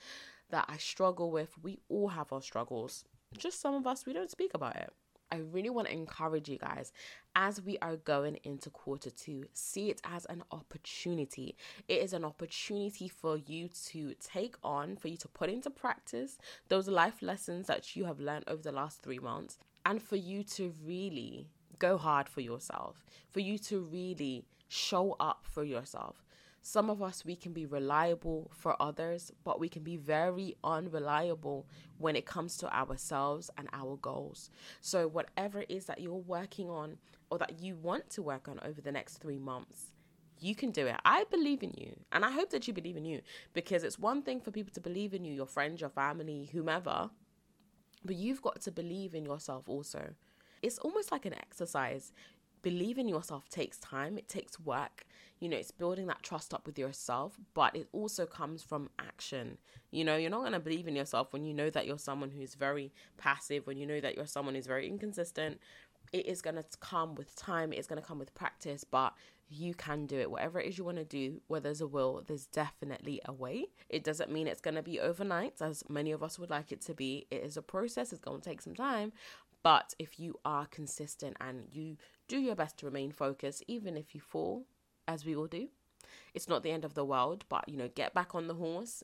that 0.50 0.64
I 0.68 0.79
struggle 0.79 1.31
with? 1.31 1.55
We 1.62 1.79
all 1.88 2.09
have 2.09 2.33
our 2.33 2.42
struggles. 2.42 3.05
Just 3.37 3.61
some 3.61 3.74
of 3.74 3.87
us, 3.87 4.05
we 4.07 4.12
don't 4.12 4.31
speak 4.31 4.50
about 4.55 4.76
it. 4.76 4.92
I 5.33 5.37
really 5.37 5.70
want 5.70 5.87
to 5.87 5.92
encourage 5.94 6.48
you 6.48 6.59
guys 6.59 6.92
as 7.37 7.62
we 7.62 7.79
are 7.79 7.96
going 7.96 8.38
into 8.42 8.68
quarter 8.70 9.11
two, 9.11 9.44
see 9.53 9.88
it 9.90 10.00
as 10.03 10.24
an 10.26 10.42
opportunity. 10.50 11.57
It 11.87 12.03
is 12.03 12.12
an 12.12 12.24
opportunity 12.24 13.09
for 13.09 13.37
you 13.37 13.68
to 13.90 14.14
take 14.20 14.57
on, 14.64 14.96
for 14.96 15.07
you 15.07 15.16
to 15.18 15.29
put 15.29 15.48
into 15.48 15.70
practice 15.70 16.38
those 16.68 16.88
life 16.88 17.22
lessons 17.22 17.68
that 17.68 17.94
you 17.94 18.07
have 18.07 18.18
learned 18.18 18.44
over 18.48 18.62
the 18.62 18.72
last 18.72 19.03
three 19.03 19.20
months 19.20 19.59
and 19.85 20.03
for 20.03 20.16
you 20.16 20.43
to 20.45 20.75
really 20.85 21.49
go 21.79 21.97
hard 21.97 22.29
for 22.29 22.40
yourself, 22.40 23.05
for 23.31 23.40
you 23.40 23.59
to 23.59 23.81
really 23.81 24.45
show 24.69 25.16
up 25.19 25.45
for 25.51 25.64
yourself. 25.64 26.25
Some 26.62 26.90
of 26.90 27.01
us, 27.01 27.25
we 27.25 27.37
can 27.37 27.53
be 27.55 27.64
reliable 27.64 28.51
for 28.55 28.81
others, 28.83 29.33
but 29.45 29.59
we 29.59 29.69
can 29.69 29.83
be 29.83 29.97
very 29.97 30.57
unreliable 30.62 31.66
when 31.97 32.16
it 32.16 32.27
comes 32.27 32.59
to 32.59 32.75
ourselves 32.75 33.51
and 33.57 33.69
our 33.73 33.97
goals. 33.97 34.51
So, 34.83 35.09
whatever 35.09 35.61
it 35.62 35.71
is 35.71 35.87
that 35.87 36.01
you're 36.01 36.14
working 36.14 36.69
on 36.69 36.99
or 37.31 37.38
that 37.38 37.61
you 37.61 37.77
want 37.77 38.11
to 38.11 38.23
work 38.23 38.47
on 38.47 38.61
over 38.62 38.83
the 38.83 38.93
next 38.93 39.19
three 39.19 39.38
months, 39.38 39.93
you 40.38 40.55
can 40.55 40.71
do 40.71 40.87
it. 40.87 40.97
I 41.05 41.25
believe 41.31 41.62
in 41.62 41.73
you. 41.77 41.97
And 42.12 42.25
I 42.25 42.31
hope 42.31 42.51
that 42.51 42.69
you 42.69 42.75
believe 42.75 42.97
in 42.97 43.05
you 43.05 43.21
because 43.55 43.83
it's 43.83 43.99
one 43.99 44.23
thing 44.23 44.40
for 44.40 44.51
people 44.51 44.73
to 44.75 44.81
believe 44.81 45.14
in 45.14 45.25
you, 45.25 45.33
your 45.33 45.47
friends, 45.47 45.81
your 45.81 45.90
family, 45.90 46.51
whomever. 46.53 47.11
But 48.04 48.16
you've 48.16 48.42
got 48.42 48.60
to 48.62 48.70
believe 48.70 49.14
in 49.14 49.24
yourself 49.24 49.68
also. 49.68 50.14
It's 50.62 50.78
almost 50.78 51.12
like 51.12 51.26
an 51.26 51.34
exercise. 51.34 52.12
Believing 52.62 53.08
yourself 53.08 53.48
takes 53.48 53.78
time, 53.78 54.18
it 54.18 54.28
takes 54.28 54.60
work. 54.60 55.06
You 55.38 55.48
know, 55.48 55.56
it's 55.56 55.70
building 55.70 56.06
that 56.08 56.22
trust 56.22 56.52
up 56.52 56.66
with 56.66 56.78
yourself, 56.78 57.38
but 57.54 57.74
it 57.74 57.88
also 57.92 58.26
comes 58.26 58.62
from 58.62 58.90
action. 58.98 59.56
You 59.90 60.04
know, 60.04 60.16
you're 60.16 60.30
not 60.30 60.40
going 60.40 60.52
to 60.52 60.60
believe 60.60 60.86
in 60.86 60.94
yourself 60.94 61.32
when 61.32 61.44
you 61.44 61.54
know 61.54 61.70
that 61.70 61.86
you're 61.86 61.98
someone 61.98 62.30
who's 62.30 62.54
very 62.54 62.92
passive, 63.16 63.66
when 63.66 63.78
you 63.78 63.86
know 63.86 64.00
that 64.00 64.16
you're 64.16 64.26
someone 64.26 64.54
who's 64.54 64.66
very 64.66 64.86
inconsistent. 64.86 65.58
It 66.12 66.26
is 66.26 66.42
going 66.42 66.56
to 66.56 66.64
come 66.80 67.14
with 67.14 67.34
time, 67.36 67.72
it's 67.72 67.86
going 67.86 68.00
to 68.00 68.06
come 68.06 68.18
with 68.18 68.34
practice, 68.34 68.84
but 68.84 69.14
you 69.50 69.74
can 69.74 70.06
do 70.06 70.18
it. 70.18 70.30
Whatever 70.30 70.60
it 70.60 70.68
is 70.68 70.78
you 70.78 70.84
want 70.84 70.98
to 70.98 71.04
do, 71.04 71.40
where 71.48 71.60
there's 71.60 71.80
a 71.80 71.86
will, 71.86 72.22
there's 72.26 72.46
definitely 72.46 73.20
a 73.24 73.32
way. 73.32 73.66
It 73.88 74.04
doesn't 74.04 74.30
mean 74.30 74.46
it's 74.46 74.60
going 74.60 74.76
to 74.76 74.82
be 74.82 75.00
overnight, 75.00 75.54
as 75.60 75.82
many 75.88 76.12
of 76.12 76.22
us 76.22 76.38
would 76.38 76.50
like 76.50 76.70
it 76.70 76.80
to 76.82 76.94
be. 76.94 77.26
It 77.30 77.42
is 77.42 77.56
a 77.56 77.62
process, 77.62 78.12
it's 78.12 78.20
going 78.20 78.40
to 78.40 78.48
take 78.48 78.62
some 78.62 78.74
time. 78.74 79.12
But 79.62 79.94
if 79.98 80.18
you 80.18 80.38
are 80.44 80.66
consistent 80.66 81.36
and 81.40 81.64
you 81.72 81.96
do 82.28 82.38
your 82.38 82.54
best 82.54 82.78
to 82.78 82.86
remain 82.86 83.12
focused, 83.12 83.64
even 83.66 83.96
if 83.96 84.14
you 84.14 84.20
fall, 84.20 84.64
as 85.06 85.26
we 85.26 85.34
all 85.34 85.48
do, 85.48 85.68
it's 86.32 86.48
not 86.48 86.62
the 86.62 86.70
end 86.70 86.84
of 86.84 86.94
the 86.94 87.04
world. 87.04 87.44
But, 87.48 87.68
you 87.68 87.76
know, 87.76 87.88
get 87.94 88.14
back 88.14 88.34
on 88.34 88.46
the 88.46 88.54
horse, 88.54 89.02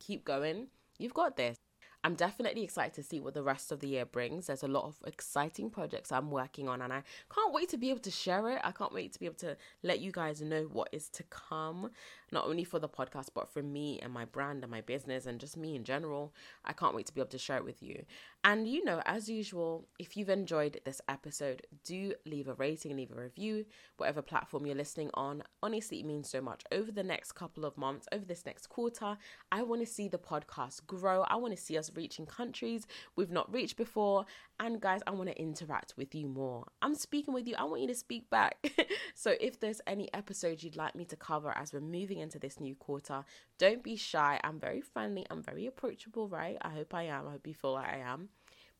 keep 0.00 0.24
going. 0.24 0.68
You've 0.98 1.14
got 1.14 1.36
this. 1.36 1.58
I'm 2.04 2.16
definitely 2.16 2.64
excited 2.64 2.94
to 2.94 3.02
see 3.04 3.20
what 3.20 3.34
the 3.34 3.44
rest 3.44 3.70
of 3.70 3.78
the 3.78 3.86
year 3.86 4.04
brings. 4.04 4.48
There's 4.48 4.64
a 4.64 4.68
lot 4.68 4.84
of 4.84 4.96
exciting 5.06 5.70
projects 5.70 6.10
I'm 6.10 6.32
working 6.32 6.68
on, 6.68 6.82
and 6.82 6.92
I 6.92 7.04
can't 7.32 7.54
wait 7.54 7.68
to 7.68 7.76
be 7.76 7.90
able 7.90 8.00
to 8.00 8.10
share 8.10 8.50
it. 8.50 8.60
I 8.64 8.72
can't 8.72 8.92
wait 8.92 9.12
to 9.12 9.20
be 9.20 9.26
able 9.26 9.36
to 9.36 9.56
let 9.84 10.00
you 10.00 10.10
guys 10.10 10.42
know 10.42 10.62
what 10.72 10.88
is 10.90 11.08
to 11.10 11.22
come, 11.24 11.90
not 12.32 12.46
only 12.46 12.64
for 12.64 12.80
the 12.80 12.88
podcast, 12.88 13.28
but 13.32 13.48
for 13.48 13.62
me 13.62 14.00
and 14.02 14.12
my 14.12 14.24
brand 14.24 14.64
and 14.64 14.70
my 14.70 14.80
business 14.80 15.26
and 15.26 15.38
just 15.38 15.56
me 15.56 15.76
in 15.76 15.84
general. 15.84 16.34
I 16.64 16.72
can't 16.72 16.94
wait 16.94 17.06
to 17.06 17.14
be 17.14 17.20
able 17.20 17.30
to 17.30 17.38
share 17.38 17.58
it 17.58 17.64
with 17.64 17.82
you. 17.84 18.04
And 18.42 18.66
you 18.66 18.84
know, 18.84 19.00
as 19.06 19.28
usual, 19.28 19.86
if 20.00 20.16
you've 20.16 20.28
enjoyed 20.28 20.80
this 20.84 21.00
episode, 21.08 21.64
do 21.84 22.14
leave 22.26 22.48
a 22.48 22.54
rating, 22.54 22.96
leave 22.96 23.12
a 23.12 23.20
review, 23.20 23.66
whatever 23.96 24.22
platform 24.22 24.66
you're 24.66 24.74
listening 24.74 25.10
on. 25.14 25.44
Honestly, 25.62 26.00
it 26.00 26.06
means 26.06 26.28
so 26.28 26.40
much. 26.40 26.64
Over 26.72 26.90
the 26.90 27.04
next 27.04 27.32
couple 27.32 27.64
of 27.64 27.78
months, 27.78 28.08
over 28.10 28.24
this 28.24 28.44
next 28.44 28.66
quarter, 28.66 29.16
I 29.52 29.62
want 29.62 29.82
to 29.82 29.86
see 29.86 30.08
the 30.08 30.18
podcast 30.18 30.84
grow. 30.88 31.22
I 31.22 31.36
want 31.36 31.54
to 31.56 31.62
see 31.62 31.78
us 31.78 31.91
reaching 31.96 32.26
countries 32.26 32.86
we've 33.16 33.30
not 33.30 33.52
reached 33.52 33.76
before. 33.76 34.26
And 34.60 34.80
guys, 34.80 35.00
I 35.06 35.10
want 35.12 35.28
to 35.30 35.40
interact 35.40 35.94
with 35.96 36.14
you 36.14 36.26
more. 36.28 36.66
I'm 36.80 36.94
speaking 36.94 37.34
with 37.34 37.46
you, 37.46 37.54
I 37.58 37.64
want 37.64 37.82
you 37.82 37.88
to 37.88 37.94
speak 37.94 38.30
back. 38.30 38.56
so 39.14 39.34
if 39.40 39.60
there's 39.60 39.80
any 39.86 40.12
episodes 40.14 40.62
you'd 40.62 40.76
like 40.76 40.94
me 40.94 41.04
to 41.06 41.16
cover 41.16 41.52
as 41.56 41.72
we're 41.72 41.80
moving 41.80 42.18
into 42.18 42.38
this 42.38 42.60
new 42.60 42.74
quarter, 42.74 43.24
don't 43.58 43.82
be 43.82 43.96
shy. 43.96 44.40
I'm 44.44 44.58
very 44.58 44.80
friendly, 44.80 45.26
I'm 45.30 45.42
very 45.42 45.66
approachable, 45.66 46.28
right? 46.28 46.56
I 46.62 46.70
hope 46.70 46.94
I 46.94 47.04
am. 47.04 47.28
I 47.28 47.32
hope 47.32 47.46
you 47.46 47.54
feel 47.54 47.72
like 47.72 47.88
I 47.88 47.98
am 47.98 48.28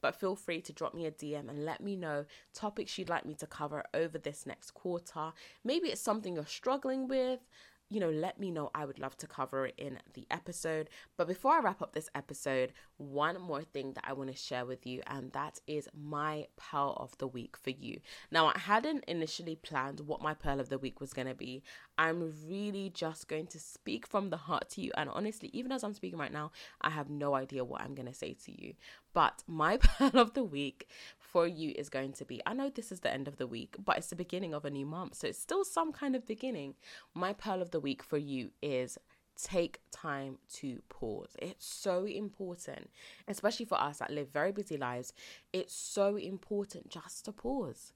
but 0.02 0.16
feel 0.16 0.36
free 0.36 0.60
to 0.60 0.72
drop 0.72 0.92
me 0.92 1.06
a 1.06 1.10
DM 1.10 1.48
and 1.48 1.64
let 1.64 1.80
me 1.80 1.96
know 1.96 2.26
topics 2.52 2.98
you'd 2.98 3.08
like 3.08 3.24
me 3.24 3.34
to 3.34 3.46
cover 3.46 3.84
over 3.94 4.18
this 4.18 4.44
next 4.44 4.72
quarter. 4.72 5.32
Maybe 5.64 5.88
it's 5.88 6.00
something 6.00 6.34
you're 6.34 6.44
struggling 6.44 7.08
with, 7.08 7.40
you 7.92 8.00
know, 8.00 8.10
let 8.10 8.40
me 8.40 8.50
know. 8.50 8.70
I 8.74 8.86
would 8.86 8.98
love 8.98 9.16
to 9.18 9.26
cover 9.26 9.66
it 9.66 9.74
in 9.76 9.98
the 10.14 10.26
episode. 10.30 10.88
But 11.16 11.28
before 11.28 11.52
I 11.52 11.60
wrap 11.60 11.82
up 11.82 11.92
this 11.92 12.08
episode, 12.14 12.72
one 12.96 13.40
more 13.40 13.62
thing 13.62 13.92
that 13.92 14.04
I 14.06 14.14
want 14.14 14.30
to 14.30 14.36
share 14.36 14.64
with 14.64 14.86
you, 14.86 15.02
and 15.06 15.32
that 15.32 15.60
is 15.66 15.88
my 15.94 16.46
pearl 16.56 16.96
of 16.98 17.16
the 17.18 17.26
week 17.26 17.56
for 17.56 17.70
you. 17.70 18.00
Now, 18.30 18.46
I 18.46 18.58
hadn't 18.58 19.04
initially 19.04 19.56
planned 19.56 20.00
what 20.00 20.22
my 20.22 20.32
pearl 20.32 20.58
of 20.58 20.70
the 20.70 20.78
week 20.78 21.00
was 21.00 21.12
going 21.12 21.28
to 21.28 21.34
be. 21.34 21.62
I'm 21.98 22.32
really 22.48 22.90
just 22.90 23.28
going 23.28 23.46
to 23.48 23.60
speak 23.60 24.06
from 24.06 24.30
the 24.30 24.38
heart 24.38 24.70
to 24.70 24.80
you. 24.80 24.92
And 24.96 25.10
honestly, 25.10 25.50
even 25.52 25.70
as 25.70 25.84
I'm 25.84 25.94
speaking 25.94 26.18
right 26.18 26.32
now, 26.32 26.52
I 26.80 26.90
have 26.90 27.10
no 27.10 27.34
idea 27.34 27.64
what 27.64 27.82
I'm 27.82 27.94
going 27.94 28.08
to 28.08 28.14
say 28.14 28.34
to 28.46 28.62
you. 28.62 28.74
But 29.12 29.42
my 29.46 29.76
pearl 29.82 30.18
of 30.18 30.34
the 30.34 30.44
week 30.44 30.88
for 31.18 31.46
you 31.46 31.72
is 31.76 31.88
going 31.88 32.12
to 32.12 32.24
be 32.24 32.42
I 32.46 32.52
know 32.52 32.68
this 32.68 32.92
is 32.92 33.00
the 33.00 33.12
end 33.12 33.28
of 33.28 33.36
the 33.38 33.46
week, 33.46 33.76
but 33.82 33.96
it's 33.96 34.08
the 34.08 34.16
beginning 34.16 34.54
of 34.54 34.64
a 34.64 34.70
new 34.70 34.86
month. 34.86 35.16
So 35.16 35.28
it's 35.28 35.38
still 35.38 35.64
some 35.64 35.92
kind 35.92 36.14
of 36.14 36.26
beginning. 36.26 36.74
My 37.14 37.32
pearl 37.32 37.62
of 37.62 37.70
the 37.70 37.80
week 37.80 38.02
for 38.02 38.18
you 38.18 38.50
is 38.62 38.98
take 39.36 39.80
time 39.90 40.38
to 40.54 40.82
pause. 40.88 41.36
It's 41.40 41.66
so 41.66 42.04
important, 42.04 42.90
especially 43.26 43.66
for 43.66 43.80
us 43.80 43.98
that 43.98 44.10
live 44.10 44.28
very 44.28 44.52
busy 44.52 44.76
lives. 44.76 45.12
It's 45.52 45.74
so 45.74 46.16
important 46.16 46.90
just 46.90 47.24
to 47.24 47.32
pause. 47.32 47.92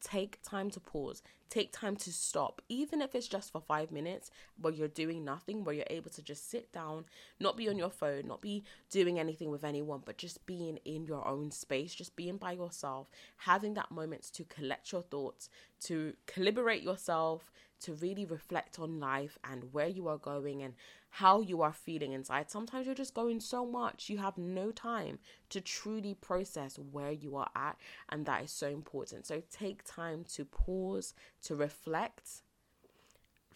Take 0.00 0.40
time 0.42 0.70
to 0.70 0.80
pause. 0.80 1.22
Take 1.50 1.72
time 1.72 1.96
to 1.96 2.12
stop, 2.12 2.62
even 2.68 3.02
if 3.02 3.14
it's 3.14 3.26
just 3.26 3.50
for 3.50 3.60
five 3.60 3.90
minutes 3.90 4.30
where 4.60 4.72
you're 4.72 4.86
doing 4.86 5.24
nothing, 5.24 5.64
where 5.64 5.74
you're 5.74 5.84
able 5.90 6.10
to 6.10 6.22
just 6.22 6.48
sit 6.48 6.72
down, 6.72 7.04
not 7.40 7.56
be 7.56 7.68
on 7.68 7.76
your 7.76 7.90
phone, 7.90 8.28
not 8.28 8.40
be 8.40 8.62
doing 8.88 9.18
anything 9.18 9.50
with 9.50 9.64
anyone, 9.64 10.02
but 10.04 10.16
just 10.16 10.46
being 10.46 10.78
in 10.84 11.04
your 11.04 11.26
own 11.26 11.50
space, 11.50 11.92
just 11.92 12.14
being 12.14 12.36
by 12.36 12.52
yourself, 12.52 13.08
having 13.36 13.74
that 13.74 13.90
moment 13.90 14.30
to 14.32 14.44
collect 14.44 14.92
your 14.92 15.02
thoughts, 15.02 15.50
to 15.80 16.14
calibrate 16.28 16.84
yourself, 16.84 17.50
to 17.80 17.94
really 17.94 18.24
reflect 18.24 18.78
on 18.78 19.00
life 19.00 19.38
and 19.42 19.72
where 19.72 19.88
you 19.88 20.06
are 20.06 20.18
going 20.18 20.62
and 20.62 20.74
how 21.14 21.40
you 21.40 21.60
are 21.62 21.72
feeling 21.72 22.12
inside. 22.12 22.50
Sometimes 22.50 22.86
you're 22.86 22.94
just 22.94 23.14
going 23.14 23.40
so 23.40 23.66
much, 23.66 24.08
you 24.08 24.18
have 24.18 24.38
no 24.38 24.70
time 24.70 25.18
to 25.48 25.60
truly 25.60 26.14
process 26.14 26.78
where 26.92 27.10
you 27.10 27.34
are 27.36 27.48
at, 27.56 27.76
and 28.10 28.26
that 28.26 28.44
is 28.44 28.52
so 28.52 28.68
important. 28.68 29.26
So 29.26 29.42
take 29.50 29.82
time 29.84 30.24
to 30.34 30.44
pause, 30.44 31.14
to 31.42 31.56
reflect, 31.56 32.42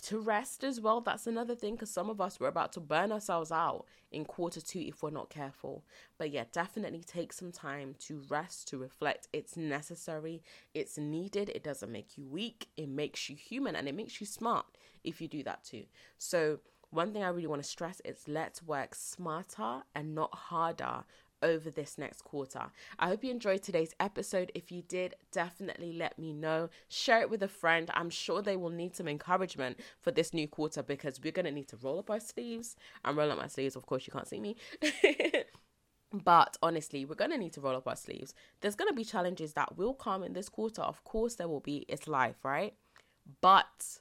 to 0.03 0.18
rest 0.18 0.64
as 0.64 0.80
well. 0.80 1.01
That's 1.01 1.26
another 1.26 1.55
thing 1.55 1.74
because 1.74 1.91
some 1.91 2.11
of 2.11 2.20
us 2.20 2.39
we're 2.39 2.49
about 2.49 2.72
to 2.74 2.80
burn 2.80 3.11
ourselves 3.12 3.51
out 3.51 3.87
in 4.12 4.24
quarter 4.24 4.61
two 4.61 4.80
if 4.80 5.03
we're 5.03 5.11
not 5.11 5.30
careful. 5.30 5.85
But 6.18 6.30
yeah, 6.30 6.45
definitely 6.53 7.03
take 7.03 7.32
some 7.32 7.53
time 7.53 7.95
to 8.01 8.22
rest, 8.28 8.68
to 8.68 8.78
reflect. 8.78 9.28
It's 9.32 9.57
necessary, 9.57 10.43
it's 10.74 10.99
needed. 10.99 11.51
It 11.51 11.64
doesn't 11.64 11.91
make 11.91 12.18
you 12.18 12.26
weak, 12.26 12.68
it 12.76 12.89
makes 12.89 13.28
you 13.28 13.37
human 13.37 13.76
and 13.76 13.89
it 13.89 13.95
makes 13.95 14.20
you 14.20 14.26
smart 14.26 14.66
if 15.03 15.20
you 15.20 15.28
do 15.28 15.43
that 15.45 15.64
too. 15.64 15.85
So, 16.18 16.61
one 16.91 17.12
thing 17.12 17.24
I 17.24 17.28
really 17.28 17.49
want 17.49 17.61
to 17.61 17.68
stress 17.68 18.01
is 18.05 18.28
let's 18.28 18.62
work 18.62 18.95
smarter 18.95 19.82
and 19.97 20.14
not 20.14 20.32
harder 20.32 21.03
over 21.45 21.70
this 21.70 21.97
next 21.99 22.22
quarter. 22.22 22.72
I 22.99 23.09
hope 23.09 23.22
you 23.22 23.30
enjoyed 23.30 23.62
today's 23.62 23.95
episode. 24.01 24.51
If 24.55 24.72
you 24.72 24.82
did, 24.82 25.14
definitely 25.30 25.92
let 25.92 26.18
me 26.18 26.32
know. 26.32 26.70
Share 26.88 27.20
it 27.20 27.30
with 27.30 27.42
a 27.42 27.49
friend. 27.49 27.90
I'm 27.95 28.11
sure 28.11 28.42
they 28.42 28.57
will 28.57 28.70
need 28.70 28.97
some 28.97 29.07
encouragement 29.07 29.78
for 30.01 30.11
this 30.11 30.34
new 30.34 30.49
quarter 30.49 30.82
because 30.82 31.20
we're 31.22 31.30
going 31.30 31.47
to 31.47 31.53
need 31.53 31.68
to 31.68 31.76
roll 31.76 32.01
up 32.01 32.11
our 32.11 32.20
sleeves. 32.20 32.74
I'm 33.05 33.16
rolling 33.16 33.32
up 33.32 33.38
my 33.38 33.47
sleeves. 33.47 33.76
Of 33.76 33.86
course, 33.86 34.07
you 34.07 34.12
can't 34.12 34.26
see 34.26 34.40
me. 34.40 34.57
But 36.22 36.57
honestly, 36.62 37.05
we're 37.05 37.16
going 37.16 37.32
to 37.32 37.38
need 37.38 37.55
to 37.55 37.61
roll 37.61 37.74
up 37.74 37.88
our 37.88 37.97
sleeves. 37.97 38.34
There's 38.61 38.76
going 38.76 38.88
to 38.88 38.95
be 38.95 39.05
challenges 39.05 39.55
that 39.55 39.76
will 39.76 39.95
come 39.95 40.22
in 40.22 40.32
this 40.32 40.49
quarter. 40.49 40.82
Of 40.82 41.03
course, 41.03 41.34
there 41.34 41.49
will 41.49 41.59
be. 41.59 41.84
It's 41.88 42.07
life, 42.07 42.36
right? 42.45 42.74
But 43.40 43.99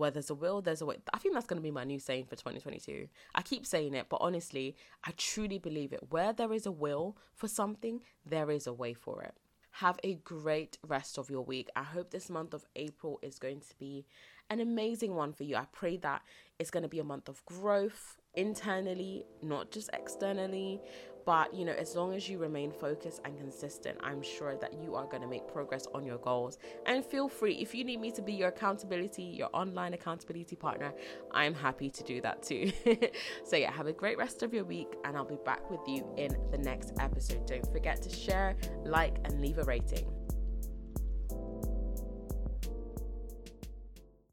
where 0.00 0.10
there's 0.10 0.30
a 0.30 0.34
will, 0.34 0.62
there's 0.62 0.80
a 0.80 0.86
way. 0.86 0.96
I 1.12 1.18
think 1.18 1.34
that's 1.34 1.46
going 1.46 1.58
to 1.58 1.62
be 1.62 1.70
my 1.70 1.84
new 1.84 1.98
saying 1.98 2.24
for 2.24 2.34
2022. 2.34 3.06
I 3.34 3.42
keep 3.42 3.66
saying 3.66 3.94
it, 3.94 4.06
but 4.08 4.16
honestly, 4.22 4.74
I 5.04 5.12
truly 5.16 5.58
believe 5.58 5.92
it. 5.92 6.00
Where 6.08 6.32
there 6.32 6.52
is 6.54 6.64
a 6.64 6.72
will 6.72 7.18
for 7.34 7.48
something, 7.48 8.00
there 8.24 8.50
is 8.50 8.66
a 8.66 8.72
way 8.72 8.94
for 8.94 9.22
it. 9.22 9.34
Have 9.72 9.98
a 10.02 10.14
great 10.14 10.78
rest 10.86 11.18
of 11.18 11.28
your 11.28 11.44
week. 11.44 11.68
I 11.76 11.82
hope 11.82 12.10
this 12.10 12.30
month 12.30 12.54
of 12.54 12.64
April 12.74 13.20
is 13.22 13.38
going 13.38 13.60
to 13.60 13.74
be 13.78 14.06
an 14.48 14.58
amazing 14.58 15.14
one 15.14 15.34
for 15.34 15.44
you. 15.44 15.54
I 15.54 15.66
pray 15.70 15.98
that 15.98 16.22
it's 16.58 16.70
going 16.70 16.82
to 16.82 16.88
be 16.88 16.98
a 16.98 17.04
month 17.04 17.28
of 17.28 17.44
growth 17.44 18.16
internally, 18.34 19.26
not 19.42 19.70
just 19.70 19.90
externally. 19.92 20.80
But, 21.24 21.54
you 21.54 21.64
know, 21.64 21.72
as 21.72 21.94
long 21.94 22.14
as 22.14 22.28
you 22.28 22.38
remain 22.38 22.72
focused 22.72 23.20
and 23.24 23.36
consistent, 23.38 23.98
I'm 24.02 24.22
sure 24.22 24.56
that 24.56 24.74
you 24.82 24.94
are 24.94 25.06
going 25.06 25.22
to 25.22 25.28
make 25.28 25.46
progress 25.46 25.86
on 25.94 26.04
your 26.04 26.18
goals. 26.18 26.58
And 26.86 27.04
feel 27.04 27.28
free, 27.28 27.54
if 27.54 27.74
you 27.74 27.84
need 27.84 28.00
me 28.00 28.10
to 28.12 28.22
be 28.22 28.32
your 28.32 28.48
accountability, 28.48 29.22
your 29.22 29.50
online 29.52 29.94
accountability 29.94 30.56
partner, 30.56 30.92
I'm 31.30 31.54
happy 31.54 31.90
to 31.90 32.04
do 32.04 32.20
that 32.22 32.42
too. 32.42 32.72
so, 33.44 33.56
yeah, 33.56 33.70
have 33.70 33.86
a 33.86 33.92
great 33.92 34.18
rest 34.18 34.42
of 34.42 34.54
your 34.54 34.64
week, 34.64 34.96
and 35.04 35.16
I'll 35.16 35.24
be 35.24 35.38
back 35.44 35.70
with 35.70 35.80
you 35.86 36.06
in 36.16 36.36
the 36.50 36.58
next 36.58 36.92
episode. 36.98 37.46
Don't 37.46 37.66
forget 37.72 38.02
to 38.02 38.10
share, 38.10 38.56
like, 38.84 39.18
and 39.24 39.40
leave 39.40 39.58
a 39.58 39.64
rating. 39.64 40.19